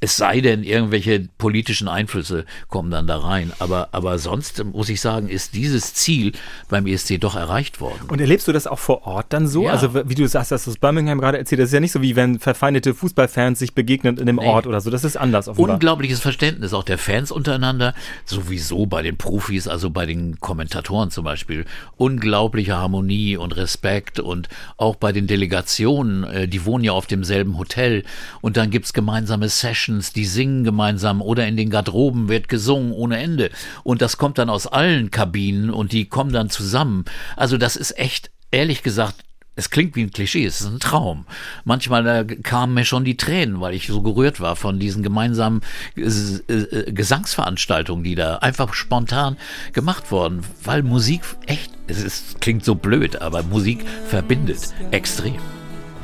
Es 0.00 0.16
sei 0.16 0.40
denn, 0.40 0.62
irgendwelche 0.62 1.28
politischen 1.38 1.88
Einflüsse 1.92 2.44
kommen 2.68 2.90
dann 2.90 3.06
da 3.06 3.18
rein. 3.18 3.52
Aber, 3.58 3.88
aber 3.92 4.18
sonst 4.18 4.64
muss 4.64 4.88
ich 4.88 5.00
sagen, 5.00 5.28
ist 5.28 5.54
dieses 5.54 5.94
Ziel 5.94 6.32
beim 6.68 6.86
ESC 6.86 7.20
doch 7.20 7.36
erreicht 7.36 7.80
worden. 7.80 8.08
Und 8.08 8.20
erlebst 8.20 8.48
du 8.48 8.52
das 8.52 8.66
auch 8.66 8.78
vor 8.78 9.06
Ort 9.06 9.26
dann 9.30 9.46
so? 9.46 9.64
Ja. 9.64 9.72
Also 9.72 9.94
wie 10.08 10.14
du 10.14 10.26
sagst, 10.26 10.52
dass 10.52 10.64
das 10.64 10.78
Birmingham 10.78 11.20
gerade 11.20 11.38
erzählt, 11.38 11.60
das 11.60 11.68
ist 11.68 11.74
ja 11.74 11.80
nicht 11.80 11.92
so 11.92 12.02
wie 12.02 12.16
wenn 12.16 12.38
verfeindete 12.38 12.94
Fußballfans 12.94 13.58
sich 13.58 13.74
begegnen 13.74 14.16
in 14.16 14.28
einem 14.28 14.38
Ort 14.38 14.66
oder 14.66 14.80
so. 14.80 14.90
Das 14.90 15.04
ist 15.04 15.16
anders 15.16 15.48
offenbar. 15.48 15.74
Unglaubliches 15.74 16.20
Verständnis 16.20 16.74
auch 16.74 16.84
der 16.84 16.98
Fans 16.98 17.30
untereinander, 17.30 17.94
sowieso 18.24 18.86
bei 18.86 19.02
den 19.02 19.16
Profis, 19.16 19.68
also 19.68 19.90
bei 19.90 20.06
den 20.06 20.40
Kommentatoren 20.40 21.10
zum 21.10 21.24
Beispiel. 21.24 21.64
Unglaubliche 21.96 22.76
Harmonie 22.76 23.36
und 23.36 23.56
Respekt 23.56 24.20
und 24.20 24.48
auch 24.76 24.96
bei 24.96 25.12
den 25.12 25.26
Delegationen, 25.26 26.24
äh, 26.24 26.48
die 26.48 26.64
wohnen 26.64 26.84
ja 26.84 26.92
auf 26.92 27.06
demselben 27.06 27.58
Hotel 27.58 28.04
und 28.40 28.56
dann 28.56 28.70
gibt's 28.70 28.92
gemeinsame 28.92 29.48
Sessions, 29.48 30.12
die 30.12 30.24
singen 30.24 30.64
gemeinsam 30.64 31.22
oder 31.22 31.46
in 31.46 31.56
den 31.56 31.70
Garderoben 31.82 32.28
wird 32.28 32.48
gesungen 32.48 32.92
ohne 32.92 33.18
Ende. 33.18 33.50
Und 33.82 34.02
das 34.02 34.16
kommt 34.16 34.38
dann 34.38 34.50
aus 34.50 34.66
allen 34.66 35.10
Kabinen 35.10 35.70
und 35.70 35.92
die 35.92 36.06
kommen 36.06 36.32
dann 36.32 36.50
zusammen. 36.50 37.04
Also 37.36 37.58
das 37.58 37.76
ist 37.76 37.98
echt, 37.98 38.30
ehrlich 38.50 38.82
gesagt, 38.82 39.16
es 39.54 39.68
klingt 39.68 39.96
wie 39.96 40.02
ein 40.02 40.10
Klischee, 40.10 40.46
es 40.46 40.62
ist 40.62 40.66
ein 40.66 40.80
Traum. 40.80 41.26
Manchmal 41.64 42.06
äh, 42.06 42.24
kamen 42.24 42.72
mir 42.72 42.86
schon 42.86 43.04
die 43.04 43.18
Tränen, 43.18 43.60
weil 43.60 43.74
ich 43.74 43.86
so 43.86 44.00
gerührt 44.00 44.40
war 44.40 44.56
von 44.56 44.78
diesen 44.78 45.02
gemeinsamen 45.02 45.60
äh, 45.94 46.00
äh, 46.00 46.92
Gesangsveranstaltungen, 46.92 48.02
die 48.02 48.14
da 48.14 48.36
einfach 48.36 48.72
spontan 48.72 49.36
gemacht 49.74 50.10
wurden, 50.10 50.40
weil 50.64 50.82
Musik 50.82 51.20
echt, 51.46 51.70
es 51.86 52.02
ist, 52.02 52.40
klingt 52.40 52.64
so 52.64 52.74
blöd, 52.74 53.20
aber 53.20 53.42
Musik 53.42 53.84
verbindet 54.08 54.72
extrem. 54.90 55.36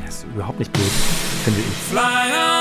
Das 0.04 0.18
ist 0.18 0.26
überhaupt 0.34 0.58
nicht 0.58 0.72
blöd, 0.72 0.90
finde 1.44 1.60
ich. 1.60 1.66
Fly 1.90 2.57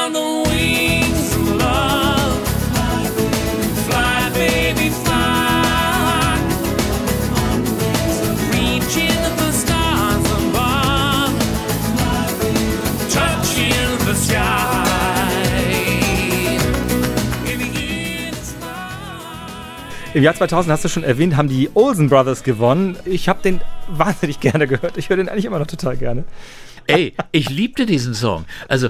Im 20.18 20.24
Jahr 20.24 20.34
2000 20.34 20.72
hast 20.72 20.84
du 20.84 20.90
schon 20.90 21.04
erwähnt, 21.04 21.38
haben 21.38 21.48
die 21.48 21.70
Olsen 21.76 22.10
Brothers 22.10 22.42
gewonnen. 22.42 22.98
Ich 23.06 23.30
habe 23.30 23.40
den 23.44 23.62
wahnsinnig 23.88 24.40
gerne 24.40 24.66
gehört. 24.66 24.98
Ich 24.98 25.10
höre 25.10 25.18
den 25.18 25.30
eigentlich 25.30 25.46
immer 25.46 25.60
noch 25.60 25.68
total 25.68 25.96
gerne. 25.96 26.24
Ey, 26.88 27.14
ich 27.32 27.50
liebte 27.50 27.86
diesen 27.86 28.14
Song. 28.14 28.46
Also, 28.68 28.90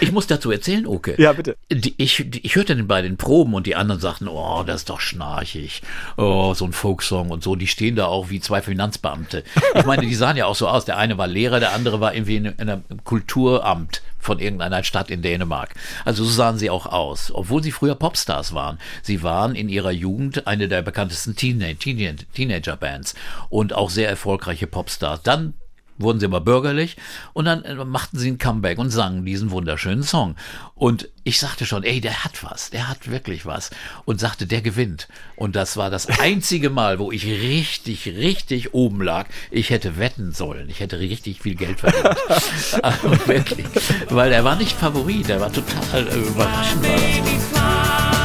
ich 0.00 0.12
muss 0.12 0.26
dazu 0.26 0.50
erzählen, 0.50 0.86
Oke. 0.86 1.14
Ja, 1.18 1.32
bitte. 1.32 1.56
Die, 1.70 1.94
ich, 1.96 2.24
die, 2.26 2.44
ich 2.44 2.56
hörte 2.56 2.76
den 2.76 2.86
bei 2.86 3.02
den 3.02 3.16
Proben 3.16 3.54
und 3.54 3.66
die 3.66 3.76
anderen 3.76 4.00
sagten, 4.00 4.28
oh, 4.28 4.62
das 4.64 4.82
ist 4.82 4.90
doch 4.90 5.00
schnarchig. 5.00 5.82
Oh, 6.16 6.54
so 6.54 6.64
ein 6.66 6.72
Folksong 6.72 7.30
und 7.30 7.42
so. 7.42 7.56
Die 7.56 7.66
stehen 7.66 7.96
da 7.96 8.06
auch 8.06 8.30
wie 8.30 8.40
zwei 8.40 8.60
Finanzbeamte. 8.60 9.42
Ich 9.74 9.86
meine, 9.86 10.06
die 10.06 10.14
sahen 10.14 10.36
ja 10.36 10.46
auch 10.46 10.54
so 10.54 10.68
aus. 10.68 10.84
Der 10.84 10.98
eine 10.98 11.18
war 11.18 11.26
Lehrer, 11.26 11.60
der 11.60 11.72
andere 11.72 12.00
war 12.00 12.14
irgendwie 12.14 12.36
in, 12.36 12.44
in 12.46 12.68
einem 12.68 12.84
Kulturamt 13.04 14.02
von 14.18 14.38
irgendeiner 14.38 14.84
Stadt 14.84 15.10
in 15.10 15.22
Dänemark. 15.22 15.74
Also 16.04 16.24
so 16.24 16.30
sahen 16.30 16.58
sie 16.58 16.70
auch 16.70 16.86
aus, 16.86 17.32
obwohl 17.34 17.62
sie 17.62 17.72
früher 17.72 17.94
Popstars 17.94 18.54
waren. 18.54 18.78
Sie 19.02 19.22
waren 19.22 19.54
in 19.54 19.68
ihrer 19.68 19.90
Jugend 19.90 20.46
eine 20.46 20.68
der 20.68 20.82
bekanntesten 20.82 21.36
Teenage, 21.36 21.76
Teenage, 21.76 22.26
Teenager-Bands 22.34 23.14
und 23.48 23.72
auch 23.72 23.90
sehr 23.90 24.08
erfolgreiche 24.08 24.66
Popstars. 24.66 25.22
Dann 25.22 25.54
wurden 26.00 26.20
sie 26.20 26.26
aber 26.26 26.40
bürgerlich 26.40 26.96
und 27.32 27.44
dann 27.44 27.64
äh, 27.64 27.74
machten 27.84 28.18
sie 28.18 28.30
ein 28.30 28.38
Comeback 28.38 28.78
und 28.78 28.90
sangen 28.90 29.24
diesen 29.24 29.50
wunderschönen 29.50 30.02
Song. 30.02 30.36
Und 30.74 31.08
ich 31.24 31.38
sagte 31.38 31.66
schon, 31.66 31.84
ey, 31.84 32.00
der 32.00 32.24
hat 32.24 32.42
was, 32.42 32.70
der 32.70 32.88
hat 32.88 33.10
wirklich 33.10 33.46
was. 33.46 33.70
Und 34.04 34.18
sagte, 34.20 34.46
der 34.46 34.62
gewinnt. 34.62 35.08
Und 35.36 35.56
das 35.56 35.76
war 35.76 35.90
das 35.90 36.06
einzige 36.20 36.70
Mal, 36.70 36.98
wo 36.98 37.12
ich 37.12 37.24
richtig, 37.26 38.06
richtig 38.06 38.74
oben 38.74 39.02
lag. 39.02 39.26
Ich 39.50 39.70
hätte 39.70 39.98
wetten 39.98 40.32
sollen. 40.32 40.68
Ich 40.70 40.80
hätte 40.80 40.98
richtig 40.98 41.40
viel 41.40 41.54
Geld 41.54 41.80
verdient. 41.80 42.06
Wirklich. 43.26 43.66
Weil 44.08 44.32
er 44.32 44.44
war 44.44 44.56
nicht 44.56 44.72
Favorit, 44.72 45.28
er 45.28 45.40
war 45.40 45.52
total 45.52 46.08
äh, 46.08 46.16
überraschend. 46.16 46.84
War 46.84 48.10
das. 48.10 48.19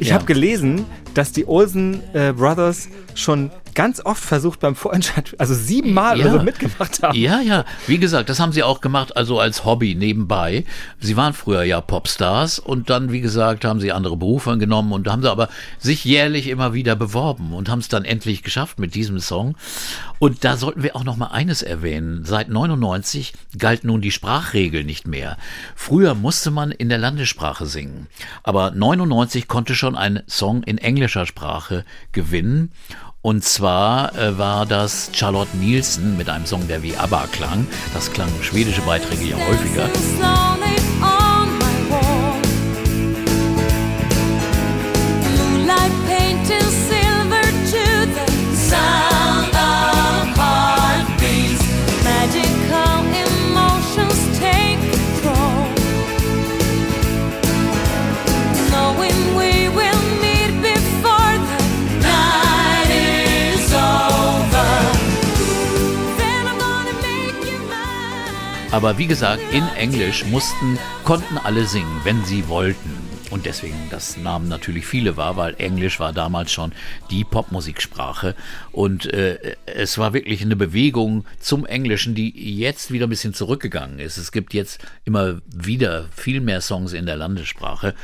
Ich 0.00 0.08
ja. 0.08 0.14
habe 0.14 0.24
gelesen, 0.24 0.84
dass 1.14 1.32
die 1.32 1.46
Olsen 1.46 2.02
äh, 2.12 2.32
Brothers 2.32 2.88
schon 3.14 3.50
ganz 3.74 4.00
oft 4.04 4.22
versucht 4.22 4.60
beim 4.60 4.74
Vorentscheid, 4.76 5.34
also 5.38 5.54
siebenmal 5.54 6.18
Ja. 6.18 6.26
oder 6.26 6.38
so 6.38 6.42
mitgemacht 6.44 7.02
haben. 7.02 7.16
Ja, 7.18 7.40
ja, 7.40 7.64
wie 7.86 7.98
gesagt, 7.98 8.28
das 8.28 8.40
haben 8.40 8.52
sie 8.52 8.62
auch 8.62 8.80
gemacht, 8.80 9.16
also 9.16 9.38
als 9.40 9.64
Hobby 9.64 9.94
nebenbei. 9.94 10.64
Sie 11.00 11.16
waren 11.16 11.32
früher 11.32 11.62
ja 11.62 11.80
Popstars 11.80 12.58
und 12.58 12.90
dann, 12.90 13.12
wie 13.12 13.20
gesagt, 13.20 13.64
haben 13.64 13.80
sie 13.80 13.92
andere 13.92 14.16
Berufe 14.16 14.56
genommen 14.58 14.92
und 14.92 15.08
haben 15.08 15.22
sie 15.22 15.30
aber 15.30 15.48
sich 15.78 16.04
jährlich 16.04 16.48
immer 16.48 16.72
wieder 16.74 16.96
beworben 16.96 17.52
und 17.52 17.68
haben 17.68 17.80
es 17.80 17.88
dann 17.88 18.04
endlich 18.04 18.42
geschafft 18.42 18.78
mit 18.78 18.94
diesem 18.94 19.18
Song. 19.20 19.56
Und 20.18 20.44
da 20.44 20.56
sollten 20.56 20.82
wir 20.82 20.96
auch 20.96 21.04
noch 21.04 21.16
mal 21.16 21.28
eines 21.28 21.62
erwähnen. 21.62 22.24
Seit 22.24 22.48
99 22.48 23.32
galt 23.58 23.84
nun 23.84 24.00
die 24.00 24.10
Sprachregel 24.10 24.84
nicht 24.84 25.06
mehr. 25.06 25.36
Früher 25.74 26.14
musste 26.14 26.50
man 26.50 26.70
in 26.70 26.88
der 26.88 26.98
Landessprache 26.98 27.66
singen, 27.66 28.06
aber 28.42 28.70
99 28.70 29.48
konnte 29.48 29.74
schon 29.74 29.96
ein 29.96 30.22
Song 30.28 30.62
in 30.62 30.78
englischer 30.78 31.26
Sprache 31.26 31.84
gewinnen. 32.12 32.72
Und 33.24 33.42
zwar 33.42 34.14
äh, 34.18 34.36
war 34.36 34.66
das 34.66 35.08
Charlotte 35.14 35.56
Nielsen 35.56 36.18
mit 36.18 36.28
einem 36.28 36.44
Song, 36.44 36.68
der 36.68 36.82
wie 36.82 36.94
ABBA 36.94 37.26
klang. 37.32 37.66
Das 37.94 38.12
klang 38.12 38.28
schwedische 38.42 38.82
Beiträge 38.82 39.24
ja 39.24 39.38
häufiger. 39.38 39.88
Aber 68.74 68.98
wie 68.98 69.06
gesagt, 69.06 69.40
in 69.52 69.62
Englisch 69.76 70.24
mussten, 70.24 70.80
konnten 71.04 71.38
alle 71.38 71.64
singen, 71.64 72.00
wenn 72.02 72.24
sie 72.24 72.48
wollten. 72.48 73.03
Und 73.34 73.46
deswegen, 73.46 73.88
das 73.90 74.16
nahmen 74.16 74.46
natürlich 74.46 74.86
viele 74.86 75.16
wahr, 75.16 75.36
weil 75.36 75.56
Englisch 75.58 75.98
war 75.98 76.12
damals 76.12 76.52
schon 76.52 76.70
die 77.10 77.24
Popmusiksprache. 77.24 78.36
Und 78.70 79.12
äh, 79.12 79.56
es 79.66 79.98
war 79.98 80.12
wirklich 80.12 80.40
eine 80.42 80.54
Bewegung 80.54 81.24
zum 81.40 81.66
Englischen, 81.66 82.14
die 82.14 82.30
jetzt 82.56 82.92
wieder 82.92 83.08
ein 83.08 83.10
bisschen 83.10 83.34
zurückgegangen 83.34 83.98
ist. 83.98 84.18
Es 84.18 84.30
gibt 84.30 84.54
jetzt 84.54 84.78
immer 85.04 85.40
wieder 85.52 86.04
viel 86.14 86.40
mehr 86.40 86.60
Songs 86.60 86.92
in 86.92 87.06
der 87.06 87.16
Landessprache. 87.16 87.94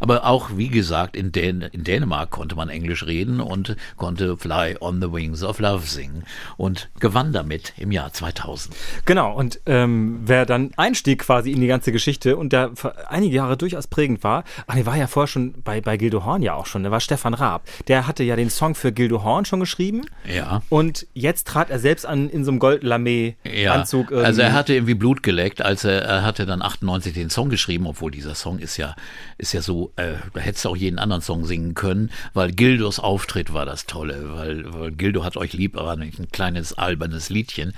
Aber 0.00 0.26
auch, 0.26 0.56
wie 0.56 0.66
gesagt, 0.66 1.14
in, 1.14 1.30
Dän 1.30 1.62
in 1.62 1.84
Dänemark 1.84 2.30
konnte 2.30 2.56
man 2.56 2.68
Englisch 2.68 3.06
reden 3.06 3.38
und 3.38 3.76
konnte 3.96 4.36
Fly 4.38 4.76
on 4.80 5.00
the 5.00 5.12
Wings 5.12 5.44
of 5.44 5.60
Love 5.60 5.86
singen. 5.86 6.24
Und 6.56 6.90
gewann 6.98 7.32
damit 7.32 7.74
im 7.76 7.92
Jahr 7.92 8.12
2000. 8.12 8.74
Genau, 9.04 9.36
und 9.36 9.60
ähm, 9.66 10.22
wer 10.24 10.46
dann 10.46 10.72
einstieg 10.76 11.20
quasi 11.20 11.52
in 11.52 11.60
die 11.60 11.68
ganze 11.68 11.92
Geschichte 11.92 12.36
und 12.36 12.52
der 12.52 12.72
einige 13.08 13.36
Jahre 13.36 13.56
durchaus 13.56 13.86
prägend 13.86 14.24
war, 14.24 14.42
ach, 14.66 14.79
der 14.80 14.86
war 14.86 14.96
ja 14.96 15.08
vorher 15.08 15.26
schon 15.26 15.60
bei, 15.62 15.82
bei 15.82 15.98
Gildo 15.98 16.24
Horn 16.24 16.40
ja 16.40 16.54
auch 16.54 16.64
schon, 16.64 16.84
der 16.84 16.90
war 16.90 17.00
Stefan 17.00 17.34
Raab. 17.34 17.68
Der 17.86 18.06
hatte 18.06 18.24
ja 18.24 18.34
den 18.34 18.48
Song 18.48 18.74
für 18.74 18.92
Gildo 18.92 19.22
Horn 19.22 19.44
schon 19.44 19.60
geschrieben. 19.60 20.06
Ja. 20.26 20.62
Und 20.70 21.06
jetzt 21.12 21.46
trat 21.46 21.68
er 21.68 21.78
selbst 21.78 22.06
an 22.06 22.30
in 22.30 22.46
so 22.46 22.50
einem 22.50 22.56
Ja, 22.56 22.60
Gold-Lamé-Anzug. 22.60 24.10
also 24.10 24.40
er 24.40 24.54
hatte 24.54 24.72
irgendwie 24.72 24.94
Blut 24.94 25.22
geleckt, 25.22 25.60
als 25.60 25.84
er, 25.84 26.00
er 26.00 26.22
hatte 26.22 26.46
dann 26.46 26.62
98 26.62 27.12
den 27.12 27.28
Song 27.28 27.50
geschrieben, 27.50 27.86
obwohl 27.86 28.10
dieser 28.10 28.34
Song 28.34 28.58
ist 28.58 28.78
ja, 28.78 28.96
ist 29.36 29.52
ja 29.52 29.60
so, 29.60 29.92
äh, 29.96 30.14
da 30.32 30.40
hättest 30.40 30.64
du 30.64 30.70
auch 30.70 30.76
jeden 30.76 30.98
anderen 30.98 31.20
Song 31.20 31.44
singen 31.44 31.74
können, 31.74 32.10
weil 32.32 32.50
Gildos 32.50 33.00
Auftritt 33.00 33.52
war 33.52 33.66
das 33.66 33.84
Tolle, 33.84 34.34
weil, 34.34 34.64
weil 34.72 34.92
Gildo 34.92 35.24
hat 35.24 35.36
euch 35.36 35.52
lieb, 35.52 35.76
aber 35.76 35.96
nicht 35.96 36.18
ein 36.18 36.30
kleines 36.30 36.72
albernes 36.72 37.28
Liedchen. 37.28 37.74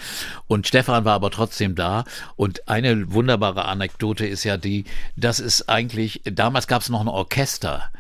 Und 0.47 0.69
Stefan 0.69 1.05
war 1.05 1.15
aber 1.15 1.33
trotzdem 1.33 1.75
da. 1.75 2.05
Und 2.37 2.69
eine 2.69 3.13
wunderbare 3.13 3.65
Anekdote 3.65 4.25
ist 4.25 4.45
ja 4.45 4.57
die, 4.57 4.85
dass 5.17 5.41
es 5.41 5.69
eigentlich, 5.69 6.21
damals 6.25 6.69
gab 6.69 6.83
es 6.83 6.92
noch 6.93 7.01
ein 7.01 7.09
Orchester 7.09 7.91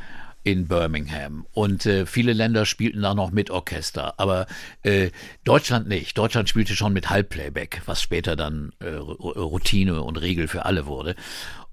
in 0.44 0.68
Birmingham. 0.68 1.46
Und 1.52 1.86
äh, 1.86 2.06
viele 2.06 2.32
Länder 2.32 2.66
spielten 2.66 3.02
da 3.02 3.14
noch 3.14 3.30
mit 3.30 3.50
Orchester, 3.50 4.14
aber 4.18 4.46
äh, 4.82 5.10
Deutschland 5.44 5.88
nicht. 5.88 6.18
Deutschland 6.18 6.48
spielte 6.48 6.74
schon 6.74 6.92
mit 6.92 7.10
Halbplayback, 7.10 7.82
was 7.86 8.02
später 8.02 8.36
dann 8.36 8.72
äh, 8.80 8.88
Routine 8.88 10.02
und 10.02 10.20
Regel 10.20 10.48
für 10.48 10.64
alle 10.64 10.86
wurde. 10.86 11.14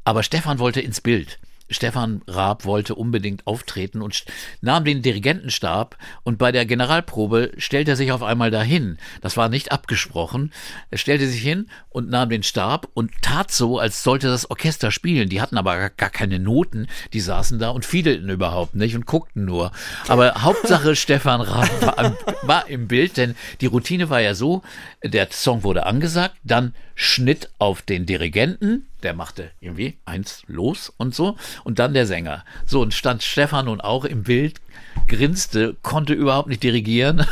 Aber 0.04 0.24
Stefan 0.24 0.60
wollte 0.60 0.82
ins 0.82 1.02
Bild. 1.02 1.40
Stefan 1.70 2.22
Raab 2.28 2.66
wollte 2.66 2.96
unbedingt 2.96 3.46
auftreten 3.48 4.02
und 4.02 4.26
nahm 4.62 4.86
den 4.86 5.02
Dirigentenstab 5.02 5.98
und 6.24 6.38
bei 6.38 6.52
der 6.52 6.66
Generalprobe 6.66 7.52
stellte 7.58 7.92
er 7.92 7.96
sich 7.96 8.12
auf 8.12 8.24
einmal 8.24 8.52
dahin. 8.52 8.98
Das 9.22 9.38
war 9.38 9.50
nicht 9.50 9.72
abgesprochen. 9.72 10.52
Er 10.90 10.98
stellte 10.98 11.28
sich 11.28 11.42
hin 11.42 11.70
und 11.90 12.10
nahm 12.10 12.30
den 12.30 12.44
Stab 12.44 12.88
und 12.94 13.12
tat 13.22 13.52
so, 13.52 13.80
als 13.80 14.04
sollte 14.04 14.28
das 14.28 14.50
Orchester 14.50 14.92
spielen. 14.92 15.30
Die 15.30 15.42
hatten 15.42 15.58
aber 15.58 15.90
gar- 15.92 16.10
keine 16.10 16.40
Noten. 16.40 16.88
Die 17.14 17.20
saßen 17.22 17.60
da 17.60 17.70
und 17.70 17.86
fiedelten 17.86 18.30
überhaupt 18.30 18.76
nicht 18.76 18.96
und 18.96 19.06
guckten 19.06 19.46
nur. 19.46 19.72
Aber 20.08 20.34
Hauptsache 20.42 20.96
Stefan 20.96 21.42
Raab 21.42 21.70
war, 21.82 22.18
war 22.44 22.68
im 22.68 22.88
Bild, 22.88 23.18
denn 23.18 23.36
die 23.62 23.68
Routine 23.68 24.10
war 24.10 24.22
ja 24.22 24.34
so, 24.34 24.64
der 25.04 25.28
Song 25.32 25.64
wurde 25.64 25.86
angesagt, 25.86 26.36
dann 26.44 26.74
Schnitt 27.02 27.50
auf 27.60 27.82
den 27.82 28.06
Dirigenten, 28.06 28.86
der 29.04 29.14
machte 29.14 29.52
irgendwie 29.62 29.96
eins 30.04 30.44
los 30.48 30.92
und 30.98 31.16
so, 31.16 31.38
und 31.64 31.80
dann 31.80 31.94
der 31.94 32.06
Sänger. 32.06 32.44
So, 32.66 32.82
und 32.82 32.94
stand 32.94 33.24
Stefan 33.24 33.68
nun 33.68 33.80
auch 33.80 34.04
im 34.04 34.24
Bild, 34.24 34.60
grinste, 35.08 35.78
konnte 35.82 36.14
überhaupt 36.14 36.50
nicht 36.50 36.62
dirigieren. 36.62 37.26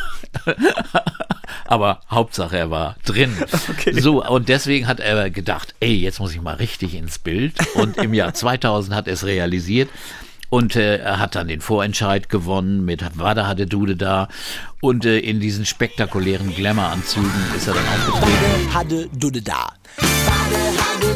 Aber 1.66 2.00
Hauptsache, 2.10 2.58
er 2.58 2.72
war 2.72 2.96
drin. 3.04 3.36
So, 3.92 4.26
und 4.26 4.48
deswegen 4.48 4.88
hat 4.88 5.02
er 5.02 5.30
gedacht, 5.30 5.76
ey, 5.82 5.96
jetzt 5.96 6.22
muss 6.22 6.34
ich 6.34 6.40
mal 6.40 6.56
richtig 6.56 6.96
ins 6.96 7.20
Bild. 7.20 7.56
Und 7.76 7.98
im 7.98 8.14
Jahr 8.14 8.34
2000 8.34 8.96
hat 8.96 9.08
er 9.08 9.14
es 9.16 9.26
realisiert. 9.26 9.90
Und 10.50 10.76
äh, 10.76 10.98
er 10.98 11.20
hat 11.20 11.36
dann 11.36 11.48
den 11.48 11.62
Vorentscheid 11.62 12.30
gewonnen 12.30 12.86
mit 12.86 13.04
Wada 13.18 13.48
hatte 13.48 13.66
Dude 13.66 13.96
da. 13.96 14.28
Und 14.82 15.06
äh, 15.06 15.20
in 15.20 15.40
diesen 15.40 15.66
spektakulären 15.66 16.54
Glamour-Anzügen 16.54 17.32
ist 17.56 17.68
er 17.68 17.74
dann 17.74 17.86
aufgetreten. 17.86 18.74
Hadde 18.74 19.10
Dudde 19.14 19.42
da. 19.42 19.74
Wade 19.98 20.58
hadde 20.78 21.07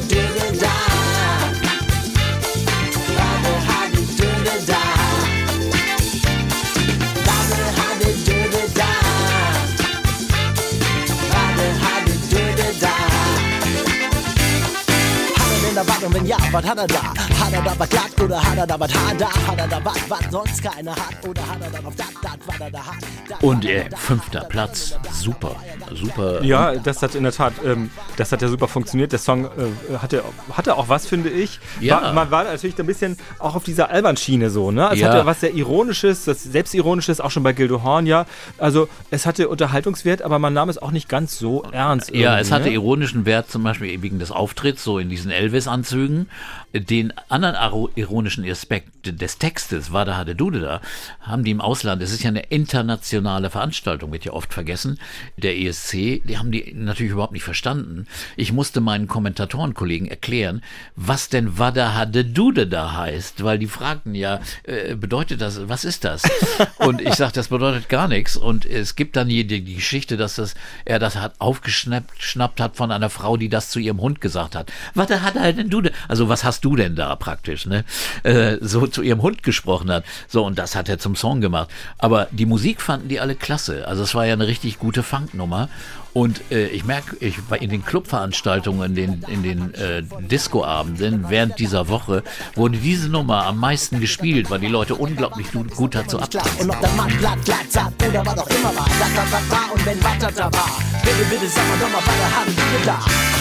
Er 15.82 15.86
da 15.86 15.94
was 15.94 16.04
und 16.04 16.14
wenn 16.14 16.26
ja, 16.28 16.38
was 16.52 16.64
hat 16.64 16.78
er 16.78 16.86
da? 16.86 17.02
Hat 17.02 17.54
er 17.54 17.62
da 17.64 17.74
was 17.76 17.90
glatt 17.90 18.22
oder 18.24 18.44
hat 18.44 18.56
er 18.56 18.68
da 18.68 18.80
was 18.80 18.94
hart 18.94 19.20
da? 19.20 19.48
Hat 19.48 19.58
er 19.58 19.68
da 19.68 19.84
was, 19.84 20.10
was 20.10 20.20
sonst 20.30 20.64
keiner 20.64 20.92
hat? 20.92 21.28
Oder 21.28 21.42
hat 21.42 21.58
er 21.60 21.70
da 21.72 21.82
noch 21.82 21.96
das, 21.96 22.08
das, 22.22 22.38
was 22.46 22.60
er 22.60 22.70
da 22.70 22.86
hat? 22.86 23.44
Und 23.44 23.66
äh, 23.66 23.90
fünfter 23.96 24.42
Platz. 24.42 24.94
Super, 25.12 25.56
super. 25.92 26.44
Ja, 26.44 26.76
das 26.76 27.02
hat 27.02 27.16
in 27.16 27.24
der 27.24 27.32
Tat, 27.32 27.54
ähm, 27.66 27.90
das 28.16 28.32
hat 28.32 28.44
ja 28.44 28.48
super 28.48 28.68
funktioniert. 28.68 29.12
Der 29.12 29.18
Song 29.18 29.46
äh, 29.46 29.98
hatte, 29.98 30.24
hatte 30.52 30.78
auch 30.78 30.88
was, 30.88 31.08
finde 31.08 31.30
ich. 31.30 31.60
Ja. 31.80 32.00
War, 32.00 32.14
man 32.14 32.30
war 32.30 32.44
natürlich 32.44 32.78
ein 32.78 32.86
bisschen 32.86 33.18
auch 33.40 33.56
auf 33.56 33.64
dieser 33.64 33.90
Alban-Schiene 33.90 34.52
so, 34.52 34.70
ne? 34.70 34.90
Es 34.94 35.00
Ja. 35.00 35.10
hatte 35.10 35.26
was 35.26 35.40
sehr 35.40 35.54
Ironisches, 35.56 36.26
das 36.26 36.44
Selbstironisches, 36.44 37.20
auch 37.20 37.32
schon 37.32 37.42
bei 37.42 37.54
Gildo 37.54 37.82
Horn, 37.82 38.06
ja. 38.06 38.28
Also 38.60 38.88
es 39.10 39.26
hatte 39.26 39.50
Unterhaltungswert, 39.50 40.22
aber 40.22 40.38
man 40.38 40.54
nahm 40.54 40.70
es 40.70 40.78
auch 40.78 40.92
nicht 40.92 41.10
ganz 41.10 41.40
so 41.40 41.64
ernst. 41.72 42.14
Ja, 42.14 42.38
es 42.38 42.52
hatte 42.52 42.66
ne? 42.66 42.74
ironischen 42.74 43.26
Wert, 43.26 43.50
zum 43.50 43.64
Beispiel 43.64 44.00
wegen 44.04 44.20
des 44.20 44.30
Auftritts, 44.30 44.84
so 44.84 45.00
in 45.00 45.10
diesen 45.10 45.32
Elvis-Anzügen. 45.72 46.30
Den 46.74 47.14
anderen 47.30 47.56
ironischen 47.96 48.50
Aspekt 48.50 48.90
des 49.06 49.38
Textes, 49.38 49.92
Wada 49.92 50.24
Dude 50.24 50.60
da, 50.60 50.82
haben 51.22 51.44
die 51.44 51.52
im 51.52 51.62
Ausland, 51.62 52.02
es 52.02 52.12
ist 52.12 52.24
ja 52.24 52.30
eine 52.30 52.42
internationale 52.42 53.50
Veranstaltung, 53.50 54.12
wird 54.12 54.26
ja 54.26 54.34
oft 54.34 54.54
vergessen, 54.54 55.00
der 55.38 55.58
ESC, 55.58 56.22
die 56.24 56.38
haben 56.38 56.52
die 56.52 56.74
natürlich 56.74 57.12
überhaupt 57.12 57.34
nicht 57.34 57.44
verstanden. 57.44 58.08
Ich 58.36 58.52
musste 58.52 58.82
meinen 58.82 59.08
Kommentatorenkollegen 59.08 60.08
erklären, 60.08 60.62
was 60.96 61.30
denn 61.30 61.58
Wada 61.58 62.06
Dude 62.06 62.68
da 62.68 62.94
heißt, 62.94 63.44
weil 63.44 63.60
die 63.60 63.68
fragten 63.68 64.16
ja, 64.16 64.40
äh, 64.64 64.96
bedeutet 64.96 65.42
das, 65.42 65.68
was 65.68 65.86
ist 65.86 66.04
das? 66.04 66.24
Und 66.78 67.02
ich 67.02 67.16
sagte, 67.16 67.40
das 67.40 67.50
bedeutet 67.50 67.90
gar 67.90 68.08
nichts. 68.08 68.38
Und 68.38 68.66
es 68.66 68.96
gibt 68.96 69.16
dann 69.16 69.30
die, 69.30 69.46
die 69.46 69.64
Geschichte, 69.64 70.18
dass 70.18 70.36
das, 70.36 70.56
er 70.86 71.00
das 71.00 71.16
hat 71.16 71.34
aufgeschnappt 71.40 72.22
schnappt 72.22 72.60
hat 72.60 72.76
von 72.76 72.92
einer 72.92 73.10
Frau, 73.10 73.38
die 73.38 73.50
das 73.50 73.70
zu 73.70 73.80
ihrem 73.80 74.02
Hund 74.02 74.22
gesagt 74.22 74.56
hat. 74.56 74.72
Was 74.94 75.10
hat 75.10 75.36
er 75.36 75.54
denn 75.54 75.70
du? 75.70 75.82
Also 76.08 76.30
was 76.30 76.44
hast 76.44 76.61
machst 76.62 76.66
du 76.66 76.76
denn 76.76 76.96
da 76.96 77.16
praktisch, 77.16 77.66
ne? 77.66 77.84
Äh, 78.24 78.58
so 78.62 78.88
zu 78.88 79.02
ihrem 79.02 79.22
Hund 79.22 79.44
gesprochen 79.44 79.92
hat. 79.92 80.04
So, 80.28 80.46
und 80.46 80.58
das 80.58 80.76
hat 80.76 80.90
er 80.90 81.00
zum 81.00 81.16
Song 81.16 81.42
gemacht. 81.42 81.70
Aber 81.98 82.28
die 82.32 82.46
Musik 82.46 82.82
fanden 82.82 83.08
die 83.10 83.20
alle 83.20 83.36
klasse. 83.36 83.88
Also 83.88 84.04
es 84.04 84.14
war 84.16 84.26
ja 84.26 84.34
eine 84.34 84.48
richtig 84.48 84.80
gute 84.80 85.04
Funknummer. 85.04 85.70
Und 86.14 86.42
äh, 86.52 86.68
ich 86.68 86.84
merke, 86.84 87.16
ich 87.22 87.50
war 87.50 87.62
in 87.62 87.70
den 87.70 87.86
Clubveranstaltungen, 87.86 88.96
in 88.96 88.96
den, 88.96 89.24
in 89.30 89.44
den 89.44 89.74
äh, 89.76 90.04
Discoabenden 90.30 91.30
während 91.30 91.58
dieser 91.58 91.88
Woche 91.88 92.22
wurde 92.56 92.78
diese 92.78 93.08
Nummer 93.08 93.46
am 93.46 93.58
meisten 93.60 94.02
gespielt, 94.02 94.50
weil 94.50 94.60
die 94.60 94.68
Leute 94.68 94.96
unglaublich 94.96 95.52
gut, 95.54 95.74
gut 95.74 95.96
dazu 95.96 96.20
abtanzen. 96.20 96.64
und 96.64 96.70
ob 96.70 96.82
der 96.82 96.92
Mann 96.92 97.18
glatt, 97.18 97.46
glatt 97.46 97.72
sagt 97.72 98.04
oder 98.06 98.26
was 98.26 98.38
auch 98.38 98.50
immer 98.50 98.76
war. 98.76 98.88
Das, 99.00 99.32
das 99.32 99.50
war 99.50 99.74
und 99.74 99.86
wenn 99.86 100.04
was 100.04 100.36
da 100.36 100.44
war. 100.52 100.80
Bitte, 101.02 101.30
bitte 101.30 101.48
sag 101.48 101.68
mal 101.70 101.80
doch 101.80 101.90
mal, 101.90 102.02
was 102.06 102.16
er 102.20 102.36
haben 102.36 102.56
wir 102.56 102.86
da. 102.86 103.41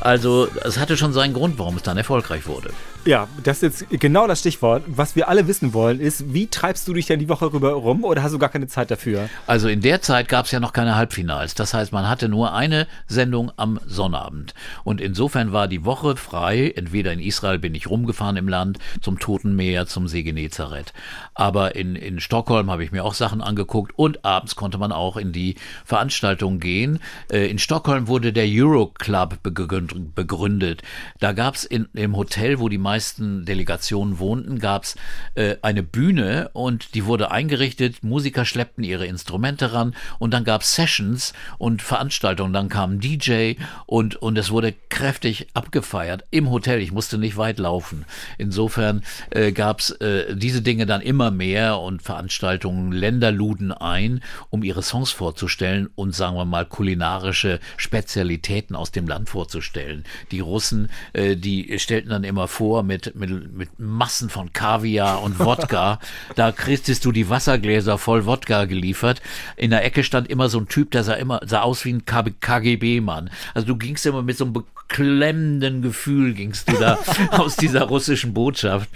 Also 0.00 0.48
es 0.64 0.78
hatte 0.78 0.96
schon 0.96 1.12
seinen 1.12 1.34
Grund, 1.34 1.58
warum 1.58 1.76
es 1.76 1.82
dann 1.82 1.96
erfolgreich 1.96 2.46
wurde. 2.46 2.70
Ja, 3.06 3.28
das 3.42 3.62
ist 3.62 3.80
jetzt 3.88 4.00
genau 4.00 4.26
das 4.26 4.40
Stichwort. 4.40 4.82
Was 4.86 5.16
wir 5.16 5.28
alle 5.28 5.48
wissen 5.48 5.72
wollen, 5.72 6.00
ist, 6.00 6.34
wie 6.34 6.48
treibst 6.48 6.86
du 6.86 6.92
dich 6.92 7.06
denn 7.06 7.18
die 7.18 7.30
Woche 7.30 7.50
rüber 7.50 7.72
rum 7.72 8.04
oder 8.04 8.22
hast 8.22 8.32
du 8.32 8.38
gar 8.38 8.50
keine 8.50 8.66
Zeit 8.68 8.90
dafür? 8.90 9.30
Also 9.46 9.68
in 9.68 9.80
der 9.80 10.02
Zeit 10.02 10.28
gab 10.28 10.44
es 10.44 10.50
ja 10.52 10.60
noch 10.60 10.74
keine 10.74 10.96
Halbfinals. 10.96 11.54
Das 11.54 11.72
heißt, 11.72 11.92
man 11.92 12.08
hatte 12.10 12.28
nur 12.28 12.52
eine 12.52 12.86
Sendung 13.08 13.52
am 13.56 13.80
Sonnabend. 13.86 14.52
Und 14.84 15.00
insofern 15.00 15.50
war 15.52 15.66
die 15.66 15.86
Woche 15.86 16.14
frei. 16.16 16.74
Entweder 16.76 17.10
in 17.12 17.20
Israel 17.20 17.58
bin 17.58 17.74
ich 17.74 17.88
rumgefahren 17.88 18.36
im 18.36 18.48
Land, 18.48 18.78
zum 19.00 19.18
Toten 19.18 19.56
Meer, 19.56 19.86
zum 19.86 20.06
See 20.06 20.22
Genezareth. 20.22 20.92
Aber 21.34 21.76
in, 21.76 21.96
in 21.96 22.20
Stockholm 22.20 22.70
habe 22.70 22.84
ich 22.84 22.92
mir 22.92 23.02
auch 23.04 23.14
Sachen 23.14 23.40
angeguckt 23.40 23.92
und 23.96 24.26
abends 24.26 24.56
konnte 24.56 24.76
man 24.76 24.92
auch 24.92 25.16
in 25.16 25.32
die 25.32 25.54
Veranstaltung 25.86 26.60
gehen. 26.60 26.98
Äh, 27.32 27.46
In 27.46 27.58
Stockholm 27.58 28.08
wurde 28.08 28.34
der 28.34 28.44
Euroclub 28.46 29.38
begründ- 29.42 30.14
begründet. 30.14 30.82
Da 31.18 31.32
gab 31.32 31.54
es 31.54 31.64
im 31.64 31.88
Hotel, 32.14 32.58
wo 32.60 32.68
die 32.68 32.76
meisten 32.90 33.44
Delegationen 33.44 34.18
wohnten, 34.18 34.58
gab 34.58 34.82
es 34.82 34.96
äh, 35.36 35.54
eine 35.62 35.84
Bühne 35.84 36.50
und 36.54 36.96
die 36.96 37.06
wurde 37.06 37.30
eingerichtet. 37.30 38.02
Musiker 38.02 38.44
schleppten 38.44 38.82
ihre 38.82 39.06
Instrumente 39.06 39.72
ran 39.72 39.94
und 40.18 40.34
dann 40.34 40.42
gab 40.42 40.62
es 40.62 40.74
Sessions 40.74 41.32
und 41.58 41.82
Veranstaltungen. 41.82 42.52
Dann 42.52 42.68
kam 42.68 42.94
ein 42.94 43.00
DJ 43.00 43.54
und, 43.86 44.16
und 44.16 44.36
es 44.36 44.50
wurde 44.50 44.74
kräftig 44.88 45.46
abgefeiert 45.54 46.24
im 46.32 46.50
Hotel. 46.50 46.80
Ich 46.80 46.90
musste 46.90 47.16
nicht 47.16 47.36
weit 47.36 47.60
laufen. 47.60 48.06
Insofern 48.38 49.04
äh, 49.30 49.52
gab 49.52 49.78
es 49.78 49.92
äh, 49.92 50.34
diese 50.34 50.60
Dinge 50.60 50.84
dann 50.84 51.00
immer 51.00 51.30
mehr 51.30 51.78
und 51.78 52.02
Veranstaltungen, 52.02 52.90
Länder 52.90 53.30
luden 53.30 53.70
ein, 53.70 54.20
um 54.48 54.64
ihre 54.64 54.82
Songs 54.82 55.12
vorzustellen 55.12 55.90
und 55.94 56.12
sagen 56.12 56.36
wir 56.36 56.44
mal 56.44 56.66
kulinarische 56.66 57.60
Spezialitäten 57.76 58.74
aus 58.74 58.90
dem 58.90 59.06
Land 59.06 59.28
vorzustellen. 59.28 60.02
Die 60.32 60.40
Russen, 60.40 60.90
äh, 61.12 61.36
die 61.36 61.78
stellten 61.78 62.10
dann 62.10 62.24
immer 62.24 62.48
vor 62.48 62.79
mit, 62.82 63.14
mit, 63.14 63.52
mit 63.52 63.68
Massen 63.78 64.30
von 64.30 64.52
Kaviar 64.52 65.22
und 65.22 65.38
Wodka. 65.38 65.98
da 66.36 66.52
kriegtest 66.52 67.04
du 67.04 67.12
die 67.12 67.28
Wassergläser 67.28 67.98
voll 67.98 68.26
Wodka 68.26 68.64
geliefert. 68.64 69.22
In 69.56 69.70
der 69.70 69.84
Ecke 69.84 70.04
stand 70.04 70.28
immer 70.28 70.48
so 70.48 70.58
ein 70.58 70.68
Typ, 70.68 70.90
der 70.90 71.04
sah 71.04 71.14
immer 71.14 71.40
sah 71.44 71.62
aus 71.62 71.84
wie 71.84 71.92
ein 71.92 72.04
KGB-Mann. 72.04 73.30
Also 73.54 73.66
du 73.66 73.76
gingst 73.76 74.06
immer 74.06 74.22
mit 74.22 74.36
so 74.36 74.44
einem 74.44 74.64
beklemmenden 74.90 75.82
Gefühl 75.82 76.34
gingst 76.34 76.68
du 76.68 76.76
da 76.76 76.98
aus 77.30 77.56
dieser 77.56 77.84
russischen 77.84 78.34
Botschaft. 78.34 78.90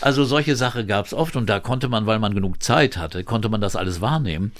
Also 0.00 0.24
solche 0.24 0.54
Sachen 0.54 0.86
gab 0.86 1.06
es 1.06 1.12
oft 1.12 1.34
und 1.36 1.50
da 1.50 1.58
konnte 1.58 1.88
man, 1.88 2.06
weil 2.06 2.20
man 2.20 2.34
genug 2.34 2.62
Zeit 2.62 2.96
hatte, 2.96 3.24
konnte 3.24 3.48
man 3.48 3.60
das 3.60 3.74
alles 3.76 4.00
wahrnehmen. 4.00 4.52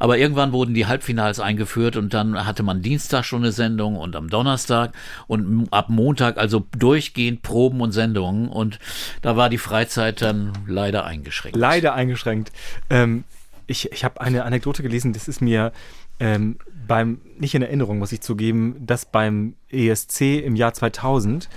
Aber 0.00 0.18
irgendwann 0.18 0.52
wurden 0.52 0.74
die 0.74 0.86
Halbfinals 0.86 1.38
eingeführt 1.38 1.96
und 1.96 2.12
dann 2.12 2.44
hatte 2.44 2.64
man 2.64 2.82
Dienstag 2.82 3.24
schon 3.24 3.42
eine 3.42 3.52
Sendung 3.52 3.96
und 3.96 4.16
am 4.16 4.28
Donnerstag 4.28 4.92
und 5.28 5.68
ab 5.70 5.88
Montag 5.88 6.38
also 6.38 6.66
durchgehend 6.76 7.42
Proben 7.42 7.80
und 7.80 7.92
Sendungen 7.92 8.48
und 8.48 8.80
da 9.22 9.36
war 9.36 9.48
die 9.48 9.58
Freizeit 9.58 10.22
dann 10.22 10.52
leider 10.66 11.04
eingeschränkt. 11.04 11.56
Leider 11.56 11.94
eingeschränkt. 11.94 12.50
Ähm, 12.90 13.22
ich 13.68 13.92
ich 13.92 14.04
habe 14.04 14.20
eine 14.20 14.42
Anekdote 14.44 14.82
gelesen, 14.82 15.12
das 15.12 15.28
ist 15.28 15.40
mir 15.40 15.72
ähm, 16.18 16.56
beim, 16.86 17.20
nicht 17.38 17.54
in 17.54 17.62
Erinnerung, 17.62 17.98
muss 17.98 18.12
ich 18.12 18.20
zugeben, 18.20 18.76
dass 18.80 19.04
beim 19.04 19.54
ESC 19.70 20.40
im 20.44 20.56
Jahr 20.56 20.74
2000 20.74 21.48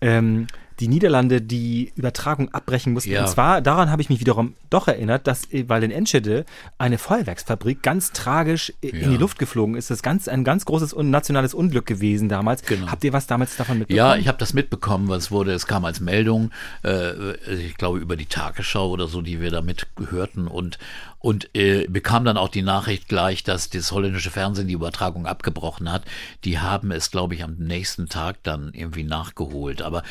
ähm, 0.00 0.46
die 0.80 0.88
Niederlande 0.88 1.40
die 1.40 1.92
Übertragung 1.94 2.52
abbrechen 2.52 2.92
mussten. 2.92 3.10
Ja. 3.10 3.22
Und 3.22 3.28
zwar, 3.28 3.60
daran 3.60 3.90
habe 3.90 4.02
ich 4.02 4.08
mich 4.08 4.20
wiederum 4.20 4.54
doch 4.70 4.88
erinnert, 4.88 5.26
dass, 5.26 5.50
äh, 5.52 5.68
weil 5.68 5.82
in 5.82 5.90
Enschede 5.90 6.44
eine 6.78 6.98
Feuerwerksfabrik 6.98 7.82
ganz 7.82 8.12
tragisch 8.12 8.72
äh, 8.82 8.88
in 8.88 9.00
Ja. 9.02 9.08
die 9.10 9.16
Luft 9.16 9.38
geflogen 9.38 9.74
ist. 9.74 9.90
Das 9.90 9.98
ist 9.98 10.02
ganz, 10.02 10.28
ein 10.28 10.44
ganz 10.44 10.64
großes 10.64 10.94
nationales 10.96 11.54
Unglück 11.54 11.86
gewesen 11.86 12.28
damals. 12.28 12.62
Genau. 12.62 12.88
Habt 12.88 13.04
ihr 13.04 13.12
was 13.12 13.26
damals 13.26 13.56
davon 13.56 13.78
mitbekommen? 13.78 13.96
Ja, 14.08 14.16
ich 14.16 14.28
habe 14.28 14.38
das 14.38 14.52
mitbekommen, 14.54 15.08
was 15.08 15.30
wurde, 15.30 15.52
es 15.52 15.66
kam 15.66 15.84
als 15.84 16.00
Meldung, 16.00 16.50
äh, 16.84 17.32
ich 17.54 17.76
glaube 17.76 17.98
über 17.98 18.16
die 18.16 18.26
Tagesschau 18.26 18.88
oder 18.90 19.08
so, 19.08 19.22
die 19.22 19.40
wir 19.40 19.50
da 19.50 19.62
mitgehörten 19.62 20.46
und 20.48 20.78
und 21.18 21.50
äh, 21.54 21.86
bekam 21.88 22.24
dann 22.24 22.36
auch 22.36 22.48
die 22.48 22.62
Nachricht 22.62 23.06
gleich, 23.06 23.44
dass 23.44 23.70
das 23.70 23.92
holländische 23.92 24.32
Fernsehen 24.32 24.66
die 24.66 24.74
Übertragung 24.74 25.24
abgebrochen 25.26 25.90
hat. 25.92 26.02
Die 26.42 26.58
haben 26.58 26.90
es, 26.90 27.12
glaube 27.12 27.36
ich, 27.36 27.44
am 27.44 27.54
nächsten 27.58 28.08
Tag 28.08 28.42
dann 28.42 28.72
irgendwie 28.74 29.04
nachgeholt. 29.04 29.82
Aber 29.82 30.02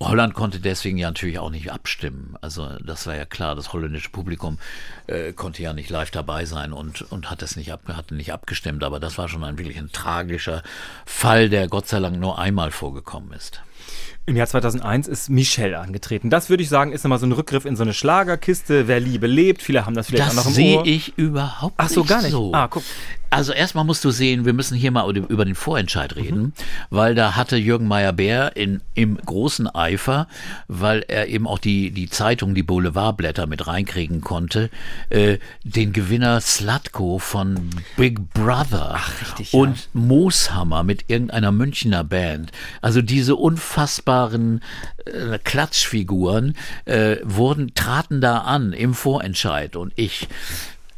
Holland 0.00 0.34
konnte 0.34 0.60
deswegen 0.60 0.98
ja 0.98 1.08
natürlich 1.08 1.38
auch 1.38 1.50
nicht 1.50 1.72
abstimmen. 1.72 2.36
Also 2.42 2.68
das 2.84 3.06
war 3.06 3.16
ja 3.16 3.24
klar, 3.24 3.54
das 3.54 3.72
holländische 3.72 4.10
Publikum 4.10 4.58
äh, 5.06 5.32
konnte 5.32 5.62
ja 5.62 5.72
nicht 5.72 5.88
live 5.88 6.10
dabei 6.10 6.44
sein 6.44 6.72
und, 6.72 7.02
und 7.10 7.30
hat 7.30 7.42
es 7.42 7.56
nicht, 7.56 7.72
ab, 7.72 7.80
hatte 7.88 8.14
nicht 8.14 8.32
abgestimmt. 8.32 8.84
Aber 8.84 9.00
das 9.00 9.16
war 9.16 9.28
schon 9.28 9.44
ein 9.44 9.58
wirklich 9.58 9.78
ein 9.78 9.92
tragischer 9.92 10.62
Fall, 11.06 11.48
der 11.48 11.68
Gott 11.68 11.88
sei 11.88 12.00
Dank 12.00 12.18
nur 12.18 12.38
einmal 12.38 12.70
vorgekommen 12.70 13.32
ist. 13.32 13.62
Im 14.28 14.34
Jahr 14.34 14.48
2001 14.48 15.06
ist 15.06 15.30
Michelle 15.30 15.78
angetreten. 15.78 16.30
Das 16.30 16.50
würde 16.50 16.62
ich 16.62 16.68
sagen, 16.68 16.90
ist 16.90 17.04
nochmal 17.04 17.20
so 17.20 17.26
ein 17.26 17.32
Rückgriff 17.32 17.64
in 17.64 17.76
so 17.76 17.84
eine 17.84 17.94
Schlagerkiste. 17.94 18.88
Wer 18.88 18.98
Liebe 18.98 19.28
lebt, 19.28 19.62
viele 19.62 19.86
haben 19.86 19.94
das 19.94 20.08
vielleicht 20.08 20.24
Das 20.24 20.32
auch 20.32 20.42
noch 20.42 20.46
im 20.48 20.52
sehe 20.52 20.82
ich 20.84 21.16
überhaupt 21.16 21.74
Ach 21.76 21.88
so, 21.88 22.00
nicht 22.00 22.08
gar 22.08 22.22
nicht. 22.22 22.32
so. 22.32 22.52
Ah, 22.52 22.66
guck. 22.68 22.82
Also 23.28 23.52
erstmal 23.52 23.84
musst 23.84 24.04
du 24.04 24.10
sehen, 24.12 24.44
wir 24.44 24.52
müssen 24.52 24.76
hier 24.76 24.92
mal 24.92 25.14
über 25.16 25.44
den 25.44 25.56
Vorentscheid 25.56 26.14
Mhm. 26.14 26.22
reden, 26.22 26.52
weil 26.90 27.16
da 27.16 27.34
hatte 27.34 27.56
Jürgen 27.56 27.88
Meyer-Bär 27.88 28.52
im 28.56 29.16
großen 29.26 29.66
Eifer, 29.74 30.28
weil 30.68 31.04
er 31.08 31.26
eben 31.26 31.46
auch 31.48 31.58
die, 31.58 31.90
die 31.90 32.08
Zeitung, 32.08 32.54
die 32.54 32.62
Boulevardblätter 32.62 33.46
mit 33.48 33.66
reinkriegen 33.66 34.20
konnte, 34.20 34.70
äh, 35.10 35.38
den 35.64 35.92
Gewinner 35.92 36.40
Slatko 36.40 37.18
von 37.18 37.70
Big 37.96 38.32
Brother 38.32 38.92
Ach, 38.94 39.20
richtig, 39.20 39.52
ja. 39.52 39.58
und 39.60 39.88
Mooshammer 39.92 40.84
mit 40.84 41.04
irgendeiner 41.10 41.50
Münchner 41.50 42.04
Band. 42.04 42.52
Also 42.80 43.02
diese 43.02 43.34
unfassbaren 44.16 44.62
äh, 45.04 45.38
Klatschfiguren 45.42 46.56
äh, 46.84 47.16
wurden, 47.22 47.74
traten 47.74 48.20
da 48.20 48.38
an 48.38 48.72
im 48.72 48.94
Vorentscheid 48.94 49.76
und 49.76 49.92
ich 49.96 50.28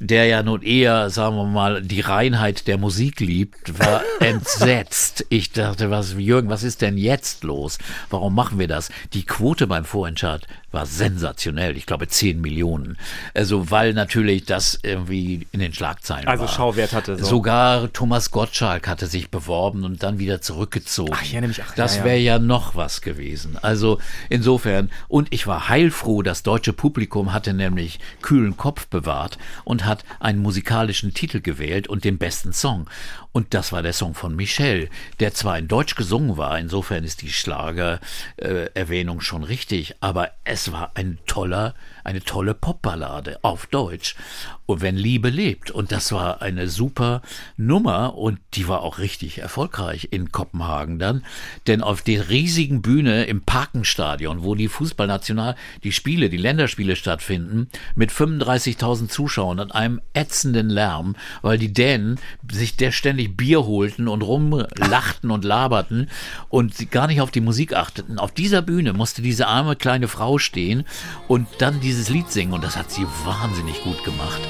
der 0.01 0.27
ja 0.27 0.45
nun 0.45 0.63
eher, 0.63 1.11
sagen 1.11 1.35
wir 1.35 1.45
mal, 1.45 1.83
die 1.83 2.03
Reinheit 2.03 2.69
der 2.69 2.79
Musik 2.79 3.19
liebt, 3.19 3.81
war 3.81 4.01
entsetzt. 4.21 5.27
Ich 5.29 5.51
dachte, 5.51 5.91
was, 5.91 6.13
Jürgen, 6.13 6.49
was 6.49 6.63
ist 6.63 6.83
denn 6.83 6.97
jetzt 6.97 7.43
los? 7.43 7.79
Warum 8.09 8.33
machen 8.33 8.61
wir 8.61 8.69
das? 8.69 8.91
Die 9.13 9.27
Quote 9.27 9.67
beim 9.67 9.85
Vorentscheid 9.85 10.47
war 10.71 10.87
sensationell. 10.87 11.77
Ich 11.77 11.87
glaube 11.87 12.09
10 12.09 12.41
Millionen. 12.41 12.99
Also, 13.35 13.71
weil 13.71 13.95
natürlich 13.95 14.45
das 14.45 14.79
irgendwie 14.83 15.47
in 15.53 15.61
den 15.61 15.73
Schlagzeilen 15.73 16.29
Also 16.29 16.43
war. 16.45 16.49
Schauwert 16.49 16.93
hatte, 16.93 17.17
so. 17.19 17.25
Sogar 17.25 17.93
Thomas 17.93 18.31
Gottschalk 18.31 18.87
hatte 18.87 19.07
sich 19.07 19.31
beworben 19.31 19.85
und 19.85 20.03
dann 20.03 20.19
wieder 20.19 20.41
zurückgezogen. 20.41 21.13
Ach, 21.15 21.23
ich 21.23 21.33
erinnere 21.33 21.49
mich, 21.49 21.63
ach, 21.63 21.75
das 21.75 21.97
ja, 21.97 22.01
ja. 22.01 22.05
wäre 22.05 22.19
ja 22.19 22.39
noch 22.39 22.77
was 22.77 23.01
gewesen. 23.01 23.57
Also 23.63 23.99
insofern, 24.29 24.91
und 25.09 25.29
ich 25.31 25.47
war 25.47 25.69
heilfroh, 25.69 26.23
das 26.23 26.43
deutsche 26.43 26.73
Publikum 26.73 27.33
hatte 27.33 27.55
nämlich 27.55 27.99
kühlen 28.21 28.57
Kopf 28.57 28.87
bewahrt 28.89 29.39
und 29.65 29.87
hat 29.87 30.05
einen 30.21 30.41
musikalischen 30.41 31.15
Titel 31.15 31.41
gewählt 31.41 31.89
und 31.89 32.05
den 32.05 32.19
besten 32.19 32.53
Song. 32.53 32.89
Und 33.39 33.55
das 33.55 33.71
war 33.71 33.83
der 33.83 33.93
Song 33.93 34.15
von 34.15 34.35
Michel, 34.35 34.91
der 35.21 35.33
zwar 35.33 35.61
in 35.61 35.69
Deutsch 35.69 35.95
gesungen 35.95 36.37
war, 36.39 36.59
insofern 36.59 37.05
ist 37.05 37.23
die 37.23 37.31
Schlager-Erwähnung 37.31 39.21
schon 39.21 39.45
richtig, 39.45 39.95
aber 40.01 40.33
es 40.43 40.73
war 40.73 40.91
ein 40.95 41.21
toller, 41.29 41.77
eine 42.09 42.23
tolle 42.23 42.55
Popballade 42.55 43.39
auf 43.43 43.67
Deutsch. 43.67 44.17
Und 44.65 44.81
wenn 44.81 44.97
Liebe 44.97 45.29
lebt. 45.29 45.71
Und 45.71 45.93
das 45.93 46.11
war 46.11 46.41
eine 46.41 46.69
super 46.69 47.23
Nummer 47.57 48.17
und 48.17 48.39
die 48.55 48.67
war 48.67 48.83
auch 48.83 48.99
richtig 48.99 49.39
erfolgreich 49.39 50.09
in 50.11 50.33
Kopenhagen 50.33 50.99
dann. 50.99 51.25
Denn 51.67 51.83
auf 51.83 52.03
der 52.03 52.31
riesigen 52.31 52.81
Bühne 52.81 53.25
im 53.25 53.43
Parkenstadion, 53.43 54.43
wo 54.43 54.55
die 54.55 54.69
Fußballnational, 54.69 55.55
die 55.85 55.93
Spiele, 55.93 56.31
die 56.31 56.39
Länderspiele 56.39 56.97
stattfinden, 56.97 57.69
mit 57.95 58.11
35.000 58.11 59.09
Zuschauern 59.09 59.61
und 59.61 59.75
einem 59.75 60.01
ätzenden 60.15 60.71
Lärm, 60.71 61.15
weil 61.43 61.59
die 61.59 61.73
Dänen 61.73 62.19
sich 62.51 62.77
der 62.77 62.93
ständig 62.93 63.37
Bier 63.37 63.67
holten 63.67 64.09
und 64.09 64.23
rumlachten 64.23 65.31
und 65.31 65.45
laberten 65.45 66.09
und 66.49 66.75
sie 66.75 66.87
gar 66.87 67.07
nicht 67.07 67.21
auf 67.21 67.31
die 67.31 67.43
Musik 67.43 67.75
achteten. 67.75 68.19
Auf 68.19 68.33
dieser 68.33 68.63
Bühne 68.63 68.95
musste 68.95 69.21
diese 69.21 69.47
arme 69.47 69.77
kleine 69.77 70.09
Frau 70.09 70.39
stehen 70.39 70.85
und 71.27 71.49
dann 71.59 71.81
dieses 71.99 72.11
Lied 72.11 72.31
singen 72.31 72.53
und 72.53 72.63
das 72.63 72.77
hat 72.77 72.93
sie 72.93 73.05
wahnsinnig 73.25 73.83
gut 73.83 74.05
gemacht. 74.05 74.41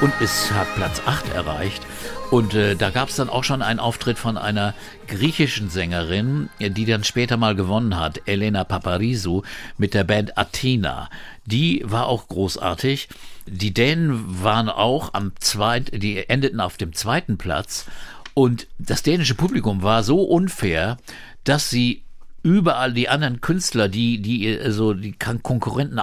und 0.00 0.12
es 0.20 0.52
hat 0.52 0.72
Platz 0.76 1.02
8 1.06 1.34
erreicht. 1.34 1.84
Und 2.30 2.52
äh, 2.52 2.76
da 2.76 2.90
gab 2.90 3.08
es 3.08 3.16
dann 3.16 3.30
auch 3.30 3.42
schon 3.42 3.62
einen 3.62 3.80
Auftritt 3.80 4.18
von 4.18 4.36
einer 4.36 4.74
griechischen 5.06 5.70
Sängerin, 5.70 6.50
die 6.60 6.84
dann 6.84 7.02
später 7.02 7.38
mal 7.38 7.54
gewonnen 7.54 7.98
hat, 7.98 8.20
Elena 8.26 8.64
Paparizou, 8.64 9.42
mit 9.78 9.94
der 9.94 10.04
Band 10.04 10.36
Athena. 10.36 11.08
Die 11.46 11.82
war 11.86 12.06
auch 12.06 12.28
großartig. 12.28 13.08
Die 13.46 13.72
Dänen 13.72 14.42
waren 14.44 14.68
auch 14.68 15.14
am 15.14 15.32
zweiten, 15.40 16.00
die 16.00 16.28
endeten 16.28 16.60
auf 16.60 16.76
dem 16.76 16.92
zweiten 16.92 17.38
Platz. 17.38 17.86
Und 18.34 18.66
das 18.78 19.02
dänische 19.02 19.34
Publikum 19.34 19.82
war 19.82 20.02
so 20.02 20.22
unfair, 20.22 20.98
dass 21.44 21.70
sie 21.70 22.02
überall 22.42 22.92
die 22.92 23.08
anderen 23.08 23.40
Künstler, 23.40 23.88
die, 23.88 24.20
die, 24.20 24.58
also 24.58 24.92
die 24.92 25.12
Konkurrenten 25.12 25.98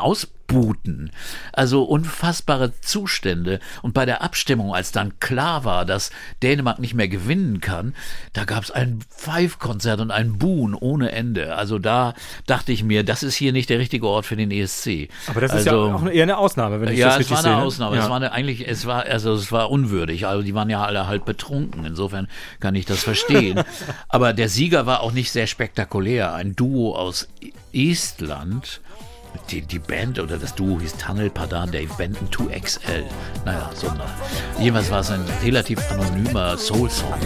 ausbuten. 0.46 1.12
Also 1.54 1.84
unfassbare 1.84 2.80
Zustände. 2.82 3.60
Und 3.82 3.94
bei 3.94 4.06
der 4.06 4.22
Abstimmung, 4.22 4.74
als 4.74 4.92
dann 4.92 5.20
klar 5.20 5.64
war, 5.64 5.86
dass 5.86 6.12
Dänemark 6.44 6.80
nicht 6.80 6.94
mehr 6.94 7.08
gewinnen 7.08 7.62
kann, 7.62 7.94
da 8.34 8.46
gab 8.46 8.64
es 8.64 8.72
ein 8.72 9.00
Pfeifkonzert 9.10 10.00
und 10.00 10.12
ein 10.12 10.38
Buhn 10.38 10.74
ohne 10.74 11.12
Ende. 11.12 11.56
Also 11.56 11.80
da 11.80 12.14
dachte 12.48 12.72
ich 12.72 12.84
mir, 12.84 13.04
das 13.04 13.24
ist 13.24 13.36
hier 13.36 13.52
nicht 13.52 13.70
der 13.70 13.80
richtige 13.80 14.08
Ort 14.08 14.26
für 14.26 14.36
den 14.36 14.52
ESC. 14.52 15.10
Aber 15.28 15.42
das 15.42 15.52
ist 15.52 15.68
also, 15.68 15.88
ja 15.88 15.96
auch 15.96 16.06
eher 16.08 16.24
eine 16.24 16.38
Ausnahme, 16.38 16.82
wenn 16.82 16.90
ich 16.90 17.00
ja, 17.00 17.08
das 17.08 17.16
es 17.16 17.20
richtig 17.22 17.38
war 17.38 17.44
eine 17.44 17.54
sehe. 17.54 17.58
ne? 17.58 17.66
Ausnahme. 17.66 17.96
Ja. 17.96 18.04
Es 18.04 18.10
war 18.10 18.18
eine, 18.18 18.32
eigentlich, 18.32 18.68
es 18.68 18.86
war, 18.86 19.06
also 19.06 19.34
es 19.34 19.52
war 19.52 19.72
unwürdig. 19.72 20.28
Also 20.28 20.44
die 20.44 20.54
waren 20.54 20.70
ja 20.70 20.84
alle 20.84 21.08
halb 21.08 21.26
betrunken. 21.26 21.86
Insofern 21.86 22.28
kann 22.60 22.76
ich 22.76 22.86
das 22.86 23.04
verstehen. 23.04 23.62
Aber 24.10 24.34
der 24.34 24.50
Sieger 24.50 24.86
war 24.86 25.02
auch 25.02 25.12
nicht 25.12 25.32
sehr 25.32 25.48
spektakulär. 25.48 26.34
Ein 26.34 26.56
Duo 26.56 26.96
aus 26.96 27.28
Estland. 27.74 28.82
Die, 29.50 29.62
die 29.62 29.80
Band 29.80 30.20
oder 30.20 30.38
das 30.38 30.56
Duo 30.56 30.80
hieß 30.80 30.98
Tunnel 30.98 31.30
Padan 31.30 31.72
Dave 31.72 31.94
Benton 31.98 32.28
2XL. 32.30 33.04
Naja, 33.46 33.70
so. 33.74 33.92
Jedenfalls 34.60 34.92
war 34.92 35.00
es 35.02 35.12
ein 35.12 35.26
relativ 35.44 35.80
anonymer 35.92 36.58
Soul-Song. 36.58 37.20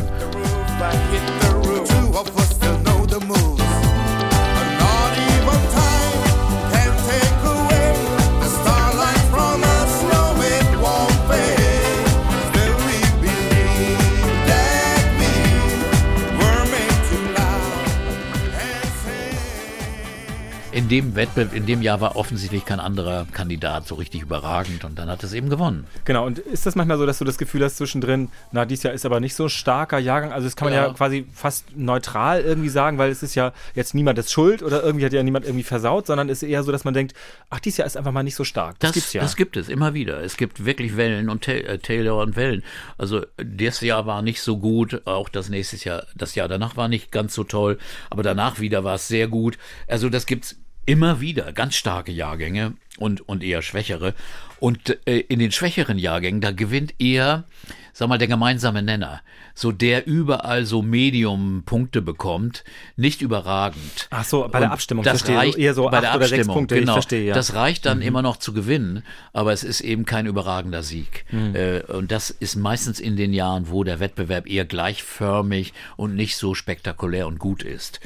In 20.80 20.88
dem 20.88 21.14
Wettbewerb, 21.14 21.54
in 21.54 21.66
dem 21.66 21.82
Jahr 21.82 22.00
war 22.00 22.16
offensichtlich 22.16 22.64
kein 22.64 22.80
anderer 22.80 23.28
Kandidat 23.34 23.86
so 23.86 23.96
richtig 23.96 24.22
überragend 24.22 24.86
und 24.86 24.98
dann 24.98 25.10
hat 25.10 25.22
es 25.26 25.34
eben 25.34 25.50
gewonnen. 25.50 25.86
Genau, 26.06 26.26
und 26.26 26.40
ist 26.40 26.66
das 26.66 26.76
manchmal 26.76 26.98
so, 26.98 27.06
dass 27.06 27.18
du 27.18 27.26
das 27.26 27.38
Gefühl 27.38 27.66
hast 27.66 27.76
zwischendrin, 27.76 28.30
na, 28.54 28.64
dieses 28.64 28.84
Jahr 28.84 28.94
ist 28.94 29.06
aber 29.06 29.20
nicht 29.20 29.36
so 29.36 29.44
ein 29.44 29.50
starker 29.50 30.00
Jahrgang, 30.00 30.32
also 30.32 30.48
das 30.48 30.56
kann 30.56 30.68
man 30.68 30.74
ja. 30.74 30.88
Ja. 30.88 30.94
quasi 30.94 31.26
fast 31.34 31.76
neutral 31.76 32.44
irgendwie 32.44 32.70
sagen, 32.70 32.98
weil 32.98 33.12
es 33.12 33.24
ist 33.24 33.36
ja 33.36 33.52
jetzt 33.76 33.94
niemandes 33.94 34.32
Schuld 34.32 34.64
oder 34.64 34.82
irgendwie 34.82 35.06
hat 35.06 35.12
ja 35.12 35.22
niemand 35.22 35.44
irgendwie 35.44 35.66
versaut, 35.66 36.08
sondern 36.08 36.30
es 36.30 36.44
ist 36.44 36.48
eher 36.50 36.64
so, 36.64 36.72
dass 36.72 36.86
man 36.86 36.94
denkt, 36.94 37.14
ach, 37.50 37.60
dieses 37.60 37.80
Jahr 37.80 37.86
ist 37.86 37.98
einfach 37.98 38.14
mal 38.14 38.24
nicht 38.24 38.36
so 38.36 38.46
stark. 38.46 38.80
Das, 38.80 38.92
Das, 38.92 38.94
gibt's 38.94 39.12
ja. 39.12 39.22
das 39.22 39.36
gibt 39.36 39.58
es 39.58 39.68
immer 39.68 39.94
wieder. 39.94 40.24
Es 40.24 40.38
gibt 40.38 40.64
wirklich 40.64 40.96
Wellen 40.96 41.30
und 41.30 41.46
äh, 41.50 41.78
Täler 41.80 42.16
und 42.16 42.38
Wellen. 42.38 42.64
Also 42.98 43.26
das 43.36 43.82
Jahr 43.82 44.06
war 44.06 44.22
nicht 44.22 44.42
so 44.42 44.58
gut, 44.58 45.02
auch 45.06 45.28
das 45.28 45.50
nächste 45.50 45.76
Jahr, 45.76 46.06
das 46.16 46.36
Jahr 46.36 46.48
danach 46.48 46.78
war 46.78 46.88
nicht 46.88 47.12
ganz 47.12 47.34
so 47.34 47.44
toll, 47.44 47.78
aber 48.10 48.24
danach 48.24 48.62
wieder 48.62 48.86
war 48.86 48.96
es 48.96 49.10
sehr 49.10 49.28
gut. 49.28 49.58
Also 49.86 50.08
das 50.08 50.26
gibt's 50.26 50.56
immer 50.90 51.22
wieder, 51.22 51.54
ganz 51.54 51.76
starke 51.76 52.12
Jahrgänge 52.12 52.74
und, 52.98 53.28
und 53.30 53.44
eher 53.44 53.62
schwächere. 53.62 54.16
Und 54.60 54.98
äh, 55.08 55.20
in 55.20 55.40
den 55.40 55.52
schwächeren 55.52 55.98
Jahrgängen, 55.98 56.42
da 56.42 56.52
gewinnt 56.52 56.96
eher, 57.00 57.46
sag 57.94 58.10
mal, 58.10 58.18
der 58.18 58.28
gemeinsame 58.28 58.82
Nenner. 58.82 59.22
So 59.54 59.72
der 59.72 60.08
überall 60.08 60.66
so 60.66 60.82
Medium-Punkte 60.82 62.02
bekommt, 62.02 62.64
nicht 62.98 63.22
überragend. 63.22 64.08
Ach 64.10 64.24
so, 64.26 64.48
bei 64.52 64.60
der 64.60 64.72
Abstimmung, 64.72 65.04
das 65.04 65.22
verstehe. 65.22 65.38
reicht, 65.38 65.58
Eher 65.58 65.76
so 65.76 65.88
bei 65.90 66.02
der 66.02 66.12
Abstimmung, 66.12 66.56
Punkte, 66.56 66.80
genau. 66.80 66.94
verstehe, 66.94 67.28
ja. 67.28 67.36
Das 67.36 67.54
reicht 67.54 67.86
dann 67.86 68.02
immer 68.02 68.22
noch 68.22 68.38
zu 68.38 68.52
gewinnen, 68.52 69.04
aber 69.32 69.54
es 69.54 69.64
ist 69.64 69.82
eben 69.82 70.06
kein 70.06 70.26
überragender 70.26 70.82
Sieg. 70.82 71.26
Äh, 71.32 71.82
und 71.84 72.12
das 72.12 72.32
ist 72.32 72.56
meistens 72.56 73.00
in 73.00 73.16
den 73.16 73.32
Jahren, 73.32 73.70
wo 73.70 73.84
der 73.84 74.00
Wettbewerb 74.00 74.50
eher 74.50 74.66
gleichförmig 74.66 75.74
und 75.98 76.16
nicht 76.16 76.36
so 76.36 76.56
spektakulär 76.56 77.28
und 77.28 77.38
gut 77.38 77.62
ist. 77.62 78.00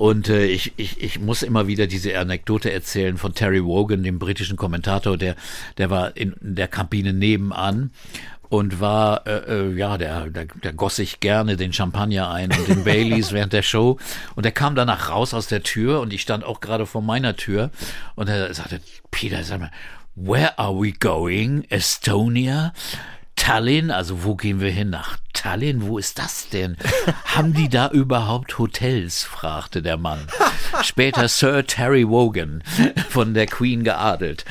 Und 0.00 0.30
äh, 0.30 0.46
ich, 0.46 0.72
ich, 0.78 1.02
ich 1.02 1.20
muss 1.20 1.42
immer 1.42 1.66
wieder 1.66 1.86
diese 1.86 2.18
Anekdote 2.18 2.72
erzählen 2.72 3.18
von 3.18 3.34
Terry 3.34 3.62
Wogan, 3.62 4.02
dem 4.02 4.18
britischen 4.18 4.56
Kommentator, 4.56 5.18
der, 5.18 5.36
der 5.76 5.90
war 5.90 6.16
in 6.16 6.34
der 6.40 6.68
Kabine 6.68 7.12
nebenan 7.12 7.90
und 8.48 8.80
war, 8.80 9.26
äh, 9.26 9.40
äh, 9.40 9.74
ja, 9.76 9.98
der, 9.98 10.30
der, 10.30 10.46
der 10.46 10.72
goss 10.72 10.96
sich 10.96 11.20
gerne 11.20 11.58
den 11.58 11.74
Champagner 11.74 12.30
ein 12.30 12.50
und 12.50 12.66
den 12.66 12.82
Baileys 12.82 13.32
während 13.34 13.52
der 13.52 13.60
Show. 13.60 13.98
Und 14.36 14.46
er 14.46 14.52
kam 14.52 14.74
danach 14.74 15.10
raus 15.10 15.34
aus 15.34 15.48
der 15.48 15.62
Tür 15.62 16.00
und 16.00 16.14
ich 16.14 16.22
stand 16.22 16.44
auch 16.44 16.60
gerade 16.60 16.86
vor 16.86 17.02
meiner 17.02 17.36
Tür 17.36 17.70
und 18.14 18.30
er 18.30 18.54
sagte, 18.54 18.80
Peter, 19.10 19.44
sag 19.44 19.60
mal, 19.60 19.70
where 20.14 20.58
are 20.58 20.80
we 20.80 20.92
going? 20.92 21.66
Estonia? 21.68 22.72
Tallinn, 23.36 23.90
also 23.90 24.24
wo 24.24 24.34
gehen 24.34 24.60
wir 24.60 24.70
hin? 24.70 24.88
Nach 24.88 25.18
Tallinn, 25.32 25.82
wo 25.82 25.98
ist 25.98 26.18
das 26.18 26.48
denn? 26.48 26.76
Haben 27.24 27.54
die 27.54 27.68
da 27.68 27.88
überhaupt 27.88 28.58
Hotels? 28.58 29.22
fragte 29.22 29.82
der 29.82 29.96
Mann. 29.96 30.20
Später 30.82 31.28
Sir 31.28 31.66
Terry 31.66 32.08
Wogan 32.08 32.62
von 33.08 33.34
der 33.34 33.46
Queen 33.46 33.84
geadelt. 33.84 34.44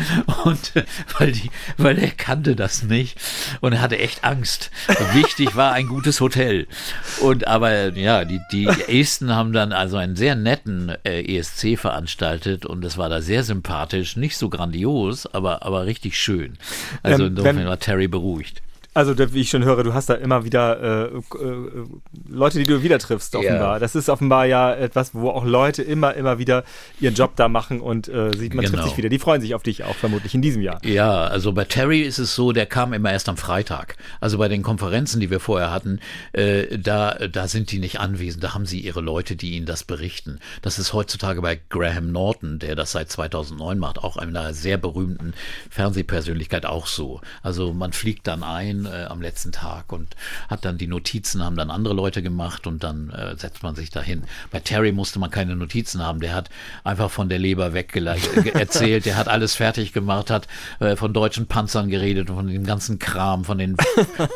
Und 0.44 0.76
äh, 0.76 0.84
weil, 1.18 1.32
die, 1.32 1.52
weil 1.78 1.98
er 2.00 2.12
kannte 2.12 2.56
das 2.56 2.84
nicht 2.84 3.20
und 3.62 3.74
er 3.74 3.82
hatte 3.82 4.00
echt 4.00 4.24
Angst. 4.24 4.72
Wichtig 5.14 5.56
war 5.56 5.74
ein 5.74 5.88
gutes 5.88 6.22
Hotel. 6.22 6.68
Und 7.22 7.48
aber 7.48 7.94
ja, 7.98 8.26
die, 8.26 8.40
die 8.52 8.68
Esten 8.88 9.36
haben 9.36 9.54
dann 9.54 9.74
also 9.74 9.98
einen 9.98 10.16
sehr 10.16 10.36
netten 10.36 10.94
äh, 11.04 11.38
ESC 11.38 11.78
veranstaltet 11.78 12.66
und 12.66 12.84
es 12.84 12.98
war 12.98 13.10
da 13.10 13.22
sehr 13.22 13.44
sympathisch, 13.44 14.16
nicht 14.16 14.38
so 14.38 14.50
grandios, 14.50 15.26
aber, 15.28 15.64
aber 15.64 15.86
richtig 15.86 16.18
schön. 16.18 16.58
Also 17.04 17.26
Ähm, 17.26 17.30
insofern 17.32 17.66
war 17.68 17.80
Terry 17.80 18.08
beruhigt. 18.08 18.62
Also, 18.94 19.16
wie 19.34 19.42
ich 19.42 19.50
schon 19.50 19.64
höre, 19.64 19.84
du 19.84 19.94
hast 19.94 20.10
da 20.10 20.16
immer 20.16 20.44
wieder 20.46 21.12
äh, 21.12 21.18
äh, 21.18 21.22
Leute, 22.28 22.58
die 22.58 22.66
du 22.66 22.82
wieder 22.82 22.98
triffst, 22.98 23.36
offenbar. 23.36 23.74
Ja. 23.76 23.80
Das 23.80 23.96
ist 23.96 24.10
offenbar 24.10 24.46
ja 24.48 24.74
etwas, 24.74 25.14
wo 25.14 25.30
auch 25.30 25.46
Leute 25.46 25.84
immer, 25.84 26.16
immer 26.16 26.40
wieder 26.40 26.64
ihren 27.00 27.14
Job 27.14 27.36
da 27.36 27.48
machen 27.48 27.82
und 27.82 28.08
äh, 28.08 28.36
sieht, 28.36 28.54
man 28.56 28.66
trifft 28.66 28.76
Genau. 28.78 28.88
sich 28.88 28.98
wieder. 28.98 29.10
Die 29.10 29.20
freuen 29.20 29.42
sich 29.42 29.54
auf 29.54 29.62
dich 29.64 29.84
auch 29.84 29.96
vermutlich 29.96 30.34
in 30.34 30.42
diesem 30.42 30.62
Jahr. 30.64 30.84
Ja, 30.84 31.26
also 31.26 31.52
bei 31.54 31.66
Terry 31.66 32.02
ist 32.02 32.18
es 32.18 32.34
so, 32.36 32.52
der 32.52 32.66
kam 32.66 32.94
immer 32.94 33.12
erst 33.12 33.30
am 33.30 33.38
Freitag. 33.38 33.96
Also 34.22 34.38
bei 34.40 34.48
den 34.48 34.64
Konferenzen, 34.64 35.20
die 35.20 35.30
wir 35.30 35.40
vorher 35.40 35.72
hatten, 35.72 36.00
äh, 36.34 36.78
da, 36.80 37.14
da 37.14 37.48
sind 37.48 37.72
die 37.72 37.80
nicht 37.80 38.00
anwesend. 38.00 38.44
Da 38.44 38.54
haben 38.56 38.66
sie 38.66 38.80
ihre 38.80 39.02
Leute, 39.02 39.36
die 39.36 39.52
ihnen 39.56 39.66
das 39.68 39.84
berichten. 39.84 40.40
Das 40.64 40.80
ist 40.80 40.94
heutzutage 40.94 41.42
bei 41.42 41.60
Graham 41.70 42.12
Norton, 42.12 42.58
der 42.60 42.76
das 42.76 42.92
seit 42.94 43.12
2009 43.12 43.78
macht, 43.78 44.00
auch 44.00 44.18
einer 44.18 44.54
sehr 44.54 44.78
berühmten 44.78 45.34
Fernsehpersönlichkeit 45.70 46.66
auch 46.66 46.88
so. 46.88 47.22
Also 47.44 47.74
man 47.74 47.94
fliegt 47.94 48.28
dann 48.28 48.44
ein 48.44 48.79
äh, 48.86 49.06
am 49.06 49.22
letzten 49.22 49.52
Tag 49.52 49.92
und 49.92 50.16
hat 50.48 50.66
dann 50.66 50.78
die 50.78 50.88
Notizen, 50.88 51.44
haben 51.44 51.56
dann 51.56 51.72
andere 51.72 51.94
Leute 51.94 52.22
gemacht 52.22 52.68
und 52.68 52.84
dann 52.84 53.10
äh, 53.12 53.36
setzt 53.38 53.64
man 53.64 53.76
sich 53.76 53.90
dahin. 53.90 54.24
Bei 54.52 54.60
Terry 54.60 54.92
musste 54.92 55.20
man 55.20 55.30
keine 55.32 55.56
Notizen 55.56 56.04
haben. 56.04 56.20
Der 56.20 56.34
hat 56.34 56.50
einfach 56.84 57.10
von 57.10 57.30
der 57.30 57.40
Leber 57.40 57.74
weggeleitet, 57.74 58.44
ge- 58.44 58.54
erzählt. 58.54 59.06
Der 59.06 59.18
hat 59.18 59.28
alles 59.28 59.56
fertig 59.56 59.94
gemacht, 59.94 60.30
hat 60.30 60.48
äh, 60.80 60.96
von 60.96 61.14
deutschen 61.14 61.48
Panzern 61.48 61.90
geredet 61.90 62.30
und 62.30 62.36
von 62.36 62.48
dem 62.48 62.66
ganzen 62.66 63.00
Kram, 63.00 63.46
von 63.46 63.58
den 63.58 63.78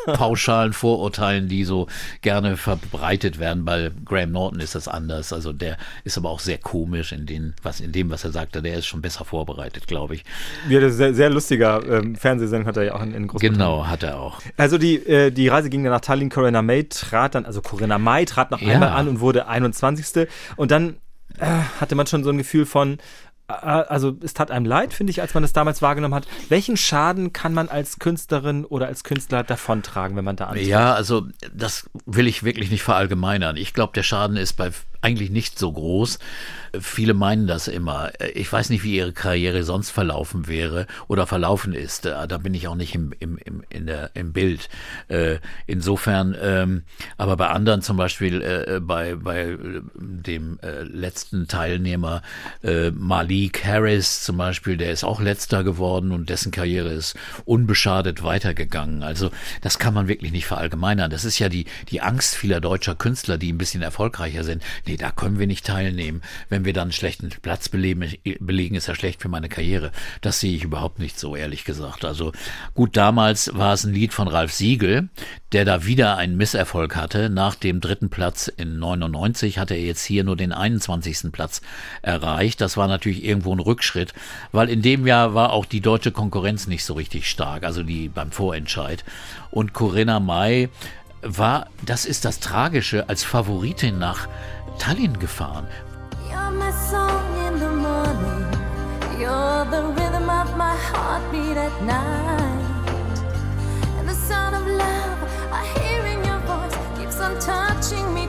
pauschalen 0.05 0.73
Vorurteilen, 0.73 1.47
die 1.47 1.63
so 1.63 1.87
gerne 2.21 2.57
verbreitet 2.57 3.39
werden. 3.39 3.65
Bei 3.65 3.91
Graham 4.05 4.31
Norton 4.31 4.59
ist 4.59 4.75
das 4.75 4.87
anders. 4.87 5.33
Also 5.33 5.53
der 5.53 5.77
ist 6.03 6.17
aber 6.17 6.29
auch 6.29 6.39
sehr 6.39 6.57
komisch 6.57 7.11
in, 7.11 7.25
den, 7.25 7.53
was, 7.63 7.79
in 7.79 7.91
dem, 7.91 8.09
was 8.09 8.23
er 8.23 8.31
sagte. 8.31 8.61
Der 8.61 8.77
ist 8.77 8.85
schon 8.85 9.01
besser 9.01 9.25
vorbereitet, 9.25 9.87
glaube 9.87 10.15
ich. 10.15 10.23
Ja, 10.69 10.89
sehr, 10.89 11.13
sehr 11.13 11.29
lustiger 11.29 11.81
ähm, 11.87 12.15
Fernsehsendung 12.15 12.67
hat 12.67 12.77
er 12.77 12.83
ja 12.83 12.95
auch 12.95 13.01
in, 13.01 13.13
in 13.13 13.27
Großbritannien. 13.27 13.59
Genau, 13.59 13.87
hat 13.87 14.03
er 14.03 14.19
auch. 14.19 14.32
Also 14.57 14.77
die, 14.77 14.95
äh, 14.95 15.31
die 15.31 15.47
Reise 15.47 15.69
ging 15.69 15.83
dann 15.83 15.91
nach 15.93 16.01
Tallinn. 16.01 16.29
Corinna 16.29 16.61
May 16.61 16.83
trat 16.85 17.35
dann, 17.35 17.45
also 17.45 17.61
Corinna 17.61 17.97
May 17.97 18.25
trat 18.25 18.51
noch 18.51 18.61
Ja. 18.61 18.73
einmal 18.73 18.89
an 18.89 19.07
und 19.07 19.19
wurde 19.19 19.47
21. 19.47 20.27
Und 20.55 20.71
dann 20.71 20.97
äh, 21.39 21.45
hatte 21.79 21.95
man 21.95 22.05
schon 22.07 22.23
so 22.23 22.29
ein 22.29 22.37
Gefühl 22.37 22.65
von, 22.65 22.99
äh, 23.47 23.53
also 23.53 24.15
es 24.21 24.33
tat 24.33 24.51
einem 24.51 24.65
leid, 24.65 24.93
finde 24.93 25.11
ich, 25.11 25.21
als 25.21 25.33
man 25.33 25.41
das 25.43 25.53
damals 25.53 25.81
wahrgenommen 25.81 26.13
hat. 26.15 26.27
Welchen 26.49 26.77
Schaden 26.77 27.33
kann 27.33 27.53
man 27.53 27.69
als 27.69 27.99
Künstlerin 27.99 28.65
oder 28.65 28.87
als 28.87 29.03
Künstler 29.03 29.43
davontragen, 29.43 30.15
wenn 30.15 30.25
man 30.25 30.35
da 30.35 30.45
antritt? 30.45 30.67
Ja, 30.67 30.93
also 30.93 31.27
das 31.53 31.89
will 32.05 32.27
ich 32.27 32.43
wirklich 32.43 32.69
nicht 32.71 32.83
verallgemeinern. 32.83 33.57
Ich 33.57 33.73
glaube, 33.73 33.93
der 33.93 34.03
Schaden 34.03 34.37
ist 34.37 34.53
bei 34.53 34.71
eigentlich 35.03 35.29
nicht 35.29 35.59
so 35.59 35.71
groß. 35.71 36.19
Viele 36.79 37.13
meinen 37.13 37.45
das 37.45 37.67
immer. 37.67 38.11
Ich 38.33 38.51
weiß 38.51 38.71
nicht, 38.71 38.83
wie 38.83 38.95
ihre 38.95 39.13
Karriere 39.13 39.63
sonst 39.63 39.91
verlaufen 39.91 40.47
wäre 40.47 40.87
oder 41.07 41.27
verlaufen 41.27 41.73
ist. 41.73 42.05
Da 42.05 42.25
da 42.25 42.37
bin 42.39 42.55
ich 42.55 42.67
auch 42.67 42.75
nicht 42.75 42.95
im, 42.95 43.13
im, 43.19 43.37
im, 43.37 43.63
in 43.69 43.85
der, 43.85 44.11
im 44.15 44.33
Bild. 44.33 44.69
Äh, 45.07 45.37
insofern, 45.67 46.35
ähm, 46.41 46.83
aber 47.17 47.37
bei 47.37 47.49
anderen 47.49 47.83
zum 47.83 47.97
Beispiel, 47.97 48.41
äh, 48.41 48.79
bei, 48.79 49.15
bei 49.15 49.51
äh, 49.51 49.81
dem 49.93 50.59
äh, 50.63 50.81
letzten 50.81 51.47
Teilnehmer 51.47 52.23
äh, 52.63 52.89
Malik 52.89 53.63
Harris 53.63 54.23
zum 54.23 54.37
Beispiel, 54.37 54.77
der 54.77 54.91
ist 54.91 55.03
auch 55.03 55.21
letzter 55.21 55.63
geworden 55.63 56.11
und 56.11 56.29
dessen 56.29 56.51
Karriere 56.51 56.89
ist 56.89 57.15
unbeschadet 57.45 58.23
weitergegangen. 58.23 59.03
Also 59.03 59.29
das 59.61 59.77
kann 59.77 59.93
man 59.93 60.07
wirklich 60.07 60.31
nicht 60.31 60.47
verallgemeinern. 60.47 61.11
Das 61.11 61.23
ist 61.23 61.37
ja 61.37 61.49
die, 61.49 61.65
die 61.89 62.01
Angst 62.01 62.35
vieler 62.35 62.61
deutscher 62.61 62.95
Künstler, 62.95 63.37
die 63.37 63.53
ein 63.53 63.59
bisschen 63.59 63.83
erfolgreicher 63.83 64.43
sind. 64.43 64.63
Nee, 64.87 64.92
da 64.97 65.11
können 65.11 65.39
wir 65.39 65.47
nicht 65.47 65.65
teilnehmen. 65.65 66.21
Wenn 66.49 66.65
wir 66.65 66.73
dann 66.73 66.83
einen 66.83 66.91
schlechten 66.91 67.29
Platz 67.29 67.69
belegen, 67.69 68.13
belegen 68.39 68.75
ist 68.75 68.87
ja 68.87 68.95
schlecht 68.95 69.21
für 69.21 69.29
meine 69.29 69.49
Karriere. 69.49 69.91
Das 70.21 70.39
sehe 70.39 70.55
ich 70.55 70.63
überhaupt 70.63 70.99
nicht 70.99 71.19
so, 71.19 71.35
ehrlich 71.35 71.65
gesagt. 71.65 72.05
Also 72.05 72.31
gut, 72.73 72.97
damals 72.97 73.51
war 73.53 73.73
es 73.73 73.83
ein 73.83 73.93
Lied 73.93 74.13
von 74.13 74.27
Ralf 74.27 74.53
Siegel, 74.53 75.09
der 75.51 75.65
da 75.65 75.85
wieder 75.85 76.17
einen 76.17 76.37
Misserfolg 76.37 76.95
hatte. 76.95 77.29
Nach 77.29 77.55
dem 77.55 77.81
dritten 77.81 78.09
Platz 78.09 78.47
in 78.47 78.79
99 78.79 79.59
hatte 79.59 79.75
er 79.75 79.81
jetzt 79.81 80.03
hier 80.03 80.23
nur 80.23 80.35
den 80.35 80.51
21. 80.51 81.31
Platz 81.31 81.61
erreicht. 82.01 82.61
Das 82.61 82.77
war 82.77 82.87
natürlich 82.87 83.23
irgendwo 83.23 83.53
ein 83.53 83.59
Rückschritt, 83.59 84.13
weil 84.51 84.69
in 84.69 84.81
dem 84.81 85.07
Jahr 85.07 85.33
war 85.33 85.53
auch 85.53 85.65
die 85.65 85.81
deutsche 85.81 86.11
Konkurrenz 86.11 86.67
nicht 86.67 86.83
so 86.83 86.93
richtig 86.93 87.29
stark, 87.29 87.63
also 87.63 87.83
die 87.83 88.09
beim 88.09 88.31
Vorentscheid. 88.31 89.03
Und 89.51 89.73
Corinna 89.73 90.19
May 90.19 90.69
war, 91.25 91.67
das 91.85 92.05
ist 92.05 92.25
das 92.25 92.39
Tragische, 92.39 93.07
als 93.09 93.23
Favoritin 93.23 93.99
nach 93.99 94.27
Tallinn 94.79 95.19
gefahren. 95.19 95.67
You're 96.29 96.51
my 96.51 96.71
song 96.89 97.21
in 97.47 97.59
the 97.59 97.67
morning. 97.67 98.45
You're 99.19 99.65
the 99.69 99.83
rhythm 99.95 100.29
of 100.29 100.55
my 100.57 100.75
heartbeat 100.91 101.57
at 101.57 101.81
night. 101.83 102.63
And 103.99 104.09
the 104.09 104.15
sound 104.15 104.55
of 104.55 104.65
love 104.67 105.17
I 105.51 105.63
hear 105.79 106.03
in 106.05 106.23
your 106.25 106.39
voice 106.47 106.75
keeps 106.97 107.19
on 107.19 107.37
touching 107.39 108.13
me 108.13 108.27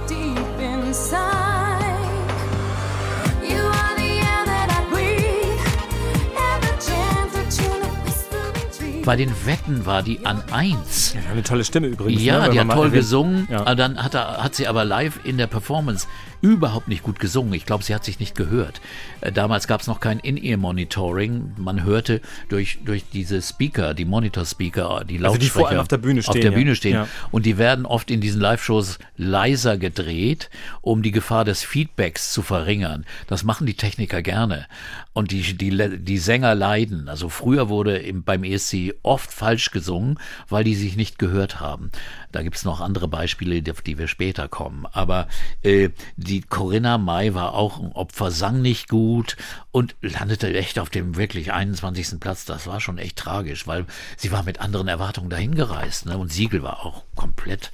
Bei 9.05 9.17
den 9.17 9.31
Wetten 9.45 9.85
war 9.87 10.03
die 10.03 10.25
an 10.25 10.43
eins. 10.51 11.15
Ja, 11.15 11.21
eine 11.31 11.43
tolle 11.43 11.65
Stimme 11.65 11.89
übrigens. 11.89 12.23
Ja, 12.23 12.47
ne, 12.47 12.51
die 12.51 12.61
hat 12.61 12.69
toll 12.69 12.87
erwähnt. 12.87 12.95
gesungen, 12.95 13.49
Ja. 13.51 13.61
aber 13.61 13.75
dann 13.75 14.03
hat, 14.03 14.15
er, 14.15 14.43
hat 14.43 14.55
sie 14.55 14.67
aber 14.67 14.85
live 14.85 15.21
in 15.25 15.37
der 15.39 15.47
Performance 15.47 16.07
überhaupt 16.41 16.89
nicht 16.89 17.03
gut 17.03 17.19
gesungen. 17.19 17.53
Ich 17.55 17.67
glaube, 17.67 17.85
sie 17.85 17.95
hat 17.95 18.05
sich 18.05 18.21
nicht 18.21 18.35
gehört. 18.35 18.81
Äh, 19.21 19.33
Damals 19.33 19.67
gab 19.67 19.81
es 19.81 19.87
noch 19.87 20.01
kein 20.01 20.19
In-Ear-Monitoring. 20.19 21.55
Man 21.57 21.85
hörte 21.85 22.21
durch, 22.49 22.79
durch 22.85 23.05
diese 23.13 23.41
Speaker, 23.43 23.95
die 23.95 24.05
Monitor-Speaker, 24.05 25.05
die 25.09 25.19
Lautsprecher 25.19 25.27
Also 25.27 25.39
die 25.39 25.51
vor 25.51 25.69
allem 25.69 25.81
auf 25.81 25.89
der 25.89 25.99
Bühne 25.99 26.21
auf 26.21 26.27
stehen, 26.27 26.43
der 26.43 26.51
ja. 26.53 26.57
Bühne 26.57 26.77
stehen. 26.77 26.95
Ja. 26.95 27.09
Und 27.31 27.47
die 27.47 27.59
werden 27.59 27.87
oft 27.87 28.11
in 28.11 28.21
diesen 28.21 28.41
Live-Shows 28.41 28.99
leiser 29.17 29.77
gedreht, 29.77 30.51
um 30.81 31.03
die 31.03 31.13
Gefahr 31.13 31.45
des 31.45 31.63
Feedbacks 31.63 32.33
zu 32.33 32.43
verringern. 32.43 33.05
Das 33.27 33.45
machen 33.45 33.67
die 33.67 33.75
Techniker 33.75 34.23
gerne. 34.23 34.67
Und 35.13 35.31
die, 35.31 35.43
die, 35.57 35.99
die 35.99 36.19
Sänger 36.19 36.55
leiden. 36.55 37.09
Also 37.09 37.29
früher 37.29 37.69
wurde 37.69 37.99
im, 37.99 38.25
beim 38.25 38.45
ESC 38.45 38.95
oft 39.03 39.33
falsch 39.33 39.71
gesungen, 39.71 40.19
weil 40.49 40.65
die 40.65 40.75
sich 40.75 40.97
nicht 40.97 41.19
gehört 41.19 41.61
haben. 41.61 41.91
Da 42.35 42.43
gibt's 42.43 42.65
noch 42.65 42.81
andere 42.81 43.07
Beispiele, 43.07 43.63
auf 43.71 43.81
die 43.81 43.97
wir 43.97 44.09
später 44.09 44.49
kommen. 44.49 44.87
Aber 44.91 45.29
äh, 45.63 45.91
die 46.17 46.41
Corinna 46.41 46.99
May 46.99 47.33
war 47.33 47.55
auch 47.55 47.79
ein 47.79 47.93
Opfer, 47.93 48.33
sang 48.33 48.61
nicht 48.61 48.89
gut 48.89 49.37
und 49.71 49.95
landete 50.01 50.53
echt 50.53 50.81
auf 50.81 50.91
dem 50.91 51.17
wirklich 51.17 51.53
21. 51.53 52.19
Platz. 52.19 52.45
Das 52.45 52.67
war 52.67 52.81
schon 52.81 52.99
echt 52.99 53.17
tragisch, 53.17 53.69
weil 53.69 53.87
sie 54.17 54.33
war 54.33 54.43
mit 54.43 54.61
anderen 54.61 54.89
Erwartungen 54.89 55.31
dahin 55.31 55.55
gereist. 55.55 56.07
Ne? 56.07 56.19
Und 56.19 56.33
Siegel 56.33 56.65
war 56.65 56.85
auch 56.85 57.05
komplett 57.15 57.71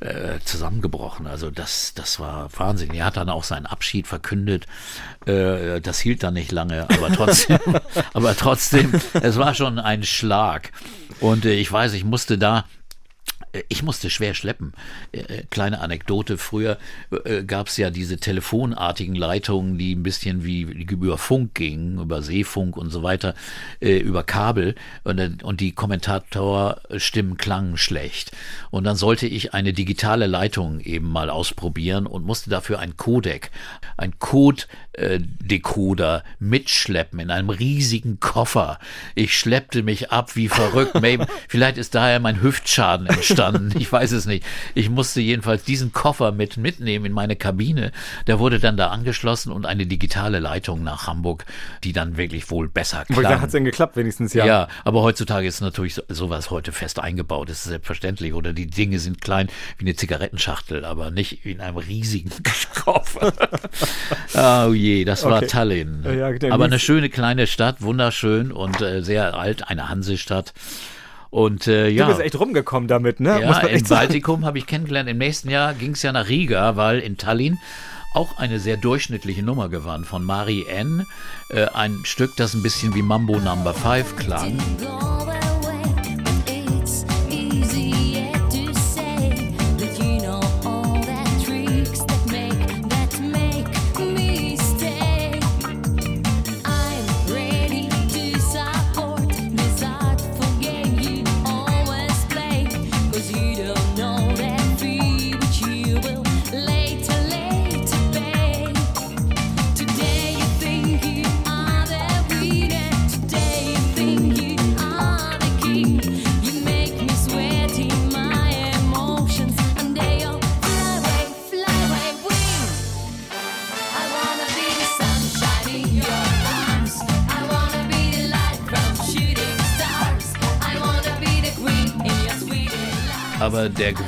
äh, 0.00 0.40
zusammengebrochen. 0.44 1.28
Also 1.28 1.52
das, 1.52 1.94
das 1.94 2.18
war 2.18 2.48
Wahnsinn. 2.56 2.92
Er 2.94 3.06
hat 3.06 3.16
dann 3.16 3.28
auch 3.28 3.44
seinen 3.44 3.66
Abschied 3.66 4.08
verkündet. 4.08 4.66
Äh, 5.26 5.80
das 5.80 6.00
hielt 6.00 6.24
dann 6.24 6.34
nicht 6.34 6.50
lange, 6.50 6.90
aber 6.90 7.12
trotzdem, 7.12 7.60
aber 8.12 8.36
trotzdem, 8.36 8.92
es 9.14 9.38
war 9.38 9.54
schon 9.54 9.78
ein 9.78 10.02
Schlag. 10.02 10.72
Und 11.20 11.44
äh, 11.44 11.52
ich 11.52 11.70
weiß, 11.70 11.92
ich 11.92 12.04
musste 12.04 12.38
da 12.38 12.64
ich 13.68 13.82
musste 13.82 14.10
schwer 14.10 14.34
schleppen. 14.34 14.72
Äh, 15.12 15.20
äh, 15.20 15.42
Kleine 15.50 15.80
Anekdote, 15.80 16.38
früher 16.38 16.78
äh, 17.24 17.44
gab 17.44 17.68
es 17.68 17.76
ja 17.76 17.90
diese 17.90 18.18
telefonartigen 18.18 19.14
Leitungen, 19.14 19.78
die 19.78 19.94
ein 19.94 20.02
bisschen 20.02 20.44
wie 20.44 20.62
über 20.62 21.18
Funk 21.18 21.54
gingen, 21.54 22.00
über 22.00 22.22
Seefunk 22.22 22.76
und 22.76 22.90
so 22.90 23.02
weiter, 23.02 23.34
über 23.80 24.22
Kabel 24.22 24.74
und, 25.04 25.42
und 25.42 25.60
die 25.60 25.72
Kommentatorstimmen 25.72 27.36
klangen 27.36 27.76
schlecht. 27.76 28.32
Und 28.70 28.84
dann 28.84 28.96
sollte 28.96 29.26
ich 29.26 29.54
eine 29.54 29.72
digitale 29.72 30.26
Leitung 30.26 30.80
eben 30.80 31.10
mal 31.10 31.30
ausprobieren 31.30 32.06
und 32.06 32.24
musste 32.24 32.50
dafür 32.50 32.78
ein 32.78 32.96
Codec, 32.96 33.50
ein 33.96 34.18
Code-Decoder 34.94 36.22
mitschleppen 36.38 37.18
in 37.20 37.30
einem 37.30 37.50
riesigen 37.50 38.20
Koffer. 38.20 38.78
Ich 39.14 39.38
schleppte 39.38 39.82
mich 39.82 40.10
ab 40.10 40.36
wie 40.36 40.48
verrückt. 40.48 40.94
Maybe, 41.00 41.26
vielleicht 41.48 41.78
ist 41.78 41.94
daher 41.94 42.20
mein 42.20 42.40
Hüftschaden 42.40 43.06
entstanden. 43.06 43.72
Ich 43.78 43.90
weiß 43.90 44.12
es 44.12 44.26
nicht. 44.26 44.44
Ich 44.74 44.90
musste 44.90 45.20
jedenfalls 45.20 45.64
diesen 45.64 45.92
Koffer 45.92 46.32
mit 46.32 46.56
mitnehmen 46.56 47.06
in 47.06 47.12
meine 47.12 47.36
Kabine. 47.36 47.92
Der 48.26 48.38
wurde 48.38 48.60
dann 48.60 48.76
da 48.76 48.88
angeschlossen 48.88 49.52
und 49.52 49.66
eine 49.66 49.86
digitale 49.86 50.38
Leitung 50.38 50.82
nach 50.82 51.06
Hamburg, 51.06 51.44
die 51.82 51.92
dann 51.92 52.16
wirklich 52.16 52.50
wohl 52.50 52.68
besser 52.68 53.04
klang. 53.04 53.40
hat 53.40 53.46
es 53.46 53.52
denn 53.52 53.64
geklappt, 53.64 53.96
wenigstens, 53.96 54.34
ja. 54.34 54.46
Ja. 54.46 54.68
aber 54.84 55.02
heutzutage 55.02 55.46
ist 55.46 55.60
natürlich 55.60 55.94
so, 55.94 56.02
sowas 56.08 56.50
heute 56.50 56.72
fest 56.72 56.98
eingebaut. 56.98 57.48
Das 57.48 57.58
ist 57.58 57.64
selbstverständlich. 57.64 58.34
Oder 58.34 58.52
die 58.52 58.66
Dinge 58.66 58.98
sind 58.98 59.20
klein 59.20 59.48
wie 59.78 59.86
eine 59.86 59.96
Zigarettenschachtel, 59.96 60.84
aber 60.84 61.10
nicht 61.10 61.44
in 61.44 61.60
einem 61.60 61.76
riesigen 61.76 62.30
Koffer. 62.74 63.32
oh 64.68 64.72
je, 64.84 65.04
das 65.04 65.24
war 65.24 65.38
Okay. 65.38 65.46
Tallinn. 65.46 66.04
Ja, 66.04 66.30
aber 66.52 66.64
eine 66.64 66.78
schöne 66.78 67.08
kleine 67.08 67.46
Stadt, 67.46 67.82
wunderschön 67.82 68.52
und 68.52 68.80
äh, 68.80 69.02
sehr 69.02 69.34
alt, 69.34 69.68
eine 69.68 69.88
Hansestadt. 69.88 70.52
Und 71.30 71.66
äh, 71.66 71.88
ja. 71.88 72.04
Du 72.04 72.10
bist 72.12 72.20
echt 72.24 72.38
rumgekommen 72.38 72.86
damit, 72.86 73.18
ne? 73.18 73.40
Ja, 73.40 73.58
im. 73.60 73.82
Baltikum 73.84 74.44
habe 74.44 74.58
ich 74.58 74.66
kennengelernt. 74.66 75.08
Im 75.08 75.18
nächsten 75.18 75.50
Jahr 75.50 75.74
ging 75.74 75.92
es 75.92 76.02
ja 76.02 76.12
nach 76.12 76.28
Riga, 76.28 76.76
weil 76.76 77.00
in 77.00 77.16
Tallinn 77.16 77.58
auch 78.14 78.38
eine 78.38 78.60
sehr 78.60 78.76
durchschnittliche 78.76 79.42
Nummer 79.42 79.68
gewann 79.68 80.04
von 80.04 80.22
Marie 80.22 80.64
N. 80.66 81.04
Äh, 81.50 81.66
ein 81.74 81.98
Stück, 82.04 82.36
das 82.36 82.54
ein 82.54 82.62
bisschen 82.62 82.94
wie 82.94 83.02
Mambo 83.02 83.40
Number 83.40 83.74
5 83.74 84.14
klang. 84.16 84.58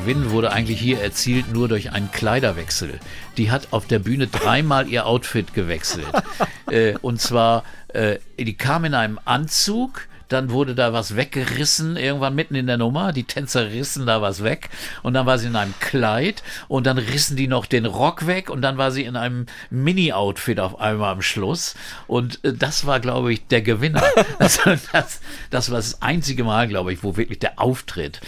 Gewinn 0.07 0.31
wurde 0.31 0.53
eigentlich 0.53 0.79
hier 0.79 1.01
erzielt 1.01 1.53
nur 1.53 1.67
durch 1.67 1.91
einen 1.91 2.13
Kleiderwechsel. 2.13 3.01
Die 3.39 3.51
hat 3.51 3.73
auf 3.73 3.89
der 3.89 3.99
Bühne 3.99 4.29
dreimal 4.29 4.89
ihr 4.89 5.05
Outfit 5.05 5.53
gewechselt. 5.53 6.07
äh, 6.71 6.95
und 7.03 7.21
zwar, 7.21 7.65
äh, 7.89 8.19
die 8.39 8.57
kam 8.57 8.85
in 8.85 8.95
einem 8.95 9.19
Anzug. 9.25 10.07
Dann 10.29 10.51
wurde 10.51 10.75
da 10.75 10.93
was 10.93 11.15
weggerissen, 11.15 11.97
irgendwann 11.97 12.35
mitten 12.35 12.57
in 12.57 12.67
der 12.67 12.79
Nummer. 12.79 13.13
Die 13.13 13.25
Tänzer 13.25 13.71
rissen 13.71 14.07
da 14.07 14.23
was 14.23 14.43
weg. 14.43 14.71
Und 15.03 15.15
dann 15.15 15.27
war 15.27 15.39
sie 15.39 15.47
in 15.47 15.57
einem 15.57 15.75
Kleid. 15.81 16.43
Und 16.67 16.87
dann 16.87 16.99
rissen 16.99 17.37
die 17.37 17.47
noch 17.49 17.67
den 17.67 17.87
Rock 17.87 18.29
weg. 18.29 18.49
Und 18.49 18.63
dann 18.63 18.77
war 18.77 18.93
sie 18.93 19.05
in 19.05 19.17
einem 19.17 19.47
Mini-Outfit 19.71 20.61
auf 20.61 20.81
einmal 20.81 21.13
am 21.13 21.23
Schluss. 21.23 21.75
Und 22.07 22.45
äh, 22.45 22.53
das 22.53 22.87
war, 22.87 23.01
glaube 23.01 23.33
ich, 23.33 23.49
der 23.49 23.63
Gewinner. 23.63 24.05
Also 24.39 24.61
das, 24.93 25.21
das 25.51 25.71
war 25.71 25.79
das 25.79 26.03
einzige 26.03 26.45
Mal, 26.45 26.69
glaube 26.69 26.93
ich, 26.93 27.03
wo 27.03 27.17
wirklich 27.17 27.39
der 27.39 27.59
Auftritt 27.59 28.21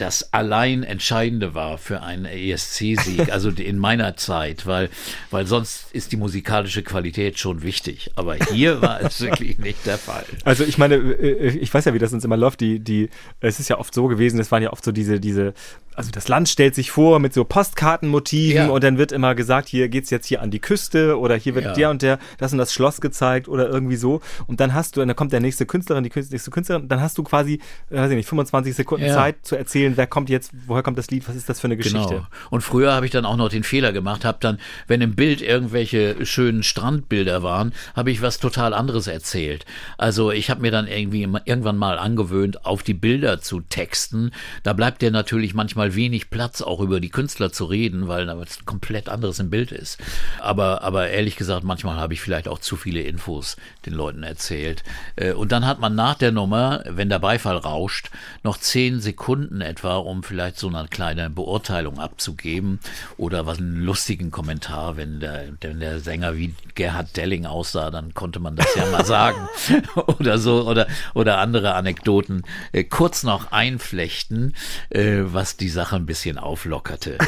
das 0.00 0.32
allein 0.32 0.82
Entscheidende 0.82 1.54
war 1.54 1.76
für 1.78 2.02
einen 2.02 2.24
ESC-Sieg, 2.24 3.30
also 3.32 3.50
in 3.50 3.78
meiner 3.78 4.16
Zeit, 4.16 4.66
weil, 4.66 4.88
weil 5.30 5.46
sonst 5.46 5.86
ist 5.92 6.12
die 6.12 6.16
musikalische 6.16 6.82
Qualität 6.82 7.38
schon 7.38 7.62
wichtig. 7.62 8.10
Aber 8.16 8.34
hier 8.36 8.80
war 8.82 9.00
es 9.02 9.20
wirklich 9.20 9.58
nicht 9.58 9.84
der 9.86 9.98
Fall. 9.98 10.24
Also 10.44 10.64
ich 10.64 10.78
meine, 10.78 10.94
äh, 10.96 11.48
ich 11.58 11.72
weiß 11.72 11.84
ja, 11.84 11.94
wie 11.94 11.98
das 11.98 12.12
uns 12.12 12.24
immer 12.24 12.36
läuft. 12.36 12.60
Die, 12.60 12.78
die, 12.80 13.10
es 13.40 13.60
ist 13.60 13.68
ja 13.68 13.78
oft 13.78 13.92
so 13.94 14.06
gewesen, 14.06 14.40
es 14.40 14.50
waren 14.50 14.62
ja 14.62 14.72
oft 14.72 14.84
so 14.84 14.92
diese, 14.92 15.20
diese, 15.20 15.52
also 15.94 16.10
das 16.10 16.28
Land 16.28 16.48
stellt 16.48 16.74
sich 16.74 16.90
vor 16.90 17.18
mit 17.18 17.34
so 17.34 17.44
Postkartenmotiven 17.44 18.56
Ja. 18.56 18.68
und 18.68 18.84
dann 18.84 18.98
wird 18.98 19.12
immer 19.12 19.34
gesagt, 19.34 19.68
hier 19.68 19.88
geht's 19.88 20.10
jetzt 20.10 20.26
hier 20.26 20.42
an 20.42 20.50
die 20.50 20.60
Küste 20.60 21.18
oder 21.18 21.36
hier 21.36 21.54
wird 21.54 21.64
Ja. 21.64 21.72
der 21.72 21.90
und 21.90 22.02
der, 22.02 22.18
das 22.38 22.52
und 22.52 22.58
das 22.58 22.72
Schloss 22.72 23.00
gezeigt 23.00 23.48
oder 23.48 23.68
irgendwie 23.68 23.96
so. 23.96 24.20
Und 24.46 24.60
dann 24.60 24.74
hast 24.74 24.96
du, 24.96 25.02
und 25.02 25.08
dann 25.08 25.16
kommt 25.16 25.32
der 25.32 25.40
nächste 25.40 25.66
Künstlerin, 25.66 26.04
die 26.04 26.10
nächste 26.14 26.50
Künstlerin, 26.50 26.88
dann 26.88 27.00
hast 27.00 27.18
du 27.18 27.22
quasi, 27.24 27.60
äh, 27.90 27.96
weiß 27.96 28.10
ich 28.10 28.16
nicht, 28.16 28.28
25 28.28 28.74
Sekunden 28.74 29.06
Ja. 29.06 29.14
Zeit 29.14 29.36
zu 29.42 29.56
erzählen, 29.56 29.87
wer 29.96 30.06
kommt 30.06 30.28
jetzt, 30.28 30.52
woher 30.66 30.82
kommt 30.82 30.98
das 30.98 31.10
Lied, 31.10 31.28
was 31.28 31.36
ist 31.36 31.48
das 31.48 31.60
für 31.60 31.66
eine 31.66 31.76
Geschichte. 31.76 32.08
Genau. 32.08 32.26
Und 32.50 32.62
früher 32.62 32.92
habe 32.92 33.06
ich 33.06 33.12
dann 33.12 33.24
auch 33.24 33.36
noch 33.36 33.48
den 33.48 33.64
Fehler 33.64 33.92
gemacht, 33.92 34.24
habe 34.24 34.38
dann, 34.40 34.58
wenn 34.86 35.00
im 35.00 35.14
Bild 35.14 35.40
irgendwelche 35.40 36.26
schönen 36.26 36.62
Strandbilder 36.62 37.42
waren, 37.42 37.72
habe 37.94 38.10
ich 38.10 38.22
was 38.22 38.38
total 38.38 38.74
anderes 38.74 39.06
erzählt. 39.06 39.64
Also 39.96 40.32
ich 40.32 40.50
habe 40.50 40.60
mir 40.60 40.70
dann 40.70 40.86
irgendwie 40.86 41.22
irgendwann 41.22 41.76
mal 41.76 41.98
angewöhnt, 41.98 42.66
auf 42.66 42.82
die 42.82 42.94
Bilder 42.94 43.40
zu 43.40 43.60
texten. 43.60 44.32
Da 44.62 44.72
bleibt 44.72 45.02
dir 45.02 45.10
natürlich 45.10 45.54
manchmal 45.54 45.94
wenig 45.94 46.30
Platz, 46.30 46.60
auch 46.60 46.80
über 46.80 47.00
die 47.00 47.10
Künstler 47.10 47.52
zu 47.52 47.64
reden, 47.64 48.08
weil 48.08 48.26
da 48.26 48.38
was 48.38 48.64
komplett 48.66 49.08
anderes 49.08 49.38
im 49.38 49.50
Bild 49.50 49.72
ist. 49.72 49.98
Aber, 50.40 50.82
aber 50.82 51.08
ehrlich 51.08 51.36
gesagt, 51.36 51.64
manchmal 51.64 51.96
habe 51.96 52.14
ich 52.14 52.20
vielleicht 52.20 52.48
auch 52.48 52.58
zu 52.58 52.76
viele 52.76 53.02
Infos 53.02 53.56
den 53.86 53.94
Leuten 53.94 54.22
erzählt. 54.22 54.82
Äh, 55.16 55.32
Und 55.32 55.52
dann 55.52 55.66
hat 55.66 55.78
man 55.78 55.94
nach 55.94 56.16
der 56.16 56.32
Nummer, 56.32 56.82
wenn 56.88 57.08
der 57.08 57.20
Beifall 57.20 57.56
rauscht, 57.56 58.10
noch 58.42 58.58
zehn 58.58 59.00
Sekunden 59.00 59.60
etwa, 59.60 59.77
um 59.84 60.22
vielleicht 60.22 60.58
so 60.58 60.68
eine 60.68 60.86
kleine 60.88 61.30
Beurteilung 61.30 61.98
abzugeben 61.98 62.80
oder 63.16 63.46
was 63.46 63.58
einen 63.58 63.82
lustigen 63.82 64.30
Kommentar, 64.30 64.96
wenn 64.96 65.20
der, 65.20 65.44
wenn 65.60 65.80
der 65.80 66.00
Sänger 66.00 66.36
wie 66.36 66.54
Gerhard 66.74 67.16
Delling 67.16 67.46
aussah, 67.46 67.90
dann 67.90 68.14
konnte 68.14 68.40
man 68.40 68.56
das 68.56 68.66
ja 68.74 68.86
mal 68.86 69.04
sagen 69.04 69.48
oder 70.18 70.38
so 70.38 70.66
oder 70.68 70.86
oder 71.14 71.38
andere 71.38 71.74
Anekdoten 71.74 72.42
äh, 72.72 72.84
kurz 72.84 73.22
noch 73.22 73.52
einflechten, 73.52 74.54
äh, 74.90 75.18
was 75.24 75.56
die 75.56 75.68
Sache 75.68 75.96
ein 75.96 76.06
bisschen 76.06 76.38
auflockerte. 76.38 77.18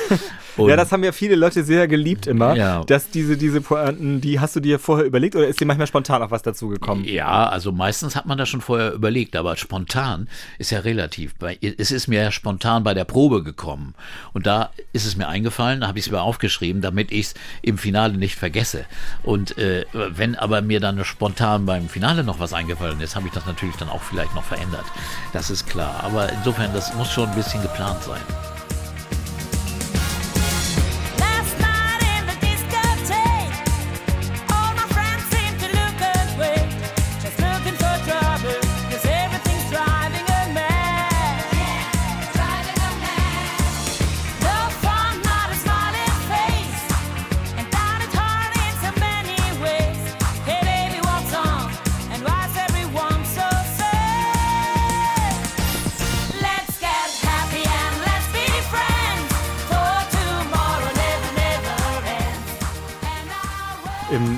Und 0.57 0.69
Ja, 0.71 0.77
das 0.77 0.93
haben 0.93 1.03
ja 1.05 1.13
viele 1.13 1.37
Leute 1.37 1.65
sehr 1.65 1.89
geliebt 1.89 2.27
immer, 2.27 2.55
Ja. 2.57 2.85
dass 2.85 3.11
diese, 3.11 3.37
diese 3.37 3.61
Pointen, 3.61 4.21
die 4.21 4.41
hast 4.41 4.57
du 4.57 4.61
dir 4.61 4.79
vorher 4.79 5.07
überlegt 5.07 5.37
oder 5.37 5.47
ist 5.49 5.61
dir 5.61 5.67
manchmal 5.67 5.87
spontan 5.87 6.23
auch 6.23 6.31
was 6.31 6.43
dazu 6.43 6.69
gekommen? 6.69 7.05
Ja, 7.05 7.49
also 7.49 7.73
meistens 7.73 8.17
hat 8.17 8.27
man 8.27 8.39
das 8.39 8.49
schon 8.49 8.61
vorher 8.61 8.93
überlegt, 8.93 9.37
aber 9.37 9.57
spontan 9.57 10.29
ist 10.59 10.71
ja 10.71 10.81
relativ. 10.81 11.35
Es 11.79 11.91
ist 11.91 12.09
mir 12.09 12.23
ja 12.23 12.31
spontan 12.41 12.85
bei 12.85 12.95
der 12.95 13.05
Probe 13.05 13.43
gekommen. 13.43 13.95
Und 14.33 14.47
da 14.47 14.71
ist 14.95 15.05
es 15.05 15.15
mir 15.17 15.29
eingefallen, 15.29 15.83
da 15.83 15.89
habe 15.89 15.99
ich 15.99 16.07
es 16.07 16.11
mir 16.11 16.23
aufgeschrieben, 16.23 16.81
damit 16.81 17.13
ich 17.13 17.27
es 17.27 17.35
im 17.61 17.77
Finale 17.77 18.17
nicht 18.17 18.35
vergesse. 18.35 18.87
Und 19.23 19.59
äh, 19.59 19.85
wenn 19.93 20.37
aber 20.37 20.63
mir 20.63 20.81
dann 20.81 21.05
spontan 21.05 21.67
beim 21.67 21.91
Finale 21.91 22.25
noch 22.25 22.41
was 22.41 22.55
eingefallen 22.55 23.01
ist, 23.03 23.15
habe 23.15 23.27
ich 23.27 23.35
das 23.35 23.45
natürlich 23.45 23.77
dann 23.77 23.91
auch 23.91 24.03
vielleicht 24.03 24.35
noch 24.35 24.45
verändert. 24.45 24.87
Das 25.35 25.51
ist 25.51 25.67
klar. 25.67 26.03
Aber 26.03 26.33
insofern, 26.33 26.73
das 26.73 26.95
muss 26.95 27.11
schon 27.13 27.29
ein 27.29 27.37
bisschen 27.37 27.61
geplant 27.61 28.03
sein. 28.03 28.60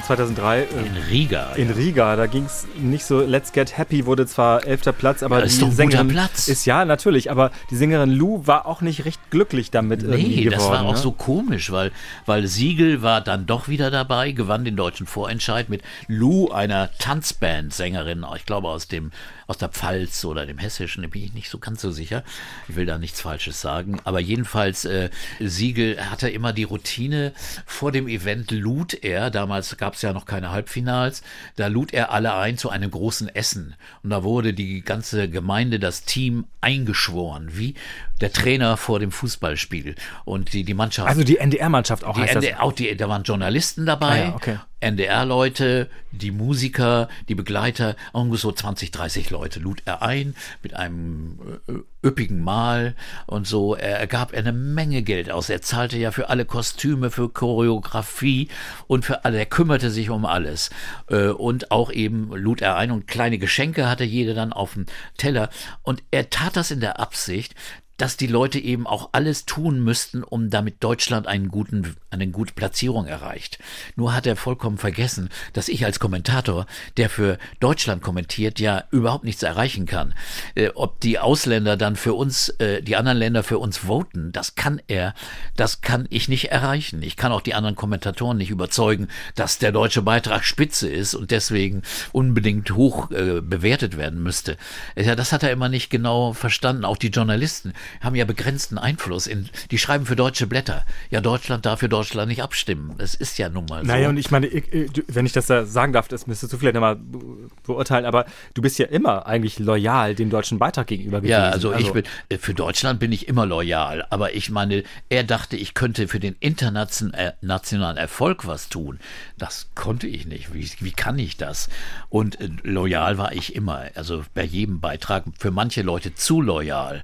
2003 0.06 0.58
äh, 0.60 0.64
In 0.86 0.96
Riga. 1.10 1.52
in 1.56 1.70
Riga, 1.70 2.16
da 2.16 2.26
ging 2.26 2.44
es 2.44 2.66
nicht 2.76 3.04
so, 3.04 3.20
Let's 3.20 3.52
Get 3.52 3.78
Happy 3.78 4.04
wurde 4.06 4.26
zwar 4.26 4.66
elfter 4.66 4.92
Platz, 4.92 5.22
aber 5.22 5.38
Ja, 5.40 5.44
ist 5.44 5.58
die 5.58 5.64
doch 5.64 5.72
Sängerin 5.72 6.08
Platz. 6.08 6.48
ist 6.48 6.64
ja 6.66 6.84
natürlich, 6.84 7.30
aber 7.30 7.50
die 7.70 7.76
Sängerin 7.76 8.10
Lou 8.10 8.46
war 8.46 8.66
auch 8.66 8.80
nicht 8.80 9.04
recht 9.04 9.20
glücklich 9.30 9.70
damit 9.70 10.02
Nee, 10.02 10.22
geworden. 10.44 10.50
das 10.50 10.68
war 10.68 10.82
auch 10.84 10.92
ne? 10.92 10.98
so 10.98 11.12
komisch, 11.12 11.70
weil, 11.70 11.92
weil 12.26 12.46
Siegel 12.46 13.02
war 13.02 13.20
dann 13.20 13.46
doch 13.46 13.68
wieder 13.68 13.90
dabei, 13.90 14.32
gewann 14.32 14.64
den 14.64 14.76
deutschen 14.76 15.06
Vorentscheid 15.06 15.68
mit 15.68 15.82
Lou, 16.08 16.50
einer 16.50 16.90
Tanzband-Sängerin, 16.98 18.24
ich 18.36 18.46
glaube 18.46 18.68
aus 18.68 18.88
dem 18.88 19.10
aus 19.52 19.58
der 19.58 19.68
Pfalz 19.68 20.24
oder 20.24 20.46
dem 20.46 20.56
Hessischen, 20.56 21.02
da 21.02 21.08
bin 21.10 21.22
ich 21.22 21.34
nicht 21.34 21.50
so 21.50 21.58
ganz 21.58 21.82
so 21.82 21.90
sicher. 21.90 22.24
Ich 22.68 22.74
will 22.74 22.86
da 22.86 22.96
nichts 22.96 23.20
Falsches 23.20 23.60
sagen. 23.60 24.00
Aber 24.04 24.18
jedenfalls, 24.18 24.86
äh, 24.86 25.10
Siegel 25.40 26.02
hatte 26.10 26.30
immer 26.30 26.54
die 26.54 26.62
Routine, 26.62 27.34
vor 27.66 27.92
dem 27.92 28.08
Event 28.08 28.50
lud 28.50 28.94
er, 28.94 29.30
damals 29.30 29.76
gab 29.76 29.92
es 29.94 30.00
ja 30.00 30.14
noch 30.14 30.24
keine 30.24 30.52
Halbfinals, 30.52 31.22
da 31.56 31.66
lud 31.66 31.92
er 31.92 32.12
alle 32.12 32.34
ein 32.34 32.56
zu 32.56 32.70
einem 32.70 32.90
großen 32.90 33.28
Essen. 33.28 33.74
Und 34.02 34.08
da 34.08 34.24
wurde 34.24 34.54
die 34.54 34.80
ganze 34.80 35.28
Gemeinde, 35.28 35.78
das 35.78 36.04
Team 36.04 36.46
eingeschworen, 36.62 37.50
wie 37.52 37.74
der 38.22 38.32
Trainer 38.32 38.78
vor 38.78 39.00
dem 39.00 39.12
Fußballspiel. 39.12 39.96
Und 40.24 40.54
die, 40.54 40.64
die 40.64 40.74
Mannschaft. 40.74 41.08
Also 41.08 41.24
die 41.24 41.36
NDR-Mannschaft 41.36 42.04
auch 42.04 42.14
die 42.14 42.22
heißt 42.22 42.36
das. 42.36 42.44
NDR, 42.44 42.62
auch 42.62 42.72
die, 42.72 42.96
da 42.96 43.06
waren 43.10 43.24
Journalisten 43.24 43.84
dabei, 43.84 44.22
Ah 44.22 44.24
ja, 44.28 44.34
okay. 44.34 44.58
NDR-Leute, 44.82 45.88
die 46.10 46.30
Musiker, 46.30 47.08
die 47.28 47.34
Begleiter, 47.34 47.96
irgendwo 48.12 48.36
so 48.36 48.52
20, 48.52 48.90
30 48.90 49.30
Leute 49.30 49.60
lud 49.60 49.82
er 49.84 50.02
ein 50.02 50.34
mit 50.62 50.74
einem 50.74 51.38
äh, 51.68 51.72
üppigen 52.06 52.42
Mahl 52.42 52.94
und 53.26 53.46
so. 53.46 53.74
Er, 53.74 54.06
gab 54.06 54.34
eine 54.34 54.52
Menge 54.52 55.02
Geld 55.02 55.30
aus. 55.30 55.48
Er 55.48 55.62
zahlte 55.62 55.96
ja 55.98 56.10
für 56.10 56.28
alle 56.28 56.44
Kostüme, 56.44 57.10
für 57.10 57.28
Choreografie 57.28 58.48
und 58.86 59.04
für 59.04 59.24
alle. 59.24 59.38
Er 59.38 59.46
kümmerte 59.46 59.90
sich 59.90 60.10
um 60.10 60.26
alles. 60.26 60.70
Äh, 61.08 61.28
und 61.28 61.70
auch 61.70 61.90
eben 61.90 62.30
lud 62.34 62.60
er 62.60 62.76
ein 62.76 62.90
und 62.90 63.06
kleine 63.06 63.38
Geschenke 63.38 63.88
hatte 63.88 64.04
jeder 64.04 64.34
dann 64.34 64.52
auf 64.52 64.74
dem 64.74 64.86
Teller. 65.16 65.48
Und 65.82 66.02
er 66.10 66.30
tat 66.30 66.56
das 66.56 66.70
in 66.70 66.80
der 66.80 67.00
Absicht, 67.00 67.54
dass 67.96 68.16
die 68.16 68.26
Leute 68.26 68.58
eben 68.58 68.86
auch 68.86 69.10
alles 69.12 69.46
tun 69.46 69.82
müssten, 69.82 70.22
um 70.24 70.50
damit 70.50 70.82
Deutschland 70.82 71.26
einen 71.26 71.48
guten, 71.48 71.96
eine 72.10 72.28
gute 72.28 72.54
Platzierung 72.54 73.06
erreicht. 73.06 73.58
Nur 73.96 74.14
hat 74.14 74.26
er 74.26 74.36
vollkommen 74.36 74.78
vergessen, 74.78 75.28
dass 75.52 75.68
ich 75.68 75.84
als 75.84 76.00
Kommentator, 76.00 76.66
der 76.96 77.10
für 77.10 77.38
Deutschland 77.60 78.02
kommentiert, 78.02 78.58
ja 78.60 78.84
überhaupt 78.90 79.24
nichts 79.24 79.42
erreichen 79.42 79.86
kann. 79.86 80.14
Äh, 80.54 80.70
ob 80.74 81.00
die 81.00 81.18
Ausländer 81.18 81.76
dann 81.76 81.96
für 81.96 82.14
uns, 82.14 82.48
äh, 82.58 82.82
die 82.82 82.96
anderen 82.96 83.18
Länder 83.18 83.42
für 83.42 83.58
uns 83.58 83.78
voten, 83.78 84.32
das 84.32 84.54
kann 84.54 84.80
er, 84.88 85.14
das 85.56 85.80
kann 85.80 86.06
ich 86.10 86.28
nicht 86.28 86.50
erreichen. 86.50 87.02
Ich 87.02 87.16
kann 87.16 87.32
auch 87.32 87.40
die 87.40 87.54
anderen 87.54 87.76
Kommentatoren 87.76 88.38
nicht 88.38 88.50
überzeugen, 88.50 89.08
dass 89.34 89.58
der 89.58 89.72
deutsche 89.72 90.02
Beitrag 90.02 90.44
spitze 90.44 90.88
ist 90.88 91.14
und 91.14 91.30
deswegen 91.30 91.82
unbedingt 92.12 92.72
hoch 92.72 93.10
äh, 93.10 93.40
bewertet 93.40 93.96
werden 93.96 94.22
müsste. 94.22 94.56
Ja, 94.96 95.14
das 95.14 95.32
hat 95.32 95.42
er 95.42 95.52
immer 95.52 95.68
nicht 95.68 95.90
genau 95.90 96.32
verstanden. 96.32 96.84
Auch 96.84 96.96
die 96.96 97.08
Journalisten 97.08 97.72
haben 98.00 98.14
ja 98.14 98.24
begrenzten 98.24 98.78
Einfluss. 98.78 99.26
In, 99.26 99.48
die 99.70 99.78
schreiben 99.78 100.06
für 100.06 100.16
deutsche 100.16 100.46
Blätter. 100.46 100.84
Ja, 101.10 101.20
Deutschland 101.20 101.66
darf 101.66 101.80
für 101.80 101.88
Deutschland 101.88 102.28
nicht 102.28 102.42
abstimmen. 102.42 102.94
Das 102.98 103.14
ist 103.14 103.38
ja 103.38 103.48
nun 103.48 103.66
mal 103.66 103.82
so. 103.82 103.86
Naja, 103.86 104.08
und 104.08 104.16
ich 104.16 104.30
meine, 104.30 104.46
ich, 104.46 104.64
wenn 105.08 105.26
ich 105.26 105.32
das 105.32 105.46
da 105.46 105.64
sagen 105.64 105.92
darf, 105.92 106.08
das 106.08 106.26
müsstest 106.26 106.52
du 106.52 106.58
vielleicht 106.58 106.74
nochmal 106.74 106.96
be- 106.96 107.50
beurteilen, 107.64 108.04
aber 108.04 108.26
du 108.54 108.62
bist 108.62 108.78
ja 108.78 108.86
immer 108.86 109.26
eigentlich 109.26 109.58
loyal 109.58 110.14
dem 110.14 110.30
deutschen 110.30 110.58
Beitrag 110.58 110.86
gegenüber 110.86 111.20
gewesen. 111.20 111.32
Ja, 111.32 111.50
also, 111.50 111.74
ich 111.74 111.92
bin, 111.92 112.04
äh, 112.28 112.38
für 112.38 112.54
Deutschland 112.54 113.00
bin 113.00 113.12
ich 113.12 113.28
immer 113.28 113.46
loyal, 113.46 114.06
aber 114.10 114.34
ich 114.34 114.50
meine, 114.50 114.84
er 115.08 115.24
dachte, 115.24 115.56
ich 115.56 115.74
könnte 115.74 116.08
für 116.08 116.20
den 116.20 116.36
internationalen 116.40 117.96
Erfolg 117.96 118.46
was 118.46 118.68
tun. 118.68 118.98
Das 119.38 119.68
konnte 119.74 120.06
ich 120.06 120.26
nicht. 120.26 120.54
Wie, 120.54 120.70
wie 120.80 120.92
kann 120.92 121.18
ich 121.18 121.36
das? 121.36 121.68
Und 122.08 122.40
äh, 122.40 122.48
loyal 122.62 123.18
war 123.18 123.32
ich 123.32 123.54
immer, 123.54 123.86
also 123.94 124.24
bei 124.34 124.44
jedem 124.44 124.80
Beitrag, 124.80 125.24
für 125.38 125.50
manche 125.50 125.82
Leute 125.82 126.14
zu 126.14 126.40
loyal. 126.40 127.02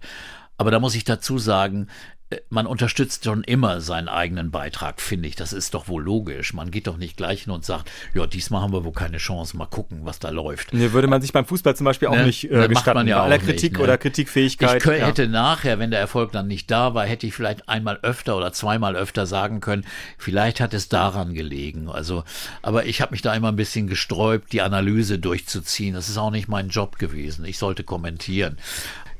Aber 0.58 0.70
da 0.70 0.80
muss 0.80 0.94
ich 0.94 1.04
dazu 1.04 1.38
sagen, 1.38 1.86
äh, 2.30 2.38
man 2.50 2.66
unterstützt 2.66 3.24
schon 3.24 3.42
immer 3.44 3.80
seinen 3.80 4.08
eigenen 4.08 4.50
Beitrag, 4.50 5.00
finde 5.00 5.28
ich. 5.28 5.36
Das 5.36 5.52
ist 5.52 5.72
doch 5.72 5.88
wohl 5.88 6.02
logisch. 6.02 6.52
Man 6.52 6.70
geht 6.70 6.86
doch 6.88 6.96
nicht 6.98 7.16
gleich 7.16 7.44
hin 7.44 7.52
und 7.52 7.64
sagt, 7.64 7.90
ja, 8.12 8.26
diesmal 8.26 8.60
haben 8.60 8.72
wir 8.72 8.84
wohl 8.84 8.92
keine 8.92 9.18
Chance, 9.18 9.56
mal 9.56 9.66
gucken, 9.66 10.00
was 10.02 10.18
da 10.18 10.30
läuft. 10.30 10.74
Nee, 10.74 10.92
würde 10.92 11.08
man 11.08 11.22
sich 11.22 11.32
beim 11.32 11.46
Fußball 11.46 11.74
zum 11.76 11.84
Beispiel 11.84 12.08
auch 12.08 12.16
Ne? 12.16 12.26
nicht 12.26 12.44
Ne, 12.44 12.50
äh, 12.50 12.58
macht 12.62 12.70
gestatten. 12.70 12.98
man 12.98 13.06
ja 13.08 13.18
bei 13.18 13.24
aller 13.24 13.36
auch 13.36 13.40
Kritik 13.40 13.72
nicht, 13.72 13.78
ne? 13.78 13.84
oder 13.84 13.98
Kritikfähigkeit. 13.98 14.84
Ich 14.84 14.84
ja. 14.84 15.06
hätte 15.06 15.28
nachher, 15.28 15.78
wenn 15.78 15.90
der 15.90 16.00
Erfolg 16.00 16.32
dann 16.32 16.48
nicht 16.48 16.70
da 16.70 16.92
war, 16.92 17.06
hätte 17.06 17.26
ich 17.26 17.34
vielleicht 17.34 17.68
einmal 17.68 17.98
öfter 18.02 18.36
oder 18.36 18.52
zweimal 18.52 18.96
öfter 18.96 19.24
sagen 19.24 19.60
können, 19.60 19.86
vielleicht 20.18 20.60
hat 20.60 20.74
es 20.74 20.88
daran 20.88 21.32
gelegen. 21.34 21.88
Also, 21.88 22.24
aber 22.60 22.84
ich 22.84 23.00
habe 23.00 23.12
mich 23.12 23.22
da 23.22 23.32
immer 23.34 23.48
ein 23.48 23.56
bisschen 23.56 23.86
gesträubt, 23.86 24.52
die 24.52 24.60
Analyse 24.60 25.18
durchzuziehen. 25.18 25.94
Das 25.94 26.08
ist 26.08 26.18
auch 26.18 26.30
nicht 26.32 26.48
mein 26.48 26.68
Job 26.68 26.98
gewesen. 26.98 27.44
Ich 27.46 27.56
sollte 27.58 27.84
kommentieren. 27.84 28.58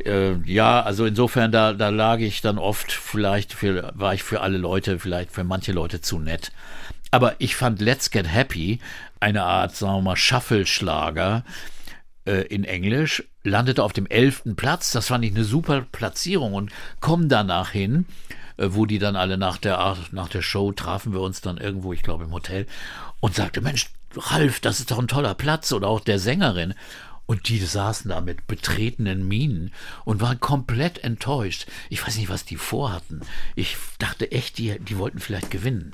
Äh, 0.05 0.35
ja, 0.45 0.83
also 0.83 1.05
insofern, 1.05 1.53
da, 1.53 1.73
da 1.73 1.89
lag 1.89 2.19
ich 2.19 2.41
dann 2.41 2.59
oft, 2.59 2.93
vielleicht 2.93 3.53
für, 3.53 3.93
war 3.95 4.15
ich 4.15 4.23
für 4.23 4.41
alle 4.41 4.59
Leute, 4.59 4.99
vielleicht 4.99 5.33
für 5.33 5.45
manche 5.45 5.73
Leute 5.73 6.01
zu 6.01 6.19
nett. 6.19 6.53
Aber 7.11 7.37
ich 7.39 7.57
fand 7.57 7.81
Let's 7.81 8.11
Get 8.11 8.33
Happy 8.33 8.81
eine 9.21 9.45
Art, 9.45 9.75
sagen 9.75 9.97
wir 9.97 10.03
mal, 10.03 10.17
Shuffle-Schlager 10.17 11.45
äh, 12.25 12.43
in 12.47 12.65
Englisch, 12.65 13.25
landete 13.43 13.83
auf 13.83 13.93
dem 13.93 14.07
elften 14.07 14.57
Platz. 14.57 14.93
Das 14.93 15.09
fand 15.09 15.25
ich 15.25 15.35
eine 15.35 15.45
super 15.45 15.87
Platzierung 15.91 16.55
und 16.55 16.71
komm 17.01 17.29
danach 17.29 17.71
hin, 17.71 18.07
äh, 18.57 18.69
wo 18.71 18.87
die 18.87 18.99
dann 18.99 19.17
alle 19.17 19.39
nach 19.39 19.57
der, 19.57 19.97
nach 20.13 20.29
der 20.29 20.43
Show 20.43 20.73
trafen 20.73 21.13
wir 21.13 21.21
uns 21.21 21.41
dann 21.41 21.59
irgendwo, 21.59 21.93
ich 21.93 22.03
glaube 22.03 22.25
im 22.25 22.33
Hotel, 22.33 22.67
und 23.21 23.35
sagte, 23.35 23.61
Mensch, 23.61 23.87
Ralf, 24.17 24.61
das 24.61 24.81
ist 24.81 24.91
doch 24.91 24.99
ein 24.99 25.09
toller 25.09 25.35
Platz 25.35 25.73
oder 25.73 25.89
auch 25.89 26.01
der 26.01 26.19
Sängerin. 26.19 26.75
Und 27.29 27.51
die 27.51 27.59
saßen 27.59 28.09
da 28.09 28.23
mit 28.23 28.47
betretenen 28.47 29.29
Mienen 29.29 29.71
und 30.07 30.23
waren 30.23 30.41
komplett 30.41 31.05
enttäuscht. 31.05 31.67
Ich 31.91 32.05
weiß 32.05 32.17
nicht, 32.17 32.31
was 32.31 32.47
die 32.47 32.57
vorhatten. 32.57 33.21
Ich 33.55 33.77
dachte 33.99 34.33
echt, 34.33 34.57
die, 34.57 34.79
die 34.81 34.97
wollten 34.97 35.19
vielleicht 35.19 35.51
gewinnen. 35.51 35.93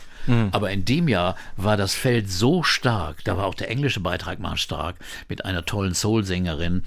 Aber 0.53 0.70
in 0.70 0.85
dem 0.85 1.09
Jahr 1.09 1.35
war 1.57 1.76
das 1.76 1.93
Feld 1.93 2.30
so 2.30 2.62
stark, 2.62 3.24
da 3.24 3.37
war 3.37 3.47
auch 3.47 3.57
der 3.57 3.68
englische 3.68 3.99
Beitrag 3.99 4.39
mal 4.39 4.57
stark, 4.57 4.95
mit 5.28 5.45
einer 5.45 5.64
tollen 5.64 5.95
Soul-Sängerin. 5.95 6.85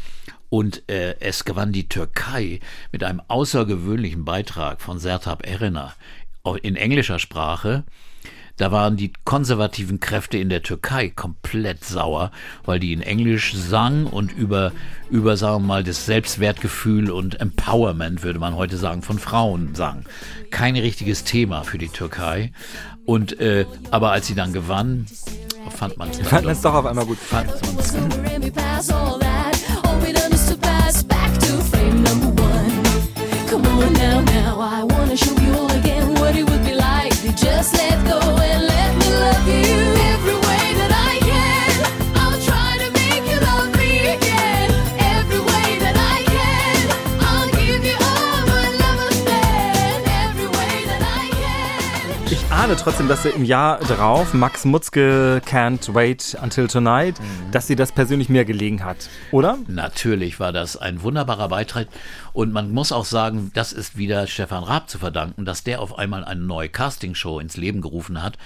Und 0.50 0.90
äh, 0.90 1.20
es 1.20 1.44
gewann 1.44 1.74
die 1.74 1.90
Türkei 1.90 2.62
mit 2.94 3.04
einem 3.04 3.22
außergewöhnlichen 3.28 4.24
Beitrag 4.24 4.80
von 4.82 4.98
Sertab 4.98 5.46
Erener 5.46 5.94
in 6.64 6.78
englischer 6.78 7.20
Sprache. 7.20 7.84
Da 8.58 8.72
waren 8.72 8.98
die 8.98 9.14
konservativen 9.24 10.00
Kräfte 10.00 10.40
in 10.40 10.50
der 10.50 10.64
Türkei 10.64 11.10
komplett 11.10 11.86
sauer, 11.86 12.32
weil 12.66 12.80
die 12.80 12.92
in 12.92 13.02
Englisch 13.02 13.54
sang 13.54 14.08
und 14.08 14.32
über, 14.32 14.72
über 15.12 15.38
sagen 15.38 15.64
wir 15.64 15.68
mal, 15.68 15.84
das 15.84 16.08
Selbstwertgefühl 16.08 17.12
und 17.12 17.40
Empowerment, 17.40 18.24
würde 18.24 18.40
man 18.40 18.56
heute 18.56 18.78
sagen, 18.78 19.04
von 19.04 19.20
Frauen 19.20 19.76
sang. 19.76 20.06
Kein 20.50 20.76
richtiges 20.76 21.24
Thema 21.24 21.64
für 21.64 21.78
die 21.78 21.90
Türkei. 21.90 22.52
Und, 23.06 23.40
äh, 23.40 23.66
aber 23.92 24.12
als 24.12 24.26
sie 24.26 24.36
dann 24.36 24.54
gewann, 24.54 25.06
fand 25.70 25.98
man 25.98 26.10
es 26.10 26.18
Fand 26.28 26.46
man 26.46 26.54
es 26.54 26.62
doch 26.62 26.74
auf 26.74 26.86
einmal 26.86 27.06
gut. 27.06 27.18
Fand 27.20 27.48
man's. 27.62 27.94
Come 33.50 33.66
on 33.66 33.94
now, 33.94 34.22
now, 34.22 34.60
I 34.60 34.84
wanna 34.84 35.16
show 35.16 35.34
you 35.42 35.54
all 35.54 35.72
again 35.72 36.14
what 36.16 36.36
it 36.36 36.44
would 36.50 36.64
be 36.66 36.74
like 36.76 37.12
to 37.22 37.32
just 37.34 37.74
let 37.74 38.06
go 38.06 38.37
ahne 52.68 52.76
trotzdem, 52.76 53.08
dass 53.08 53.24
sie 53.24 53.30
im 53.30 53.46
Jahr 53.46 53.80
drauf, 53.80 54.34
Max 54.34 54.66
Mutzke 54.66 55.42
Can't 55.46 55.94
Wait 55.94 56.36
Until 56.42 56.68
Tonight, 56.68 57.16
dass 57.52 57.66
sie 57.66 57.78
das 57.78 57.94
persönlich 57.94 58.28
mehr 58.28 58.44
gelegen 58.44 58.84
hat. 58.84 59.10
Oder? 59.32 59.58
Natürlich 59.68 60.42
war 60.42 60.52
das 60.52 60.76
ein 60.76 61.02
wunderbarer 61.02 61.48
Beitrag. 61.48 61.88
Und 62.34 62.52
man 62.52 62.72
muss 62.72 62.92
auch 62.92 63.06
sagen, 63.06 63.52
das 63.54 63.72
ist 63.72 63.98
wieder 63.98 64.28
Stefan 64.28 64.66
Raab 64.66 64.90
zu 64.90 65.00
verdanken, 65.00 65.46
dass 65.46 65.64
der 65.64 65.82
auf 65.82 65.98
einmal 65.98 66.26
eine 66.26 66.42
neue 66.42 66.68
Castingshow 66.68 67.40
ins 67.40 67.56
Leben 67.56 67.80
gerufen 67.80 68.22
hat. 68.22 68.38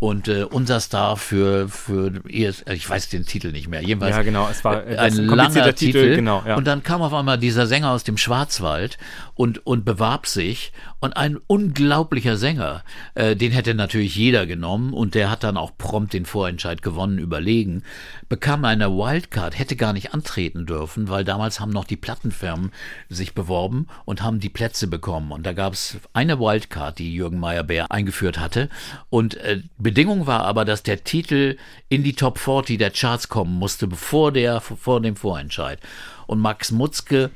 Und 0.00 0.28
äh, 0.28 0.44
unser 0.44 0.78
Star 0.78 1.16
für, 1.16 1.68
für 1.68 2.12
ES, 2.28 2.64
ich 2.72 2.88
weiß 2.88 3.08
den 3.08 3.26
Titel 3.26 3.50
nicht 3.50 3.68
mehr, 3.68 3.82
jedenfalls. 3.82 4.14
Ja, 4.14 4.22
genau, 4.22 4.48
es 4.48 4.64
war, 4.64 4.86
äh, 4.86 4.96
ein 4.96 5.12
ein 5.12 5.26
langer 5.26 5.74
Titel, 5.74 5.74
Titel. 5.74 6.16
genau, 6.16 6.42
ja. 6.46 6.56
Und 6.56 6.66
dann 6.66 6.84
kam 6.84 7.02
auf 7.02 7.12
einmal 7.12 7.36
dieser 7.36 7.66
Sänger 7.66 7.90
aus 7.90 8.04
dem 8.04 8.16
Schwarzwald 8.16 8.96
und, 9.38 9.64
und 9.64 9.84
bewarb 9.84 10.26
sich. 10.26 10.72
Und 10.98 11.16
ein 11.16 11.38
unglaublicher 11.46 12.36
Sänger, 12.36 12.82
äh, 13.14 13.36
den 13.36 13.52
hätte 13.52 13.72
natürlich 13.72 14.16
jeder 14.16 14.46
genommen 14.46 14.92
und 14.92 15.14
der 15.14 15.30
hat 15.30 15.44
dann 15.44 15.56
auch 15.56 15.78
prompt 15.78 16.12
den 16.12 16.26
Vorentscheid 16.26 16.82
gewonnen, 16.82 17.20
überlegen, 17.20 17.84
bekam 18.28 18.64
eine 18.64 18.90
Wildcard, 18.90 19.56
hätte 19.56 19.76
gar 19.76 19.92
nicht 19.92 20.12
antreten 20.12 20.66
dürfen, 20.66 21.08
weil 21.08 21.22
damals 21.22 21.60
haben 21.60 21.70
noch 21.70 21.84
die 21.84 21.96
Plattenfirmen 21.96 22.72
sich 23.08 23.32
beworben 23.32 23.86
und 24.04 24.22
haben 24.22 24.40
die 24.40 24.48
Plätze 24.48 24.88
bekommen. 24.88 25.30
Und 25.30 25.46
da 25.46 25.52
gab 25.52 25.72
es 25.72 25.98
eine 26.12 26.40
Wildcard, 26.40 26.98
die 26.98 27.14
Jürgen 27.14 27.38
Meyerbeer 27.38 27.92
eingeführt 27.92 28.40
hatte. 28.40 28.68
Und 29.08 29.36
äh, 29.36 29.62
Bedingung 29.78 30.26
war 30.26 30.42
aber, 30.42 30.64
dass 30.64 30.82
der 30.82 31.04
Titel 31.04 31.58
in 31.88 32.02
die 32.02 32.14
Top 32.14 32.38
40 32.38 32.76
der 32.76 32.90
Charts 32.90 33.28
kommen 33.28 33.54
musste, 33.54 33.86
bevor 33.86 34.32
der, 34.32 34.60
vor 34.60 35.00
dem 35.00 35.14
Vorentscheid. 35.14 35.78
Und 36.26 36.40
Max 36.40 36.72
Mutzke 36.72 37.30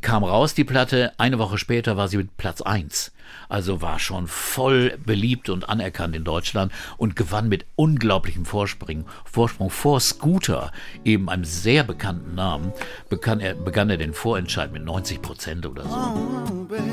kam 0.00 0.24
raus, 0.24 0.54
die 0.54 0.64
Platte. 0.64 1.12
Eine 1.18 1.38
Woche 1.38 1.58
später 1.58 1.96
war 1.96 2.08
sie 2.08 2.16
mit 2.16 2.36
Platz 2.36 2.60
1. 2.60 3.12
Also 3.48 3.82
war 3.82 3.98
schon 3.98 4.26
voll 4.26 4.98
beliebt 5.04 5.48
und 5.48 5.68
anerkannt 5.68 6.16
in 6.16 6.24
Deutschland 6.24 6.72
und 6.96 7.16
gewann 7.16 7.48
mit 7.48 7.66
unglaublichem 7.76 8.44
Vorsprung, 8.44 9.04
Vorsprung 9.24 9.70
vor 9.70 10.00
Scooter, 10.00 10.72
eben 11.04 11.28
einem 11.28 11.44
sehr 11.44 11.84
bekannten 11.84 12.34
Namen, 12.34 12.72
begann 13.08 13.40
er, 13.40 13.54
begann 13.54 13.90
er 13.90 13.96
den 13.96 14.14
Vorentscheid 14.14 14.72
mit 14.72 14.84
90 14.84 15.22
Prozent 15.22 15.66
oder 15.66 15.84
so. 15.84 15.88
Oh, 15.90 16.64
baby. 16.64 16.86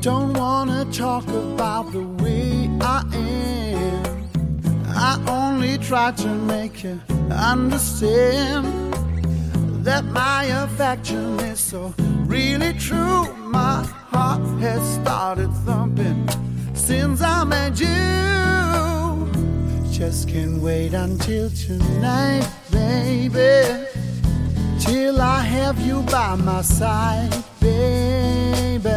Don't 0.00 0.36
wanna 0.36 0.84
talk 0.86 1.24
about 1.28 1.92
the 1.92 2.04
way 2.22 2.68
I 2.80 3.02
am. 3.14 3.62
I 4.94 5.18
only 5.28 5.78
try 5.78 6.10
to 6.12 6.28
make 6.28 6.82
you 6.82 6.98
understand 7.30 8.66
that 9.84 10.04
my 10.04 10.44
affection 10.64 11.38
is 11.40 11.60
so 11.60 11.94
really 12.26 12.72
true. 12.74 13.26
My 13.50 13.82
heart 14.10 14.40
has 14.60 14.82
started 14.94 15.50
thumping 15.66 16.28
since 16.74 17.20
I 17.22 17.44
met 17.44 17.78
you. 17.80 19.28
Just 19.90 20.28
can't 20.28 20.60
wait 20.62 20.94
until 20.94 21.50
tonight, 21.50 22.46
baby 22.70 23.86
till 24.84 25.20
I 25.20 25.40
have 25.42 25.78
you 25.86 26.02
by 26.02 26.34
my 26.36 26.60
side, 26.62 27.30
baby. 27.60 28.90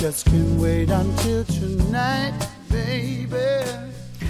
Just 0.00 0.26
can't 0.26 0.60
wait 0.60 0.90
until 0.90 1.44
tonight, 1.44 2.32
baby. 2.70 3.36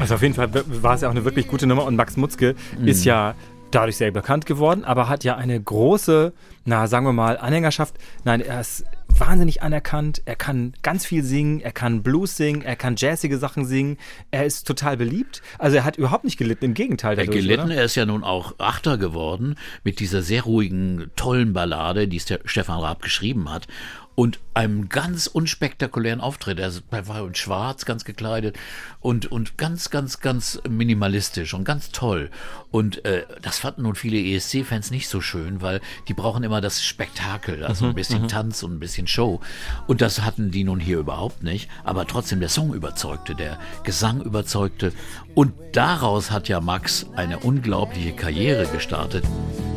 Also 0.00 0.14
auf 0.14 0.22
jeden 0.22 0.34
Fall 0.34 0.48
war 0.82 0.94
es 0.94 1.02
ja 1.02 1.08
auch 1.08 1.12
eine 1.12 1.24
wirklich 1.24 1.46
gute 1.46 1.66
Nummer 1.66 1.84
und 1.84 1.94
Max 1.96 2.16
Mutzke 2.16 2.54
Mhm. 2.78 2.88
ist 2.88 3.04
ja 3.04 3.34
dadurch 3.74 3.96
sehr 3.96 4.10
bekannt 4.10 4.46
geworden, 4.46 4.84
aber 4.84 5.08
hat 5.08 5.24
ja 5.24 5.36
eine 5.36 5.60
große, 5.60 6.32
na 6.64 6.86
sagen 6.86 7.06
wir 7.06 7.12
mal, 7.12 7.36
Anhängerschaft. 7.38 7.94
Nein, 8.24 8.40
er 8.40 8.60
ist 8.60 8.84
wahnsinnig 9.08 9.62
anerkannt, 9.62 10.22
er 10.24 10.36
kann 10.36 10.72
ganz 10.82 11.04
viel 11.04 11.22
singen, 11.22 11.60
er 11.60 11.72
kann 11.72 12.02
Blues 12.02 12.36
singen, 12.36 12.62
er 12.62 12.76
kann 12.76 12.94
jazzige 12.96 13.36
Sachen 13.38 13.66
singen, 13.66 13.98
er 14.30 14.46
ist 14.46 14.66
total 14.66 14.96
beliebt. 14.96 15.42
Also 15.58 15.76
er 15.76 15.84
hat 15.84 15.96
überhaupt 15.96 16.24
nicht 16.24 16.38
gelitten, 16.38 16.64
im 16.66 16.74
Gegenteil 16.74 17.18
Er 17.18 17.24
dadurch, 17.26 17.36
gelitten, 17.40 17.64
oder? 17.66 17.74
er 17.74 17.84
ist 17.84 17.94
ja 17.94 18.06
nun 18.06 18.24
auch 18.24 18.54
Achter 18.58 18.96
geworden 18.96 19.56
mit 19.84 20.00
dieser 20.00 20.22
sehr 20.22 20.42
ruhigen, 20.42 21.10
tollen 21.16 21.52
Ballade, 21.52 22.08
die 22.08 22.20
Ste- 22.20 22.40
Stefan 22.44 22.80
Raab 22.80 23.02
geschrieben 23.02 23.50
hat. 23.52 23.66
Und 24.14 24.40
einem 24.54 24.90
ganz 24.90 25.26
unspektakulären 25.26 26.20
Auftritt. 26.20 26.58
Er 26.58 26.72
war 27.08 27.26
in 27.26 27.34
schwarz, 27.34 27.86
ganz 27.86 28.04
gekleidet 28.04 28.58
und, 29.00 29.32
und 29.32 29.56
ganz, 29.56 29.90
ganz, 29.90 30.20
ganz 30.20 30.60
minimalistisch 30.68 31.54
und 31.54 31.64
ganz 31.64 31.90
toll. 31.90 32.30
Und 32.70 33.04
äh, 33.04 33.24
das 33.40 33.58
fanden 33.58 33.82
nun 33.82 33.94
viele 33.94 34.18
ESC-Fans 34.18 34.90
nicht 34.90 35.08
so 35.08 35.20
schön, 35.20 35.62
weil 35.62 35.80
die 36.08 36.14
brauchen 36.14 36.42
immer 36.42 36.60
das 36.60 36.84
Spektakel, 36.84 37.64
also 37.64 37.86
ein 37.86 37.94
bisschen 37.94 38.28
Tanz 38.28 38.62
und 38.62 38.74
ein 38.74 38.80
bisschen 38.80 39.06
Show. 39.06 39.40
Und 39.86 40.02
das 40.02 40.20
hatten 40.20 40.50
die 40.50 40.64
nun 40.64 40.80
hier 40.80 40.98
überhaupt 40.98 41.42
nicht. 41.42 41.70
Aber 41.84 42.06
trotzdem, 42.06 42.40
der 42.40 42.50
Song 42.50 42.74
überzeugte, 42.74 43.34
der 43.34 43.58
Gesang 43.84 44.20
überzeugte. 44.20 44.92
Und 45.34 45.54
daraus 45.72 46.30
hat 46.30 46.48
ja 46.48 46.60
Max 46.60 47.06
eine 47.16 47.38
unglaubliche 47.38 48.12
Karriere 48.12 48.66
gestartet. 48.66 49.24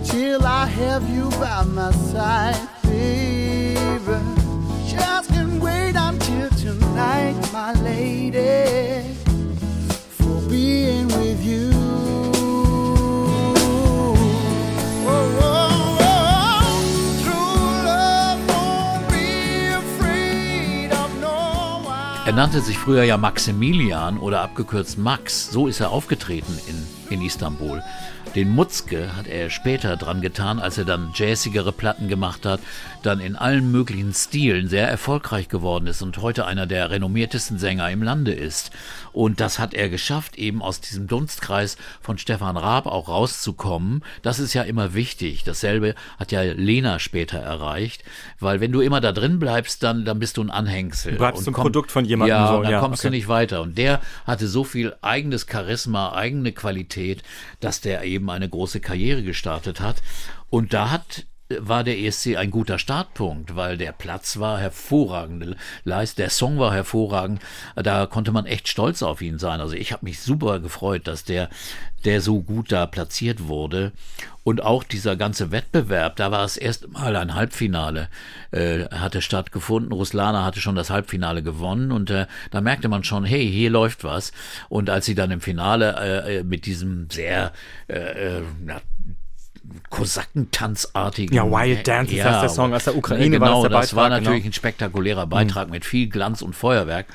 Till 0.03 0.39
I 0.41 0.67
have 0.67 1.03
you 1.11 1.29
by 1.29 1.65
my 1.65 1.91
side, 2.11 2.59
baby. 3.99 4.19
Just 4.87 5.29
can't 5.29 5.61
wait 5.61 5.95
until 5.95 6.49
tonight, 6.49 7.35
my 7.51 7.73
lady, 7.83 9.15
for 10.09 10.41
being 10.49 11.07
with 11.07 11.43
you. 11.43 11.71
Oh, 13.33 14.25
oh, 15.07 15.39
oh. 15.41 15.65
Er 22.25 22.33
nannte 22.33 22.59
sich 22.61 22.79
früher 22.79 23.03
ja 23.03 23.17
Maximilian 23.17 24.17
oder 24.17 24.41
abgekürzt 24.41 24.97
Max. 24.97 25.51
So 25.51 25.67
ist 25.67 25.79
er 25.79 25.91
aufgetreten 25.91 26.59
in, 26.67 26.87
in 27.09 27.21
Istanbul. 27.21 27.81
Den 28.35 28.49
Mutzke 28.49 29.15
hat 29.15 29.27
er 29.27 29.49
später 29.49 29.95
dran 29.95 30.19
getan, 30.19 30.59
als 30.59 30.77
er 30.77 30.83
dann 30.83 31.11
jazzigere 31.15 31.71
Platten 31.71 32.09
gemacht 32.09 32.45
hat, 32.45 32.59
dann 33.01 33.21
in 33.21 33.35
allen 33.37 33.71
möglichen 33.71 34.13
Stilen 34.13 34.67
sehr 34.67 34.89
erfolgreich 34.89 35.47
geworden 35.47 35.87
ist 35.87 36.01
und 36.01 36.17
heute 36.17 36.45
einer 36.45 36.65
der 36.65 36.89
renommiertesten 36.89 37.59
Sänger 37.59 37.89
im 37.91 38.03
Lande 38.03 38.33
ist. 38.33 38.71
Und 39.13 39.39
das 39.39 39.57
hat 39.59 39.73
er 39.73 39.87
geschafft, 39.87 40.35
eben 40.37 40.61
aus 40.61 40.81
diesem 40.81 41.07
Dunstkreis 41.07 41.77
von 42.01 42.17
Stefan 42.17 42.57
Raab 42.57 42.87
auch 42.87 43.07
rauszukommen. 43.07 44.03
Das 44.21 44.39
ist 44.39 44.53
ja 44.53 44.63
immer 44.63 44.93
wichtig. 44.93 45.43
Dasselbe 45.45 45.95
hat 46.19 46.33
ja 46.33 46.41
Lena 46.41 46.99
später 46.99 47.37
erreicht, 47.37 48.03
weil 48.39 48.59
wenn 48.59 48.73
du 48.73 48.81
immer 48.81 48.99
da 48.99 49.13
drin 49.13 49.39
bleibst, 49.39 49.83
dann, 49.83 50.03
dann 50.03 50.19
bist 50.19 50.35
du 50.35 50.41
ein 50.43 50.49
Anhängsel. 50.49 51.13
Du 51.13 51.17
bleibst 51.19 51.47
ein 51.47 51.53
komm- 51.53 51.61
Produkt 51.63 51.91
von 51.91 52.03
jemandem 52.03 52.35
Ja, 52.35 52.47
so, 52.49 52.57
und 52.57 52.63
dann 52.63 52.71
ja, 52.73 52.79
kommst 52.81 53.03
du 53.03 53.07
okay. 53.07 53.15
nicht 53.15 53.27
weiter. 53.29 53.61
Und 53.61 53.77
der 53.77 54.01
hatte 54.25 54.47
so 54.47 54.65
viel 54.65 54.93
eigenes 55.01 55.45
Charisma, 55.49 56.11
eigene 56.13 56.51
Qualität, 56.51 56.94
dass 57.59 57.81
der 57.81 58.03
eben 58.03 58.29
eine 58.29 58.49
große 58.49 58.79
Karriere 58.79 59.23
gestartet 59.23 59.79
hat. 59.79 60.01
Und 60.49 60.73
da 60.73 60.91
hat 60.91 61.25
war 61.47 61.83
der 61.83 61.99
ESC 61.99 62.37
ein 62.37 62.49
guter 62.49 62.79
Startpunkt, 62.79 63.55
weil 63.55 63.77
der 63.77 63.91
Platz 63.91 64.39
war 64.39 64.59
hervorragend, 64.59 65.55
der 66.15 66.29
Song 66.31 66.57
war 66.57 66.73
hervorragend, 66.73 67.39
da 67.75 68.07
konnte 68.07 68.31
man 68.31 68.47
echt 68.47 68.67
stolz 68.67 69.03
auf 69.03 69.21
ihn 69.21 69.37
sein. 69.37 69.61
Also 69.61 69.75
ich 69.75 69.91
habe 69.91 70.05
mich 70.05 70.19
super 70.19 70.59
gefreut, 70.59 71.07
dass 71.07 71.23
der, 71.23 71.49
der 72.03 72.21
so 72.21 72.41
gut 72.41 72.71
da 72.71 72.87
platziert 72.87 73.47
wurde. 73.47 73.91
Und 74.45 74.61
auch 74.61 74.83
dieser 74.83 75.15
ganze 75.15 75.49
Wettbewerb, 75.49 76.17
da 76.17 76.29
war 76.29 76.45
es 76.45 76.55
erst 76.55 76.87
mal 76.89 77.15
ein 77.15 77.33
Halbfinale, 77.33 78.09
äh, 78.51 78.85
hatte 78.91 79.23
stattgefunden. 79.23 79.91
Ruslana 79.91 80.45
hatte 80.45 80.61
schon 80.61 80.75
das 80.75 80.91
Halbfinale 80.91 81.41
gewonnen 81.41 81.91
und 81.91 82.11
äh, 82.11 82.27
da 82.51 82.61
merkte 82.61 82.87
man 82.87 83.03
schon, 83.03 83.25
hey, 83.25 83.51
hier 83.51 83.71
läuft 83.71 84.03
was. 84.03 84.33
Und 84.69 84.91
als 84.91 85.07
sie 85.07 85.15
dann 85.15 85.31
im 85.31 85.41
Finale 85.41 85.95
äh, 85.99 86.37
äh, 86.37 86.43
mit 86.43 86.67
diesem 86.67 87.09
sehr 87.09 87.53
äh, 87.87 88.37
äh, 88.37 88.41
na, 88.63 88.81
Kosakentanzartigen. 89.89 91.35
Ja, 91.35 91.49
Wild 91.49 91.87
Dances 91.87 92.23
heißt 92.23 92.43
der 92.43 92.49
Song 92.49 92.71
aus 92.75 92.83
der 92.83 92.95
Ukraine, 92.95 93.39
war 93.39 93.47
Genau, 93.47 93.63
das 93.63 93.71
der 93.71 93.79
das 93.81 93.95
war 93.95 94.03
Beitrag, 94.03 94.21
natürlich 94.21 94.43
genau. 94.43 94.51
ein 94.51 94.53
spektakulärer 94.53 95.25
Beitrag 95.25 95.71
mit 95.71 95.85
viel 95.85 96.07
Glanz 96.07 96.43
und 96.43 96.55
Feuerwerk. 96.55 97.07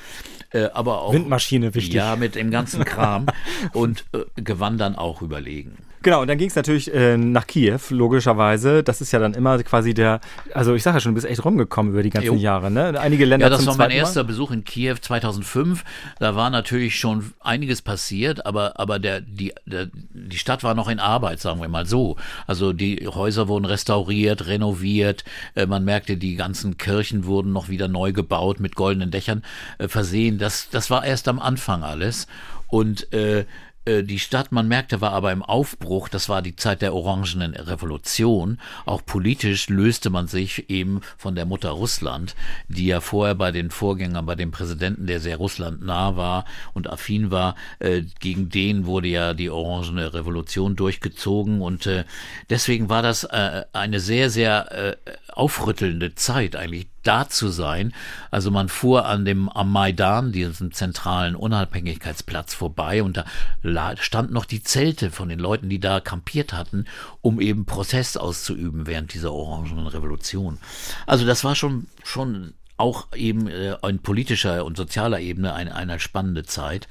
Äh, 0.50 0.64
aber 0.72 1.02
auch 1.02 1.12
Windmaschine, 1.12 1.76
wichtig. 1.76 1.94
Ja, 1.94 2.16
mit 2.16 2.34
dem 2.34 2.50
ganzen 2.50 2.84
Kram 2.84 3.26
und 3.72 4.04
äh, 4.12 4.24
gewann 4.34 4.78
dann 4.78 4.96
auch 4.96 5.22
überlegen. 5.22 5.78
Genau, 6.02 6.22
und 6.22 6.28
dann 6.28 6.38
ging 6.38 6.48
es 6.48 6.56
natürlich 6.56 6.92
äh, 6.94 7.18
nach 7.18 7.46
Kiew, 7.46 7.78
logischerweise. 7.90 8.82
Das 8.82 9.02
ist 9.02 9.12
ja 9.12 9.18
dann 9.18 9.34
immer 9.34 9.62
quasi 9.62 9.92
der, 9.92 10.20
also 10.54 10.74
ich 10.74 10.82
sage 10.82 10.96
ja 10.96 11.00
schon, 11.00 11.12
du 11.12 11.16
bist 11.16 11.26
echt 11.26 11.44
rumgekommen 11.44 11.92
über 11.92 12.02
die 12.02 12.08
ganzen 12.08 12.26
Jo. 12.26 12.34
Jahre, 12.36 12.70
ne? 12.70 12.98
Einige 12.98 13.26
Länder 13.26 13.46
Ja, 13.46 13.50
das 13.50 13.60
zum 13.60 13.68
war 13.68 13.76
mein 13.76 13.90
erster 13.90 14.22
Mal. 14.22 14.28
Besuch 14.28 14.50
in 14.50 14.64
Kiew 14.64 14.96
2005. 14.98 15.84
Da 16.18 16.34
war 16.34 16.48
natürlich 16.48 16.98
schon 16.98 17.32
einiges 17.40 17.82
passiert, 17.82 18.46
aber, 18.46 18.80
aber 18.80 18.98
der, 18.98 19.20
die, 19.20 19.52
der, 19.66 19.88
die 19.92 20.38
Stadt 20.38 20.64
war 20.64 20.74
noch 20.74 20.88
in 20.88 21.00
Arbeit, 21.00 21.40
sagen 21.40 21.60
wir 21.60 21.68
mal 21.68 21.84
so. 21.84 22.16
Also 22.46 22.72
die 22.72 23.06
Häuser 23.06 23.48
wurden 23.48 23.66
restauriert, 23.66 24.46
renoviert. 24.46 25.24
Äh, 25.54 25.66
man 25.66 25.84
merkte, 25.84 26.16
die 26.16 26.34
ganzen 26.34 26.78
Kirchen 26.78 27.26
wurden 27.26 27.52
noch 27.52 27.68
wieder 27.68 27.88
neu 27.88 28.12
gebaut, 28.12 28.58
mit 28.58 28.74
goldenen 28.74 29.10
Dächern 29.10 29.42
äh, 29.76 29.86
versehen. 29.86 30.38
Das, 30.38 30.70
das 30.70 30.88
war 30.88 31.04
erst 31.04 31.28
am 31.28 31.38
Anfang 31.38 31.82
alles. 31.82 32.26
Und 32.68 33.12
äh, 33.12 33.44
die 33.86 34.18
Stadt, 34.18 34.52
man 34.52 34.68
merkte, 34.68 35.00
war 35.00 35.12
aber 35.12 35.32
im 35.32 35.42
Aufbruch. 35.42 36.08
Das 36.08 36.28
war 36.28 36.42
die 36.42 36.54
Zeit 36.54 36.82
der 36.82 36.94
Orangenen 36.94 37.54
Revolution. 37.54 38.58
Auch 38.84 39.04
politisch 39.04 39.68
löste 39.68 40.10
man 40.10 40.28
sich 40.28 40.68
eben 40.68 41.00
von 41.16 41.34
der 41.34 41.46
Mutter 41.46 41.70
Russland, 41.70 42.36
die 42.68 42.86
ja 42.86 43.00
vorher 43.00 43.34
bei 43.34 43.52
den 43.52 43.70
Vorgängern, 43.70 44.26
bei 44.26 44.34
dem 44.34 44.50
Präsidenten, 44.50 45.06
der 45.06 45.20
sehr 45.20 45.38
Russland 45.38 45.82
nah 45.82 46.16
war 46.16 46.44
und 46.74 46.90
affin 46.90 47.30
war, 47.30 47.56
äh, 47.78 48.02
gegen 48.20 48.50
den 48.50 48.84
wurde 48.84 49.08
ja 49.08 49.34
die 49.34 49.50
Orangene 49.50 50.12
Revolution 50.12 50.76
durchgezogen. 50.76 51.62
Und 51.62 51.86
äh, 51.86 52.04
deswegen 52.50 52.90
war 52.90 53.02
das 53.02 53.24
äh, 53.24 53.64
eine 53.72 54.00
sehr, 54.00 54.28
sehr 54.28 54.72
äh, 54.72 54.96
aufrüttelnde 55.32 56.14
Zeit 56.14 56.54
eigentlich 56.54 56.89
da 57.02 57.28
zu 57.28 57.48
sein. 57.48 57.92
Also 58.30 58.50
man 58.50 58.68
fuhr 58.68 59.06
an 59.06 59.24
dem 59.24 59.48
am 59.48 59.72
Maidan, 59.72 60.32
diesem 60.32 60.72
zentralen 60.72 61.34
Unabhängigkeitsplatz 61.34 62.54
vorbei 62.54 63.02
und 63.02 63.16
da 63.16 63.24
standen 63.98 64.34
noch 64.34 64.44
die 64.44 64.62
Zelte 64.62 65.10
von 65.10 65.28
den 65.28 65.38
Leuten, 65.38 65.68
die 65.68 65.80
da 65.80 66.00
kampiert 66.00 66.52
hatten, 66.52 66.86
um 67.20 67.40
eben 67.40 67.64
Protest 67.64 68.18
auszuüben 68.18 68.86
während 68.86 69.14
dieser 69.14 69.32
Orangenen 69.32 69.86
Revolution. 69.86 70.58
Also 71.06 71.26
das 71.26 71.44
war 71.44 71.54
schon 71.54 71.86
schon 72.04 72.54
auch 72.76 73.08
eben 73.14 73.46
äh, 73.46 73.76
in 73.86 74.00
politischer 74.00 74.64
und 74.64 74.76
sozialer 74.76 75.20
Ebene 75.20 75.52
eine, 75.52 75.74
eine 75.74 76.00
spannende 76.00 76.44
Zeit. 76.44 76.88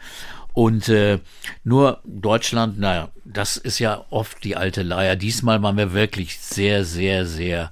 Und 0.53 0.89
äh, 0.89 1.20
nur 1.64 2.01
Deutschland, 2.03 2.80
naja, 2.80 3.10
das 3.24 3.57
ist 3.57 3.80
ja 3.80 4.05
oft 4.10 4.43
die 4.43 4.55
alte 4.55 4.84
Leier. 4.84 5.16
Diesmal 5.16 5.62
waren 5.62 5.78
wir 5.78 5.93
wirklich 5.93 6.39
sehr, 6.39 6.86
sehr, 6.86 7.26
sehr 7.26 7.72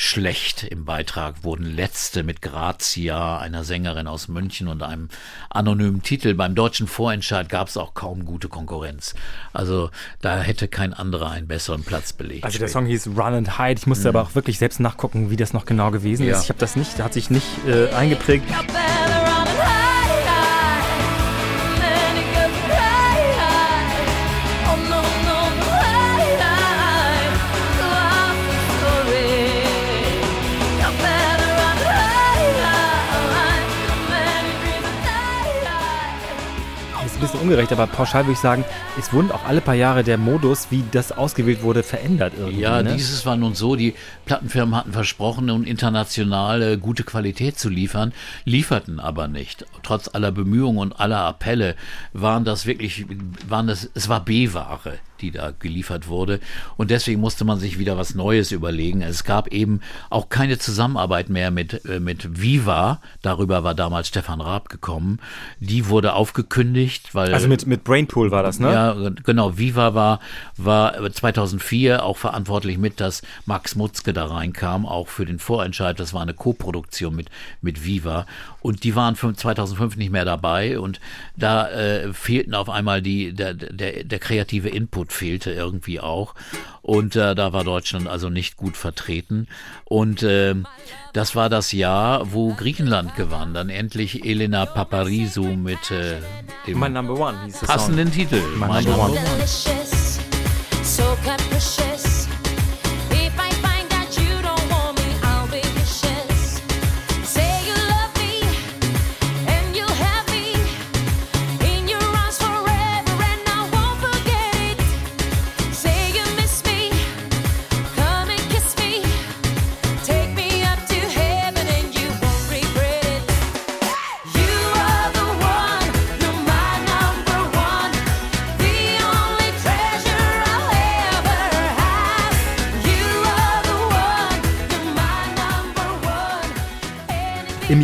schlecht 0.00 0.62
im 0.62 0.84
Beitrag, 0.84 1.42
wurden 1.42 1.64
letzte 1.64 2.22
mit 2.22 2.40
Grazia, 2.40 3.38
einer 3.38 3.64
Sängerin 3.64 4.06
aus 4.06 4.28
München 4.28 4.68
und 4.68 4.80
einem 4.84 5.08
anonymen 5.50 6.02
Titel. 6.04 6.34
Beim 6.34 6.54
deutschen 6.54 6.86
Vorentscheid 6.86 7.48
gab 7.48 7.66
es 7.66 7.76
auch 7.76 7.94
kaum 7.94 8.24
gute 8.24 8.48
Konkurrenz. 8.48 9.16
Also 9.52 9.90
da 10.20 10.38
hätte 10.38 10.68
kein 10.68 10.94
anderer 10.94 11.30
einen 11.30 11.48
besseren 11.48 11.82
Platz 11.82 12.12
belegt. 12.12 12.44
Also 12.44 12.60
der 12.60 12.68
Song 12.68 12.86
hieß 12.86 13.08
Run 13.08 13.34
and 13.34 13.58
Hide. 13.58 13.80
Ich 13.80 13.88
musste 13.88 14.08
aber 14.08 14.22
auch 14.22 14.36
wirklich 14.36 14.58
selbst 14.58 14.78
nachgucken, 14.78 15.30
wie 15.30 15.36
das 15.36 15.52
noch 15.52 15.66
genau 15.66 15.90
gewesen 15.90 16.26
Ja. 16.26 16.36
ist. 16.36 16.44
Ich 16.44 16.48
habe 16.50 16.60
das 16.60 16.76
nicht, 16.76 17.02
hat 17.02 17.12
sich 17.12 17.28
nicht 17.28 17.46
äh, 17.66 17.88
eingeprägt. 17.90 18.44
Ein 37.18 37.22
bisschen 37.22 37.40
ungerecht, 37.40 37.72
aber 37.72 37.86
pauschal 37.86 38.24
würde 38.24 38.32
ich 38.32 38.38
sagen, 38.38 38.64
es 38.98 39.12
wurden 39.12 39.32
auch 39.32 39.44
alle 39.44 39.60
paar 39.60 39.74
Jahre 39.74 40.04
der 40.04 40.18
Modus, 40.18 40.68
wie 40.70 40.84
das 40.92 41.10
ausgewählt 41.10 41.62
wurde, 41.62 41.82
verändert 41.82 42.32
irgendwie. 42.38 42.60
Ja, 42.60 42.82
ne? 42.82 42.92
dieses 42.94 43.26
war 43.26 43.36
nun 43.36 43.54
so, 43.54 43.74
die 43.74 43.94
Plattenfirmen 44.24 44.76
hatten 44.76 44.92
versprochen, 44.92 45.46
nun 45.46 45.64
international 45.64 46.62
äh, 46.62 46.76
gute 46.76 47.02
Qualität 47.02 47.58
zu 47.58 47.68
liefern, 47.68 48.12
lieferten 48.44 49.00
aber 49.00 49.26
nicht. 49.26 49.66
Trotz 49.82 50.08
aller 50.08 50.30
Bemühungen 50.30 50.78
und 50.78 51.00
aller 51.00 51.20
Appelle 51.20 51.74
waren 52.12 52.44
das 52.44 52.66
wirklich, 52.66 53.06
waren 53.48 53.66
das, 53.66 53.90
es 53.94 54.08
war 54.08 54.24
B-Ware, 54.24 54.98
die 55.20 55.30
da 55.30 55.52
geliefert 55.58 56.08
wurde. 56.08 56.40
Und 56.76 56.90
deswegen 56.90 57.20
musste 57.20 57.44
man 57.44 57.58
sich 57.58 57.78
wieder 57.78 57.96
was 57.96 58.14
Neues 58.14 58.52
überlegen. 58.52 59.02
Es 59.02 59.24
gab 59.24 59.48
eben 59.48 59.80
auch 60.10 60.28
keine 60.28 60.58
Zusammenarbeit 60.58 61.28
mehr 61.28 61.50
mit, 61.50 61.84
äh, 61.86 62.00
mit 62.00 62.40
Viva. 62.40 63.00
Darüber 63.22 63.64
war 63.64 63.74
damals 63.74 64.08
Stefan 64.08 64.40
Raab 64.40 64.68
gekommen. 64.68 65.20
Die 65.60 65.88
wurde 65.88 66.12
aufgekündigt, 66.12 67.14
weil. 67.14 67.32
Also 67.32 67.48
mit, 67.48 67.66
mit 67.66 67.84
Brainpool 67.84 68.30
war 68.30 68.42
das, 68.42 68.60
ne? 68.60 68.72
Ja, 68.72 68.96
genau. 69.24 69.56
Viva 69.56 69.94
war, 69.94 70.20
war 70.56 71.10
2004 71.10 72.04
auch 72.04 72.16
verantwortlich 72.18 72.76
mit, 72.76 73.00
dass 73.00 73.22
Max 73.46 73.76
Mutzke 73.76 74.12
da 74.12 74.26
reinkam, 74.26 74.84
auch 74.84 75.08
für 75.08 75.24
den 75.24 75.38
Vorentscheid. 75.38 75.98
Das 75.98 76.12
war 76.12 76.22
eine 76.22 76.34
Koproduktion 76.34 77.16
mit, 77.16 77.28
mit 77.62 77.84
Viva. 77.84 78.26
Und 78.60 78.84
die 78.84 78.94
waren 78.94 79.16
fünf- 79.16 79.38
2005 79.38 79.96
nicht 79.96 80.10
mehr 80.10 80.24
dabei. 80.24 80.78
Und 80.78 81.00
da 81.36 81.68
äh, 81.70 82.12
fehlten 82.12 82.54
auf 82.54 82.68
einmal 82.68 83.02
die, 83.02 83.32
der, 83.32 83.54
der, 83.54 84.04
der 84.04 84.18
kreative 84.18 84.68
Input 84.68 85.07
fehlte 85.12 85.52
irgendwie 85.52 86.00
auch. 86.00 86.34
Und 86.82 87.16
äh, 87.16 87.34
da 87.34 87.52
war 87.52 87.64
Deutschland 87.64 88.08
also 88.08 88.30
nicht 88.30 88.56
gut 88.56 88.76
vertreten. 88.76 89.48
Und 89.84 90.22
äh, 90.22 90.54
das 91.12 91.34
war 91.34 91.48
das 91.48 91.72
Jahr, 91.72 92.32
wo 92.32 92.54
Griechenland 92.54 93.16
gewann. 93.16 93.54
Dann 93.54 93.68
endlich 93.68 94.24
Elena 94.24 94.66
Paparizou 94.66 95.44
mit 95.44 95.90
äh, 95.90 96.16
dem 96.66 96.78
One 97.18 97.38
passenden 97.66 98.10
Titel. 98.12 98.40
My 98.56 98.66
My 98.66 98.82
Number 98.84 99.04
One. 99.04 99.18
delicious, 99.18 100.18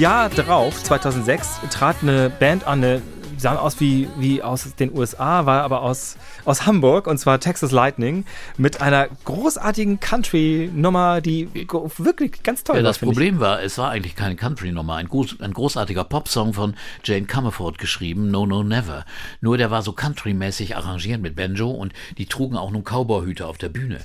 Jahr 0.05 0.29
darauf, 0.29 0.83
2006, 0.85 1.61
trat 1.71 1.97
eine 2.03 2.29
Band 2.29 2.67
an, 2.67 2.85
eine, 2.85 3.01
die 3.37 3.41
sahen 3.41 3.57
aus 3.57 3.81
wie, 3.81 4.07
wie 4.19 4.43
aus 4.43 4.75
den 4.79 4.95
USA, 4.95 5.47
war 5.47 5.63
aber 5.63 5.81
aus, 5.81 6.19
aus 6.45 6.67
Hamburg, 6.67 7.07
und 7.07 7.17
zwar 7.17 7.41
Texas 7.41 7.71
Lightning, 7.71 8.27
mit 8.59 8.83
einer 8.83 9.09
großartigen 9.25 10.01
Country-Nummer, 10.01 11.23
die 11.23 11.49
wirklich 11.55 12.43
ganz 12.43 12.65
toll 12.65 12.77
Ja, 12.77 12.83
war. 12.83 12.91
das 12.91 12.99
finde 12.99 13.13
ich. 13.13 13.17
Problem 13.17 13.41
war, 13.41 13.63
es 13.63 13.79
war 13.79 13.93
eigentlich 13.93 14.15
keine 14.15 14.37
Country-Nummer, 14.37 14.97
ein, 14.97 15.09
groß, 15.09 15.41
ein 15.41 15.55
großartiger 15.55 16.05
Popsong 16.05 16.53
von 16.53 16.75
Jane 17.03 17.25
Comerford 17.25 17.79
geschrieben, 17.79 18.31
No 18.31 18.45
No 18.45 18.63
Never. 18.63 19.07
Nur 19.41 19.57
der 19.57 19.71
war 19.71 19.81
so 19.81 19.93
country-mäßig 19.93 20.77
arrangiert 20.77 21.23
mit 21.23 21.35
Banjo 21.35 21.71
und 21.71 21.95
die 22.19 22.27
trugen 22.27 22.59
auch 22.59 22.71
nun 22.71 22.85
Cowboy-Hüte 22.85 23.47
auf 23.47 23.57
der 23.57 23.71
Bühne. 23.71 24.01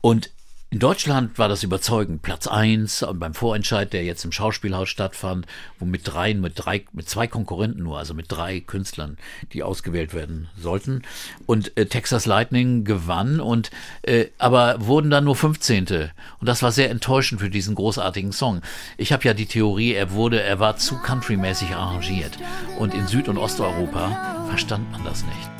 Und 0.00 0.30
in 0.68 0.80
Deutschland 0.80 1.38
war 1.38 1.48
das 1.48 1.62
überzeugend. 1.62 2.22
Platz 2.22 2.48
eins 2.48 3.02
und 3.04 3.20
beim 3.20 3.34
Vorentscheid, 3.34 3.92
der 3.92 4.04
jetzt 4.04 4.24
im 4.24 4.32
Schauspielhaus 4.32 4.88
stattfand, 4.88 5.46
wo 5.78 5.84
mit 5.84 6.02
drei, 6.04 6.34
mit 6.34 6.54
drei, 6.56 6.84
mit 6.92 7.08
zwei 7.08 7.28
Konkurrenten 7.28 7.84
nur, 7.84 7.98
also 7.98 8.14
mit 8.14 8.26
drei 8.28 8.60
Künstlern, 8.60 9.16
die 9.52 9.62
ausgewählt 9.62 10.12
werden 10.12 10.48
sollten. 10.58 11.02
Und 11.46 11.76
äh, 11.76 11.86
Texas 11.86 12.26
Lightning 12.26 12.84
gewann 12.84 13.38
und 13.38 13.70
äh, 14.02 14.26
aber 14.38 14.84
wurden 14.84 15.08
dann 15.08 15.24
nur 15.24 15.36
15. 15.36 15.86
Und 15.86 16.48
das 16.48 16.62
war 16.64 16.72
sehr 16.72 16.90
enttäuschend 16.90 17.40
für 17.40 17.50
diesen 17.50 17.76
großartigen 17.76 18.32
Song. 18.32 18.60
Ich 18.96 19.12
habe 19.12 19.22
ja 19.22 19.34
die 19.34 19.46
Theorie, 19.46 19.92
er 19.92 20.10
wurde, 20.10 20.42
er 20.42 20.58
war 20.58 20.76
zu 20.76 20.96
countrymäßig 20.98 21.70
arrangiert. 21.70 22.32
Und 22.78 22.92
in 22.92 23.06
Süd- 23.06 23.28
und 23.28 23.38
Osteuropa 23.38 24.46
verstand 24.48 24.90
man 24.90 25.04
das 25.04 25.24
nicht. 25.24 25.55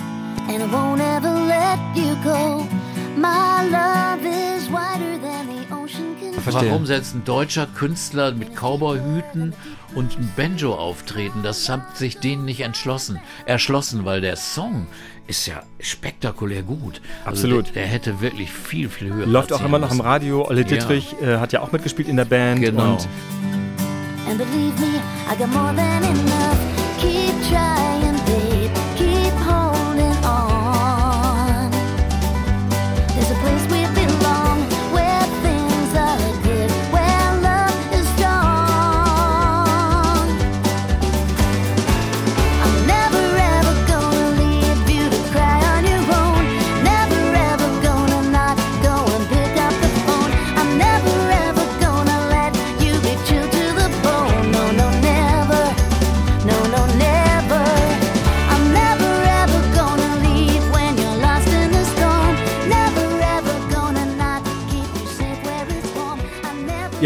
And 0.48 0.62
I 0.62 0.66
won't 0.66 1.00
ever 1.00 1.30
let 1.46 1.78
you 1.94 2.16
go. 2.22 2.66
My 3.16 3.64
love 3.70 4.24
is 4.24 4.68
wider 4.70 5.18
than 5.18 5.46
the 5.48 5.74
ocean 5.74 6.16
can 6.20 6.34
Verstehe. 6.40 6.70
Warum 6.70 6.86
setzt 6.86 7.14
ein 7.14 7.24
deutscher 7.24 7.66
Künstler 7.66 8.32
mit 8.32 8.54
Cowboyhüten 8.54 9.54
und 9.94 10.18
ein 10.18 10.32
Banjo 10.36 10.74
auftreten? 10.74 11.40
Das 11.42 11.68
hat 11.68 11.96
sich 11.96 12.18
denen 12.18 12.44
nicht 12.44 12.60
entschlossen, 12.60 13.18
erschlossen, 13.46 14.04
weil 14.04 14.20
der 14.20 14.36
Song 14.36 14.86
ist 15.26 15.46
ja 15.46 15.62
spektakulär 15.80 16.62
gut. 16.62 17.00
Absolut. 17.24 17.64
Also 17.64 17.72
der, 17.72 17.82
der 17.82 17.90
hätte 17.90 18.20
wirklich 18.20 18.52
viel, 18.52 18.88
viel 18.88 19.12
höher 19.12 19.26
Läuft 19.26 19.52
auch 19.52 19.64
immer 19.64 19.78
noch 19.78 19.90
im. 19.90 20.00
Radio. 20.00 20.46
Olle 20.46 20.60
Ja. 20.60 20.66
Dittrich 20.68 21.16
äh, 21.20 21.38
hat 21.38 21.52
ja 21.52 21.62
auch 21.62 21.72
mitgespielt 21.72 22.06
in 22.08 22.16
der 22.16 22.26
Band. 22.26 22.60
Genau. 22.60 22.92
Und 22.92 23.08
And 24.28 24.38
believe 24.38 24.78
me, 24.80 25.00
I 25.32 25.36
got 25.38 25.48
more 25.52 25.72
than 25.74 26.02
enough. 26.02 26.58
Keep 26.98 27.34
trying, 27.48 28.15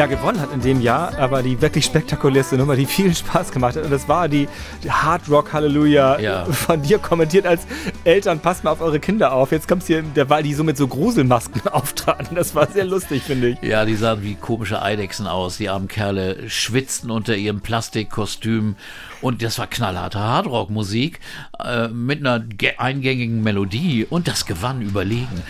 ja, 0.00 0.06
gewonnen 0.06 0.40
hat 0.40 0.50
in 0.54 0.62
dem 0.62 0.80
Jahr, 0.80 1.18
aber 1.18 1.42
die 1.42 1.60
wirklich 1.60 1.84
spektakulärste 1.84 2.56
Nummer, 2.56 2.74
die 2.74 2.86
viel 2.86 3.14
Spaß 3.14 3.52
gemacht 3.52 3.76
hat. 3.76 3.84
Und 3.84 3.90
das 3.90 4.08
war 4.08 4.30
die, 4.30 4.48
die 4.82 4.90
Hard 4.90 5.28
Rock 5.28 5.52
Halleluja 5.52 6.18
Ja. 6.18 6.46
von 6.46 6.80
dir 6.80 6.98
kommentiert 6.98 7.44
als 7.46 7.66
Eltern, 8.04 8.40
passt 8.40 8.64
mal 8.64 8.70
auf 8.70 8.80
eure 8.80 8.98
Kinder 8.98 9.32
auf. 9.34 9.52
Jetzt 9.52 9.68
kommt's 9.68 9.86
hier, 9.88 10.00
der 10.00 10.30
war 10.30 10.42
die 10.42 10.54
so 10.54 10.64
mit 10.64 10.78
so 10.78 10.88
Gruselmasken 10.88 11.68
auftraten. 11.70 12.34
Das 12.34 12.54
war 12.54 12.66
sehr 12.70 12.86
lustig, 12.86 13.22
finde 13.24 13.48
ich. 13.48 13.58
Ja, 13.62 13.84
die 13.84 13.94
sahen 13.94 14.22
wie 14.22 14.36
komische 14.36 14.80
Eidechsen 14.80 15.26
aus. 15.26 15.58
Die 15.58 15.68
armen 15.68 15.86
Kerle 15.86 16.48
schwitzten 16.48 17.10
unter 17.10 17.36
ihrem 17.36 17.60
Plastikkostüm. 17.60 18.76
Und 19.20 19.42
das 19.42 19.58
war 19.58 19.66
knallharte 19.66 20.18
Hardrock-Musik 20.18 21.20
äh, 21.62 21.88
mit 21.88 22.20
einer 22.20 22.40
ge- 22.40 22.76
eingängigen 22.78 23.42
Melodie. 23.42 24.06
Und 24.08 24.28
das 24.28 24.46
gewann 24.46 24.80
überlegen. 24.80 25.42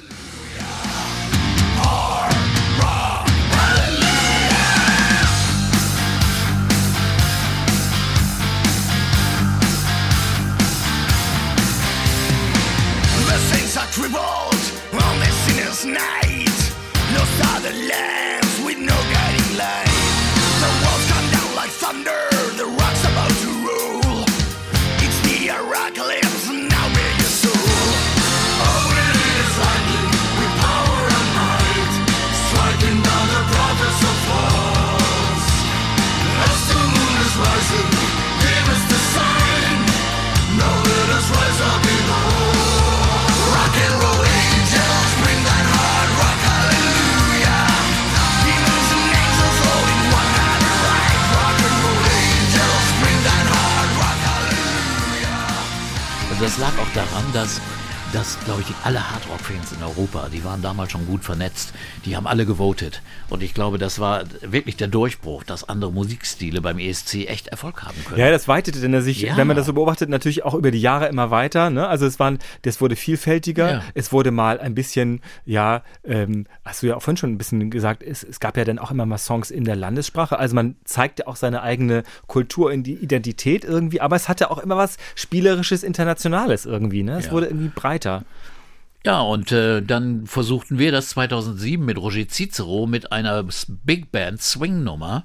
Lag 56.60 56.78
auch 56.78 56.92
daran, 56.94 57.24
dass, 57.32 57.60
dass 58.12 58.38
glaube 58.44 58.62
ich, 58.62 58.66
alle 58.82 59.08
Hardrock-Fans 59.10 59.72
in 59.72 59.82
Europa, 59.84 60.28
die 60.32 60.42
waren 60.44 60.62
damals 60.62 60.90
schon 60.90 61.06
gut 61.06 61.22
vernetzt, 61.24 61.72
die 62.04 62.16
haben 62.16 62.26
alle 62.26 62.44
gewotet. 62.44 63.02
Und 63.28 63.42
ich 63.42 63.54
glaube, 63.54 63.78
das 63.78 64.00
war 64.00 64.24
wirklich 64.42 64.76
der 64.76 64.88
Durchbruch, 64.88 65.44
dass 65.44 65.68
andere 65.68 65.92
Musikstile 65.92 66.60
beim 66.60 66.78
ESC 66.80 67.26
echt 67.28 67.46
Erfolg 67.48 67.84
haben 67.84 67.96
können. 68.04 68.18
Ja, 68.18 68.30
das 68.30 68.48
weitete 68.48 68.80
denn 68.80 68.92
er 68.94 69.02
sich, 69.02 69.20
Ja. 69.20 69.36
wenn 69.36 69.46
man 69.46 69.56
das 69.56 69.66
so 69.66 69.74
beobachtet, 69.74 70.08
natürlich 70.08 70.44
auch 70.44 70.54
über 70.54 70.72
die 70.72 70.80
Jahre 70.80 71.06
immer 71.06 71.30
weiter. 71.30 71.70
Ne? 71.70 71.86
Also 71.86 72.04
es 72.06 72.18
waren, 72.18 72.40
das 72.62 72.80
wurde 72.80 72.96
vielfältiger. 72.96 73.70
Ja. 73.74 73.82
Es 73.94 74.10
wurde 74.12 74.32
mal 74.32 74.58
ein 74.58 74.74
bisschen, 74.74 75.20
ja, 75.44 75.82
ähm, 76.02 76.46
hast 76.64 76.82
du 76.82 76.88
ja 76.88 76.96
auch 76.96 77.02
vorhin 77.02 77.16
schon 77.16 77.30
ein 77.30 77.38
bisschen 77.38 77.70
gesagt, 77.70 78.02
es, 78.02 78.24
es 78.24 78.40
gab 78.40 78.56
ja 78.56 78.64
dann 78.64 78.80
auch 78.80 78.90
immer 78.90 79.06
mal 79.06 79.18
Songs 79.18 79.52
in 79.52 79.62
der 79.64 79.76
Landessprache. 79.76 80.36
Also 80.36 80.56
man 80.56 80.74
zeigte 80.84 81.28
auch 81.28 81.36
seine 81.36 81.62
eigene 81.62 82.02
Kultur 82.26 82.72
in 82.72 82.82
die 82.82 82.94
Identität 82.94 83.64
irgendwie, 83.64 84.00
aber 84.00 84.16
es 84.16 84.28
hatte 84.28 84.50
auch 84.50 84.58
immer 84.58 84.76
was 84.76 84.96
spielerisches, 85.14 85.84
internationales 85.84 86.66
irgendwie. 86.66 87.04
Ne? 87.04 87.18
Es 87.18 87.26
Ja. 87.26 87.32
wurde 87.32 87.46
irgendwie 87.46 87.68
breiter. 88.00 88.24
Ja, 89.06 89.22
und 89.22 89.50
äh, 89.50 89.80
dann 89.80 90.26
versuchten 90.26 90.78
wir 90.78 90.92
das 90.92 91.08
2007 91.10 91.82
mit 91.82 91.96
Roger 91.96 92.28
Cicero 92.28 92.86
mit 92.86 93.12
einer 93.12 93.42
Big 93.82 94.12
Band 94.12 94.42
Swing-Nummer. 94.42 95.24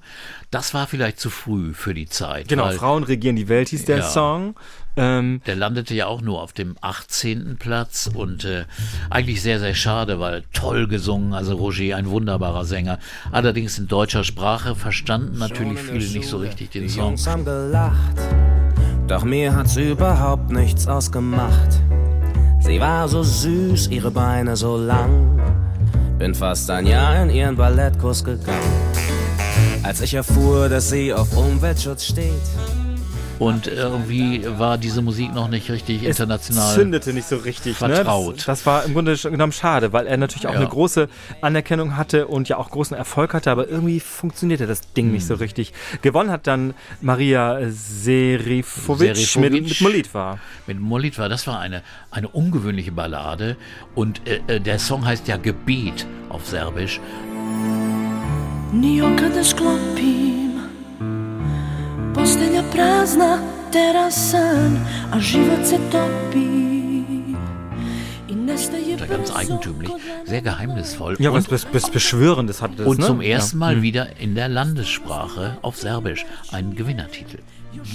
Das 0.50 0.74
war 0.74 0.88
vielleicht 0.88 1.20
zu 1.20 1.30
früh 1.30 1.74
für 1.74 1.94
die 1.94 2.06
Zeit. 2.06 2.48
Genau, 2.48 2.64
weil 2.68 2.78
Frauen 2.78 3.04
regieren 3.04 3.36
die 3.36 3.50
Welt 3.50 3.68
hieß 3.68 3.84
der 3.84 3.98
Ja. 3.98 4.04
Song. 4.04 4.56
Ähm, 4.96 5.42
Der 5.46 5.58
landete 5.58 5.94
ja 5.94 6.06
auch 6.08 6.22
nur 6.22 6.42
auf 6.42 6.54
dem 6.54 6.78
18. 6.80 7.58
Platz 7.60 8.10
und 8.14 8.46
äh, 8.46 8.64
eigentlich 9.10 9.42
sehr, 9.42 9.60
sehr 9.60 9.74
schade, 9.76 10.22
weil 10.22 10.44
toll 10.54 10.88
gesungen, 10.88 11.34
also 11.34 11.56
Roger, 11.58 11.98
ein 11.98 12.10
wunderbarer 12.10 12.64
Sänger. 12.64 12.98
Allerdings 13.34 13.78
in 13.78 13.90
deutscher 13.90 14.24
Sprache 14.24 14.76
verstanden 14.76 15.38
natürlich 15.38 15.80
viele 15.80 16.08
nicht 16.08 16.30
so 16.30 16.38
richtig 16.38 16.70
den 16.72 16.84
Die 16.84 16.90
Song. 16.90 17.08
Jungs 17.10 17.28
haben 17.28 17.44
gelacht, 17.44 18.16
doch 19.08 19.26
mir 19.26 19.54
hat's 19.54 19.76
überhaupt 19.76 20.50
nichts 20.52 20.88
ausgemacht. 20.88 21.82
Sie 22.66 22.80
war 22.80 23.08
so 23.08 23.22
süß, 23.22 23.90
ihre 23.92 24.10
Beine 24.10 24.56
so 24.56 24.76
lang. 24.76 25.40
Bin 26.18 26.34
fast 26.34 26.68
ein 26.72 26.88
Jahr 26.88 27.22
in 27.22 27.30
ihren 27.30 27.56
Ballettkurs 27.56 28.24
gegangen. 28.24 28.74
Als 29.84 30.02
ich 30.02 30.16
erfuhr, 30.16 30.68
dass 30.68 30.90
sie 30.90 31.14
auf 31.14 31.38
Umweltschutz 31.38 32.06
steht. 32.06 32.42
Und 33.38 33.68
irgendwie 33.68 34.46
war 34.58 34.78
diese 34.78 35.02
Musik 35.02 35.34
noch 35.34 35.50
nicht 35.50 35.70
richtig 35.70 36.04
international. 36.04 36.74
zündete 36.74 37.12
nicht 37.14 37.28
so 37.28 37.36
richtig. 37.38 37.76
vertraut. 37.78 38.28
Ne? 38.28 38.34
Das, 38.36 38.46
das 38.46 38.66
war 38.66 38.86
im 38.86 38.94
Grunde 38.94 39.18
genommen 39.18 39.52
schade, 39.52 39.92
weil 39.92 40.08
er 40.08 40.16
natürlich 40.18 40.48
auch 40.48 40.54
Ja. 40.54 40.60
eine 40.60 40.70
große 40.70 41.10
Anerkennung 41.42 41.98
hatte 41.98 42.28
und 42.28 42.48
ja 42.48 42.58
auch 42.58 42.70
großen 42.70 42.96
Erfolg 42.96 43.34
hatte, 43.34 43.52
aber 43.52 43.68
irgendwie 43.68 44.00
funktionierte 44.00 44.68
das 44.68 44.94
Ding 44.94 45.12
nicht 45.12 45.24
Hm. 45.24 45.28
so 45.28 45.36
richtig. 45.36 45.74
Gewonnen 46.02 46.32
hat 46.32 46.48
dann 46.48 46.74
Maria 47.02 47.60
Serifovic, 47.70 49.16
Serifovic. 49.18 49.52
mit, 49.52 49.64
mit 49.70 49.82
Molitva. 49.82 50.40
Mit 50.68 50.80
Molitva, 50.80 51.28
das 51.28 51.46
war 51.48 51.60
eine, 51.60 51.82
eine 52.12 52.30
ungewöhnliche 52.30 52.92
Ballade. 52.94 53.58
Und 53.96 54.22
äh, 54.28 54.40
äh, 54.48 54.60
der 54.62 54.80
Song 54.80 55.06
heißt 55.06 55.28
ja 55.28 55.36
Gebet 55.38 56.06
auf 56.30 56.46
Serbisch. 56.48 57.00
Nije 58.74 59.16
kada 59.16 59.44
sklopim 59.44 60.35
blázna, 62.16 63.40
teraz 63.72 64.32
sen 64.32 64.88
a 65.12 65.20
život 65.20 65.66
se 65.66 65.78
topí. 65.78 67.36
I 68.28 68.36
nestaje 68.36 68.98
Ganz 69.08 69.32
eigentümlich, 69.36 69.92
sehr 70.26 70.42
geheimnisvoll. 70.42 71.16
Ja, 71.20 71.30
und, 71.30 71.38
was, 71.38 71.52
was, 71.52 71.68
was 71.74 71.90
Beschwörendes 71.92 72.62
hatte 72.62 72.78
das, 72.78 72.88
und 72.88 73.00
ne? 73.00 73.06
zum 73.06 73.22
ersten 73.22 73.58
ja. 73.58 73.60
Mal 73.60 73.76
Hm. 73.76 73.82
wieder 73.82 74.08
in 74.20 74.36
der 74.36 74.50
Landessprache 74.50 75.58
auf 75.62 75.76
Serbisch 75.78 76.26
einen 76.52 76.76
Gewinnertitel. 76.76 77.38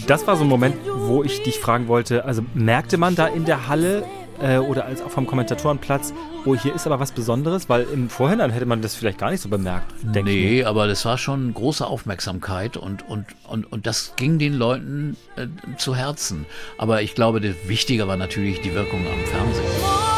Das 0.07 0.27
war 0.27 0.37
so 0.37 0.45
ein 0.45 0.49
Moment, 0.49 0.77
wo 0.87 1.25
ich 1.25 1.43
dich 1.43 1.59
fragen 1.59 1.89
wollte, 1.89 2.25
also 2.25 2.43
merkte 2.55 2.99
man 2.99 3.15
da 3.17 3.27
in 3.27 3.45
der 3.47 3.67
Halle 3.67 4.05
äh, 4.41 4.59
oder 4.59 4.85
als 4.85 5.03
auch 5.03 5.11
vom 5.11 5.27
Kommentatorenplatz, 5.27 6.13
oh, 6.45 6.55
hier 6.55 6.75
ist 6.75 6.87
aber 6.87 7.01
was 7.01 7.13
Besonderes, 7.13 7.69
weil 7.69 7.87
im 7.93 8.09
Vorhinein 8.09 8.51
hätte 8.51 8.67
man 8.67 8.83
das 8.83 8.95
vielleicht 8.95 9.19
gar 9.19 9.31
nicht 9.31 9.41
so 9.41 9.49
bemerkt, 9.49 9.93
denke 10.03 10.31
ich. 10.31 10.45
mir. 10.45 10.51
Nee, 10.51 10.65
aber 10.65 10.87
das 10.87 11.05
war 11.05 11.19
schon 11.19 11.53
große 11.55 11.87
Aufmerksamkeit 11.87 12.77
und, 12.77 13.09
und, 13.09 13.27
und, 13.49 13.71
und 13.71 13.87
das 13.87 14.15
ging 14.17 14.39
den 14.39 14.55
Leuten 14.55 15.17
äh, 15.37 15.47
zu 15.77 15.95
Herzen. 15.95 16.47
Aber 16.79 17.03
ich 17.03 17.15
glaube, 17.15 17.41
das 17.41 17.55
Wichtiger 17.67 18.09
war 18.09 18.17
natürlich 18.17 18.61
die 18.61 18.75
Wirkung 18.75 19.01
am 19.01 19.25
Fernsehen. 19.27 20.10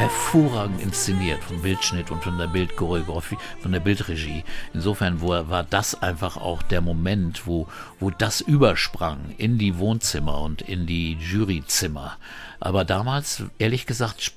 Hervorragend 0.00 0.80
inszeniert 0.80 1.44
vom 1.44 1.60
Bildschnitt 1.60 2.10
und 2.10 2.24
von 2.24 2.38
der 2.38 2.46
Bildchoreografie, 2.46 3.36
von 3.60 3.70
der 3.70 3.80
Bildregie. 3.80 4.44
Insofern 4.72 5.20
war, 5.20 5.62
das 5.62 6.02
einfach 6.02 6.38
auch 6.38 6.62
der 6.62 6.80
Moment, 6.80 7.46
wo, 7.46 7.68
wo 7.98 8.08
das 8.08 8.40
übersprang 8.40 9.34
in 9.36 9.58
die 9.58 9.76
Wohnzimmer 9.76 10.40
und 10.40 10.62
in 10.62 10.86
die 10.86 11.18
Juryzimmer. 11.20 12.16
Aber 12.60 12.86
damals, 12.86 13.42
ehrlich 13.58 13.84
gesagt, 13.84 14.32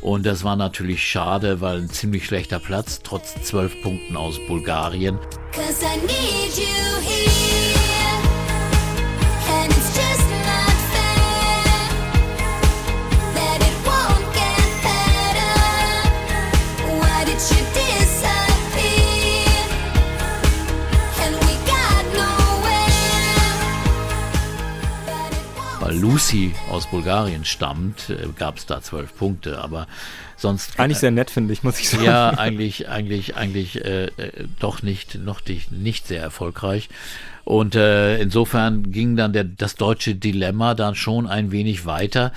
Und 0.00 0.26
das 0.26 0.44
war 0.44 0.56
natürlich 0.56 1.06
schade, 1.06 1.60
weil 1.60 1.78
ein 1.78 1.90
ziemlich 1.90 2.26
schlechter 2.26 2.58
Platz, 2.58 3.00
trotz 3.02 3.34
zwölf 3.42 3.80
Punkten 3.82 4.16
aus 4.16 4.38
Bulgarien. 4.46 5.18
Cause 5.52 5.84
I 5.84 5.96
need 6.06 6.56
you 6.56 7.00
here. 7.00 7.75
Lucy 25.96 26.54
aus 26.70 26.86
Bulgarien 26.86 27.44
stammt, 27.44 28.10
äh, 28.10 28.28
gab 28.36 28.58
es 28.58 28.66
da 28.66 28.80
zwölf 28.82 29.16
Punkte. 29.16 29.58
Aber 29.58 29.86
sonst 30.36 30.78
Eigentlich 30.78 30.98
sehr 30.98 31.10
nett, 31.10 31.30
finde 31.30 31.52
ich, 31.52 31.62
muss 31.62 31.80
ich 31.80 31.88
sagen. 31.88 32.04
Ja, 32.04 32.30
eigentlich, 32.30 32.88
eigentlich, 32.88 33.36
eigentlich 33.36 33.84
äh, 33.84 34.06
äh, 34.06 34.48
doch 34.60 34.82
nicht, 34.82 35.16
noch 35.16 35.44
nicht, 35.46 35.72
nicht 35.72 36.06
sehr 36.06 36.22
erfolgreich. 36.22 36.88
Und 37.46 37.76
äh, 37.76 38.18
insofern 38.20 38.90
ging 38.90 39.14
dann 39.14 39.32
der, 39.32 39.44
das 39.44 39.76
deutsche 39.76 40.16
Dilemma 40.16 40.74
dann 40.74 40.96
schon 40.96 41.28
ein 41.28 41.52
wenig 41.52 41.86
weiter. 41.86 42.32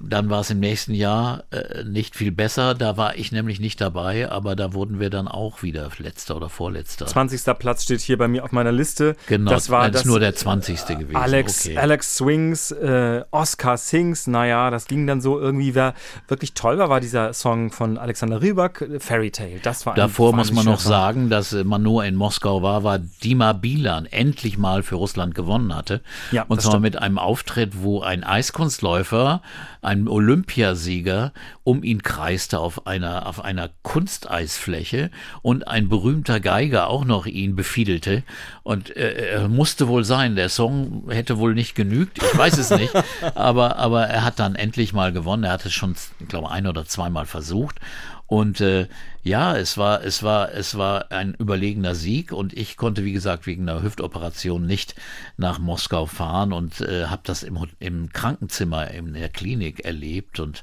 Dann 0.00 0.30
war 0.30 0.40
es 0.40 0.48
im 0.50 0.58
nächsten 0.58 0.94
Jahr 0.94 1.44
äh, 1.50 1.84
nicht 1.84 2.16
viel 2.16 2.32
besser. 2.32 2.74
Da 2.74 2.96
war 2.96 3.14
ich 3.16 3.30
nämlich 3.30 3.60
nicht 3.60 3.78
dabei, 3.82 4.30
aber 4.30 4.56
da 4.56 4.72
wurden 4.72 4.98
wir 5.00 5.10
dann 5.10 5.28
auch 5.28 5.62
wieder 5.62 5.90
letzter 5.98 6.36
oder 6.36 6.48
vorletzter. 6.48 7.04
20. 7.06 7.42
Platz 7.58 7.82
steht 7.82 8.00
hier 8.00 8.16
bei 8.16 8.26
mir 8.26 8.42
auf 8.42 8.52
meiner 8.52 8.72
Liste. 8.72 9.16
Genau, 9.26 9.50
das 9.50 9.68
war 9.68 9.90
das 9.90 10.06
nur 10.06 10.18
der 10.18 10.34
20. 10.34 10.86
gewesen. 10.98 11.14
Alex, 11.16 11.66
okay. 11.66 11.76
Alex 11.76 12.16
Swings, 12.16 12.70
äh, 12.70 13.22
Oscar 13.32 13.76
Sings, 13.76 14.26
naja, 14.26 14.70
das 14.70 14.86
ging 14.86 15.06
dann 15.06 15.20
so 15.20 15.38
irgendwie, 15.38 15.74
wer 15.74 15.92
wirklich 16.26 16.54
toll 16.54 16.78
war, 16.78 16.88
war 16.88 17.00
dieser 17.00 17.34
Song 17.34 17.70
von 17.70 17.98
Alexander 17.98 18.40
Rybak, 18.40 18.80
äh, 18.80 18.98
Fairy 18.98 19.30
Tale. 19.30 19.60
Das 19.62 19.84
war 19.84 19.92
ein- 19.92 19.96
Davor 19.98 20.32
war 20.32 20.38
muss 20.38 20.48
ein 20.48 20.54
man 20.54 20.64
noch 20.64 20.80
sagen, 20.80 21.28
dass 21.28 21.52
äh, 21.52 21.64
man 21.64 21.82
nur 21.82 22.02
in 22.06 22.14
Moskau 22.14 22.62
war, 22.62 22.82
war 22.82 22.98
Dima 22.98 23.52
Bilan 23.52 24.06
endlich 24.06 24.53
mal 24.58 24.82
für 24.82 24.96
Russland 24.96 25.34
gewonnen 25.34 25.74
hatte. 25.74 26.00
Ja, 26.32 26.44
und 26.48 26.60
zwar 26.60 26.72
stimmt. 26.72 26.82
mit 26.82 26.96
einem 26.96 27.18
Auftritt, 27.18 27.82
wo 27.82 28.02
ein 28.02 28.24
Eiskunstläufer, 28.24 29.42
ein 29.82 30.08
Olympiasieger, 30.08 31.32
um 31.62 31.82
ihn 31.82 32.02
kreiste 32.02 32.58
auf 32.58 32.86
einer, 32.86 33.26
auf 33.26 33.44
einer 33.44 33.70
Kunsteisfläche 33.82 35.10
und 35.42 35.68
ein 35.68 35.88
berühmter 35.88 36.40
Geiger 36.40 36.88
auch 36.88 37.04
noch 37.04 37.26
ihn 37.26 37.56
befiedelte. 37.56 38.22
Und 38.62 38.96
äh, 38.96 39.32
er 39.32 39.48
musste 39.48 39.88
wohl 39.88 40.04
sein, 40.04 40.36
der 40.36 40.48
Song 40.48 41.04
hätte 41.08 41.38
wohl 41.38 41.54
nicht 41.54 41.74
genügt, 41.74 42.22
ich 42.22 42.38
weiß 42.38 42.58
es 42.58 42.70
nicht, 42.70 42.92
aber, 43.34 43.76
aber 43.76 44.04
er 44.04 44.24
hat 44.24 44.38
dann 44.38 44.54
endlich 44.54 44.92
mal 44.92 45.12
gewonnen. 45.12 45.44
Er 45.44 45.52
hat 45.52 45.66
es 45.66 45.72
schon, 45.72 45.94
ich 46.20 46.28
glaube, 46.28 46.50
ein 46.50 46.66
oder 46.66 46.86
zweimal 46.86 47.26
versucht. 47.26 47.80
Und 48.26 48.60
äh, 48.60 48.88
ja, 49.24 49.56
es 49.56 49.78
war, 49.78 50.04
es 50.04 50.22
war, 50.22 50.52
es 50.52 50.76
war 50.76 51.10
ein 51.10 51.34
überlegener 51.34 51.94
Sieg 51.94 52.30
und 52.30 52.52
ich 52.52 52.76
konnte, 52.76 53.04
wie 53.06 53.14
gesagt, 53.14 53.46
wegen 53.46 53.66
einer 53.66 53.82
Hüftoperation 53.82 54.66
nicht 54.66 54.94
nach 55.38 55.58
Moskau 55.58 56.04
fahren 56.04 56.52
und 56.52 56.82
äh, 56.82 57.06
habe 57.06 57.22
das 57.24 57.42
im, 57.42 57.58
im 57.80 58.12
Krankenzimmer 58.12 58.90
in 58.90 59.14
der 59.14 59.30
Klinik 59.30 59.82
erlebt 59.82 60.40
und 60.40 60.62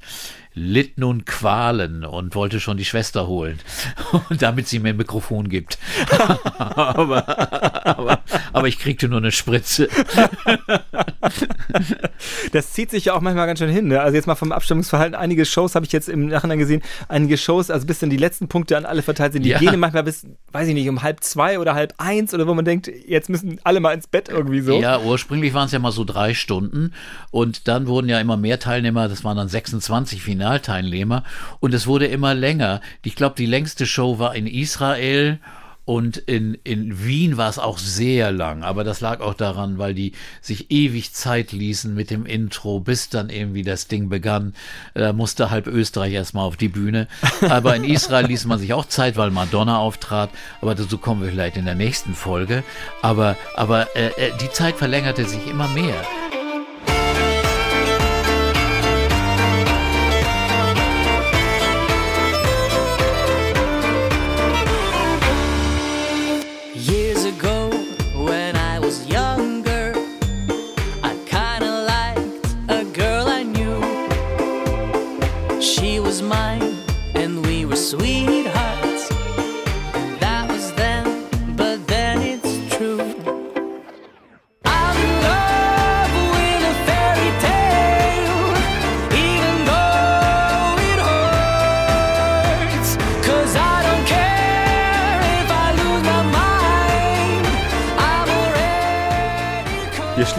litt 0.53 0.99
nun 0.99 1.25
Qualen 1.25 2.05
und 2.05 2.35
wollte 2.35 2.59
schon 2.59 2.77
die 2.77 2.85
Schwester 2.85 3.25
holen, 3.25 3.59
damit 4.39 4.67
sie 4.67 4.77
mir 4.77 4.89
ein 4.89 4.97
Mikrofon 4.97 5.49
gibt. 5.49 5.79
aber, 6.75 7.87
aber, 7.87 8.19
aber 8.53 8.67
ich 8.67 8.77
kriegte 8.77 9.07
nur 9.09 9.19
eine 9.19 9.31
Spritze. 9.31 9.89
Das 12.51 12.73
zieht 12.73 12.91
sich 12.91 13.05
ja 13.05 13.13
auch 13.13 13.21
manchmal 13.21 13.47
ganz 13.47 13.59
schön 13.59 13.69
hin. 13.69 13.87
Ne? 13.87 14.01
Also 14.01 14.15
jetzt 14.15 14.27
mal 14.27 14.35
vom 14.35 14.51
Abstimmungsverhalten. 14.51 15.15
Einige 15.15 15.45
Shows 15.45 15.75
habe 15.75 15.85
ich 15.85 15.91
jetzt 15.91 16.09
im 16.09 16.27
Nachhinein 16.27 16.59
gesehen. 16.59 16.81
Einige 17.07 17.37
Shows, 17.37 17.69
also 17.71 17.85
bis 17.85 17.99
dann 17.99 18.09
die 18.09 18.17
letzten 18.17 18.47
Punkte 18.51 18.75
an 18.75 18.85
alle 18.85 19.01
verteilt 19.01 19.31
sind, 19.31 19.43
die 19.43 19.49
Ja. 19.51 19.59
gehen 19.59 19.79
manchmal 19.79 20.03
bis, 20.03 20.27
weiß 20.51 20.67
ich 20.67 20.73
nicht, 20.73 20.89
um 20.89 21.01
halb 21.03 21.23
zwei 21.23 21.57
oder 21.57 21.73
halb 21.73 21.93
eins 21.97 22.33
oder 22.33 22.47
wo 22.47 22.53
man 22.53 22.65
denkt, 22.65 22.91
jetzt 23.07 23.29
müssen 23.29 23.61
alle 23.63 23.79
mal 23.79 23.93
ins 23.93 24.07
Bett 24.07 24.27
irgendwie 24.27 24.59
so. 24.59 24.81
Ja, 24.81 24.99
ursprünglich 24.99 25.53
waren 25.53 25.67
es 25.67 25.71
ja 25.71 25.79
mal 25.79 25.93
so 25.93 26.03
drei 26.03 26.33
Stunden 26.33 26.91
und 27.31 27.69
dann 27.69 27.87
wurden 27.87 28.09
ja 28.09 28.19
immer 28.19 28.35
mehr 28.35 28.59
Teilnehmer, 28.59 29.07
das 29.07 29.23
waren 29.23 29.37
dann 29.37 29.47
26 29.47 30.21
Finalteilnehmer 30.21 31.23
und 31.61 31.73
es 31.73 31.87
wurde 31.87 32.07
immer 32.07 32.33
länger. 32.33 32.81
Ich 33.05 33.15
glaube, 33.15 33.35
die 33.37 33.45
längste 33.45 33.85
Show 33.85 34.19
war 34.19 34.35
in 34.35 34.47
Israel 34.47 35.39
und 35.83 36.17
in, 36.17 36.57
in 36.63 37.03
Wien 37.03 37.37
war 37.37 37.49
es 37.49 37.57
auch 37.57 37.79
sehr 37.79 38.31
lang, 38.31 38.63
aber 38.63 38.83
das 38.83 39.01
lag 39.01 39.19
auch 39.19 39.33
daran, 39.33 39.79
weil 39.79 39.95
die 39.95 40.13
sich 40.39 40.69
ewig 40.69 41.13
Zeit 41.13 41.51
ließen 41.51 41.93
mit 41.93 42.11
dem 42.11 42.25
Intro, 42.25 42.79
bis 42.79 43.09
dann 43.09 43.29
irgendwie 43.29 43.63
das 43.63 43.87
Ding 43.87 44.07
begann. 44.07 44.53
Da 44.93 45.11
musste 45.11 45.49
halb 45.49 45.65
Österreich 45.65 46.13
erstmal 46.13 46.45
auf 46.45 46.55
die 46.55 46.69
Bühne. 46.69 47.07
Aber 47.49 47.75
in 47.75 47.83
Israel 47.83 48.27
ließ 48.27 48.45
man 48.45 48.59
sich 48.59 48.73
auch 48.73 48.85
Zeit, 48.85 49.17
weil 49.17 49.31
Madonna 49.31 49.79
auftrat. 49.79 50.29
Aber 50.61 50.75
dazu 50.75 50.97
kommen 50.99 51.23
wir 51.23 51.29
vielleicht 51.29 51.57
in 51.57 51.65
der 51.65 51.75
nächsten 51.75 52.13
Folge. 52.13 52.63
Aber, 53.01 53.35
aber 53.55 53.87
äh, 53.95 54.07
äh, 54.09 54.31
die 54.39 54.51
Zeit 54.51 54.75
verlängerte 54.75 55.25
sich 55.25 55.47
immer 55.47 55.67
mehr. 55.69 55.95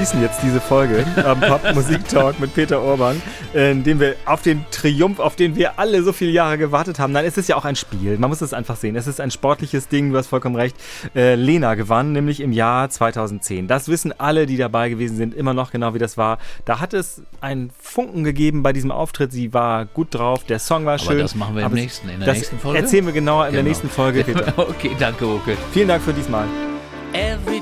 Schließen 0.03 0.21
jetzt 0.21 0.43
diese 0.43 0.61
Folge 0.61 1.07
am 1.25 1.39
Pop 1.41 1.61
Musik 1.77 2.09
Talk 2.09 2.41
mit 2.41 2.53
Peter 2.57 2.83
Urban, 2.83 3.23
äh, 3.55 3.71
in 3.71 3.85
dem 3.85 4.01
wir 4.01 4.17
auf 4.27 4.43
den 4.43 4.65
Triumph, 4.73 5.21
auf 5.21 5.37
den 5.37 5.55
wir 5.55 5.79
alle 5.79 6.03
so 6.03 6.13
viele 6.13 6.33
Jahre 6.33 6.59
gewartet 6.59 6.99
haben. 6.99 7.13
Nein, 7.13 7.25
es 7.25 7.39
ist 7.39 7.49
ja 7.49 7.55
auch 7.55 7.65
ein 7.65 7.77
Spiel. 7.77 8.19
Man 8.19 8.29
muss 8.29 8.41
es 8.41 8.53
einfach 8.53 8.75
sehen. 8.75 8.97
Es 8.97 9.07
ist 9.07 9.21
ein 9.21 9.31
sportliches 9.31 9.87
Ding. 9.87 10.11
Du 10.11 10.19
hast 10.19 10.27
vollkommen 10.27 10.57
recht. 10.57 10.75
Äh, 11.15 11.37
Lena 11.37 11.77
gewann 11.77 12.11
nämlich 12.11 12.41
im 12.41 12.51
Jahr 12.51 12.91
2010. 12.91 13.69
Das 13.69 13.87
wissen 13.87 14.13
alle, 14.19 14.47
die 14.47 14.57
dabei 14.57 14.89
gewesen 14.89 15.17
sind, 15.17 15.35
immer 15.37 15.55
noch 15.55 15.71
genau, 15.71 15.95
wie 15.95 16.01
das 16.01 16.17
war. 16.19 16.39
Da 16.65 16.81
hat 16.81 16.95
es 16.95 17.23
einen 17.41 17.71
Funken 17.81 18.25
gegeben 18.25 18.65
bei 18.65 18.73
diesem 18.73 18.91
Auftritt. 18.91 19.31
Sie 19.31 19.55
war 19.55 19.85
gut 19.85 20.09
drauf. 20.11 20.43
Der 20.43 20.59
Song 20.59 20.85
war 20.85 20.95
Aber 20.95 20.99
schön. 21.05 21.19
das 21.19 21.37
machen 21.37 21.55
wir 21.55 21.65
im 21.65 21.73
nächsten- 21.75 22.09
in 22.09 22.19
der 22.19 22.27
das 22.27 22.39
nächsten 22.39 22.59
Folge? 22.59 22.81
Erzählen 22.81 23.07
wir 23.07 23.13
genauer 23.13 23.47
in 23.47 23.53
der 23.53 23.61
Genau. 23.63 23.69
nächsten 23.69 23.89
Folge, 23.89 24.25
Peter. 24.25 24.53
okay, 24.59 24.91
danke, 24.99 25.27
Oke. 25.29 25.57
Vielen 25.73 25.87
Dank 25.87 26.03
für 26.03 26.13
diesmal. 26.13 26.47
Every 27.13 27.62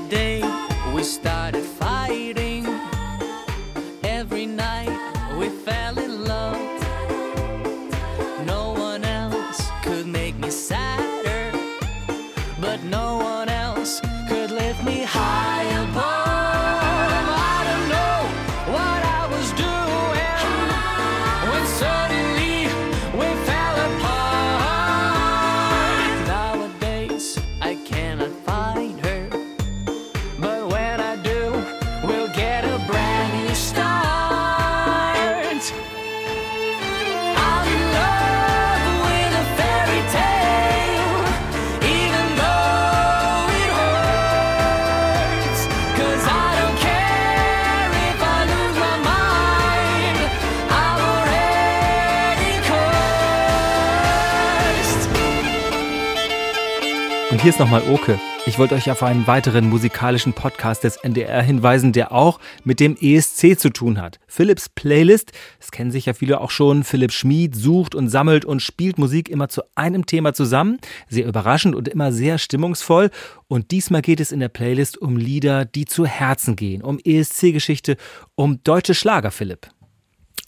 Hier 57.41 57.49
ist 57.49 57.59
nochmal 57.59 57.81
Oke. 57.89 58.19
Ich 58.45 58.59
wollte 58.59 58.75
euch 58.75 58.91
auf 58.91 59.01
einen 59.01 59.25
weiteren 59.25 59.67
musikalischen 59.67 60.33
Podcast 60.33 60.83
des 60.83 60.97
NDR 60.97 61.41
hinweisen, 61.41 61.91
der 61.91 62.11
auch 62.11 62.39
mit 62.63 62.79
dem 62.79 62.95
ESC 62.95 63.59
zu 63.59 63.71
tun 63.71 63.99
hat. 63.99 64.19
Philips 64.27 64.69
Playlist, 64.69 65.31
das 65.59 65.71
kennen 65.71 65.89
sich 65.89 66.05
ja 66.05 66.13
viele 66.13 66.39
auch 66.39 66.51
schon. 66.51 66.83
Philipp 66.83 67.11
Schmid 67.11 67.55
sucht 67.55 67.95
und 67.95 68.09
sammelt 68.09 68.45
und 68.45 68.61
spielt 68.61 68.99
Musik 68.99 69.27
immer 69.27 69.49
zu 69.49 69.63
einem 69.73 70.05
Thema 70.05 70.35
zusammen. 70.35 70.77
Sehr 71.09 71.25
überraschend 71.25 71.73
und 71.73 71.87
immer 71.87 72.11
sehr 72.11 72.37
stimmungsvoll. 72.37 73.09
Und 73.47 73.71
diesmal 73.71 74.03
geht 74.03 74.19
es 74.19 74.31
in 74.31 74.39
der 74.39 74.49
Playlist 74.49 74.99
um 74.99 75.17
Lieder, 75.17 75.65
die 75.65 75.85
zu 75.85 76.05
Herzen 76.05 76.55
gehen, 76.55 76.83
um 76.83 76.99
ESC-Geschichte, 77.03 77.97
um 78.35 78.63
deutsche 78.63 78.93
Schlager, 78.93 79.31
Philipp. 79.31 79.67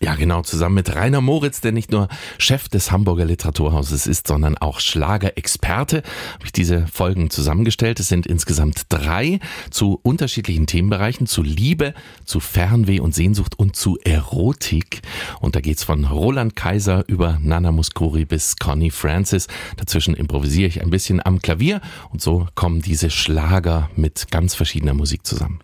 Ja, 0.03 0.15
genau, 0.15 0.41
zusammen 0.41 0.75
mit 0.75 0.93
Rainer 0.93 1.21
Moritz, 1.21 1.61
der 1.61 1.71
nicht 1.71 1.89
nur 1.89 2.09
Chef 2.37 2.67
des 2.67 2.91
Hamburger 2.91 3.23
Literaturhauses 3.23 4.05
ist, 4.05 4.27
sondern 4.27 4.57
auch 4.57 4.81
Schlagerexperte, 4.81 6.03
habe 6.33 6.45
ich 6.45 6.51
diese 6.51 6.87
Folgen 6.87 7.29
zusammengestellt. 7.29 8.01
Es 8.01 8.09
sind 8.09 8.27
insgesamt 8.27 8.81
drei 8.89 9.39
zu 9.71 10.01
unterschiedlichen 10.03 10.67
Themenbereichen, 10.67 11.25
zu 11.25 11.41
Liebe, 11.41 11.93
zu 12.25 12.41
Fernweh 12.41 12.99
und 12.99 13.15
Sehnsucht 13.15 13.57
und 13.57 13.77
zu 13.77 13.97
Erotik. 14.03 15.03
Und 15.39 15.55
da 15.55 15.61
geht's 15.61 15.85
von 15.85 16.03
Roland 16.03 16.57
Kaiser 16.57 17.05
über 17.07 17.39
Nana 17.41 17.71
Muscuri 17.71 18.25
bis 18.25 18.57
Connie 18.57 18.91
Francis. 18.91 19.47
Dazwischen 19.77 20.15
improvisiere 20.15 20.67
ich 20.67 20.81
ein 20.81 20.89
bisschen 20.89 21.25
am 21.25 21.39
Klavier 21.39 21.79
und 22.09 22.21
so 22.21 22.47
kommen 22.55 22.81
diese 22.81 23.09
Schlager 23.09 23.89
mit 23.95 24.29
ganz 24.31 24.53
verschiedener 24.53 24.95
Musik 24.95 25.25
zusammen. 25.25 25.61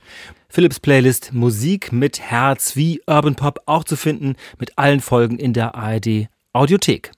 Philips 0.52 0.80
Playlist 0.80 1.32
Musik 1.32 1.92
mit 1.92 2.20
Herz 2.20 2.76
wie 2.76 3.02
Urban 3.06 3.36
Pop 3.36 3.62
auch 3.68 3.84
zu 3.84 3.96
finden 3.96 4.36
mit 4.58 4.78
allen 4.80 5.00
Folgen 5.00 5.38
in 5.38 5.54
der 5.54 5.76
ARD 5.76 6.28
Audiothek. 6.54 7.12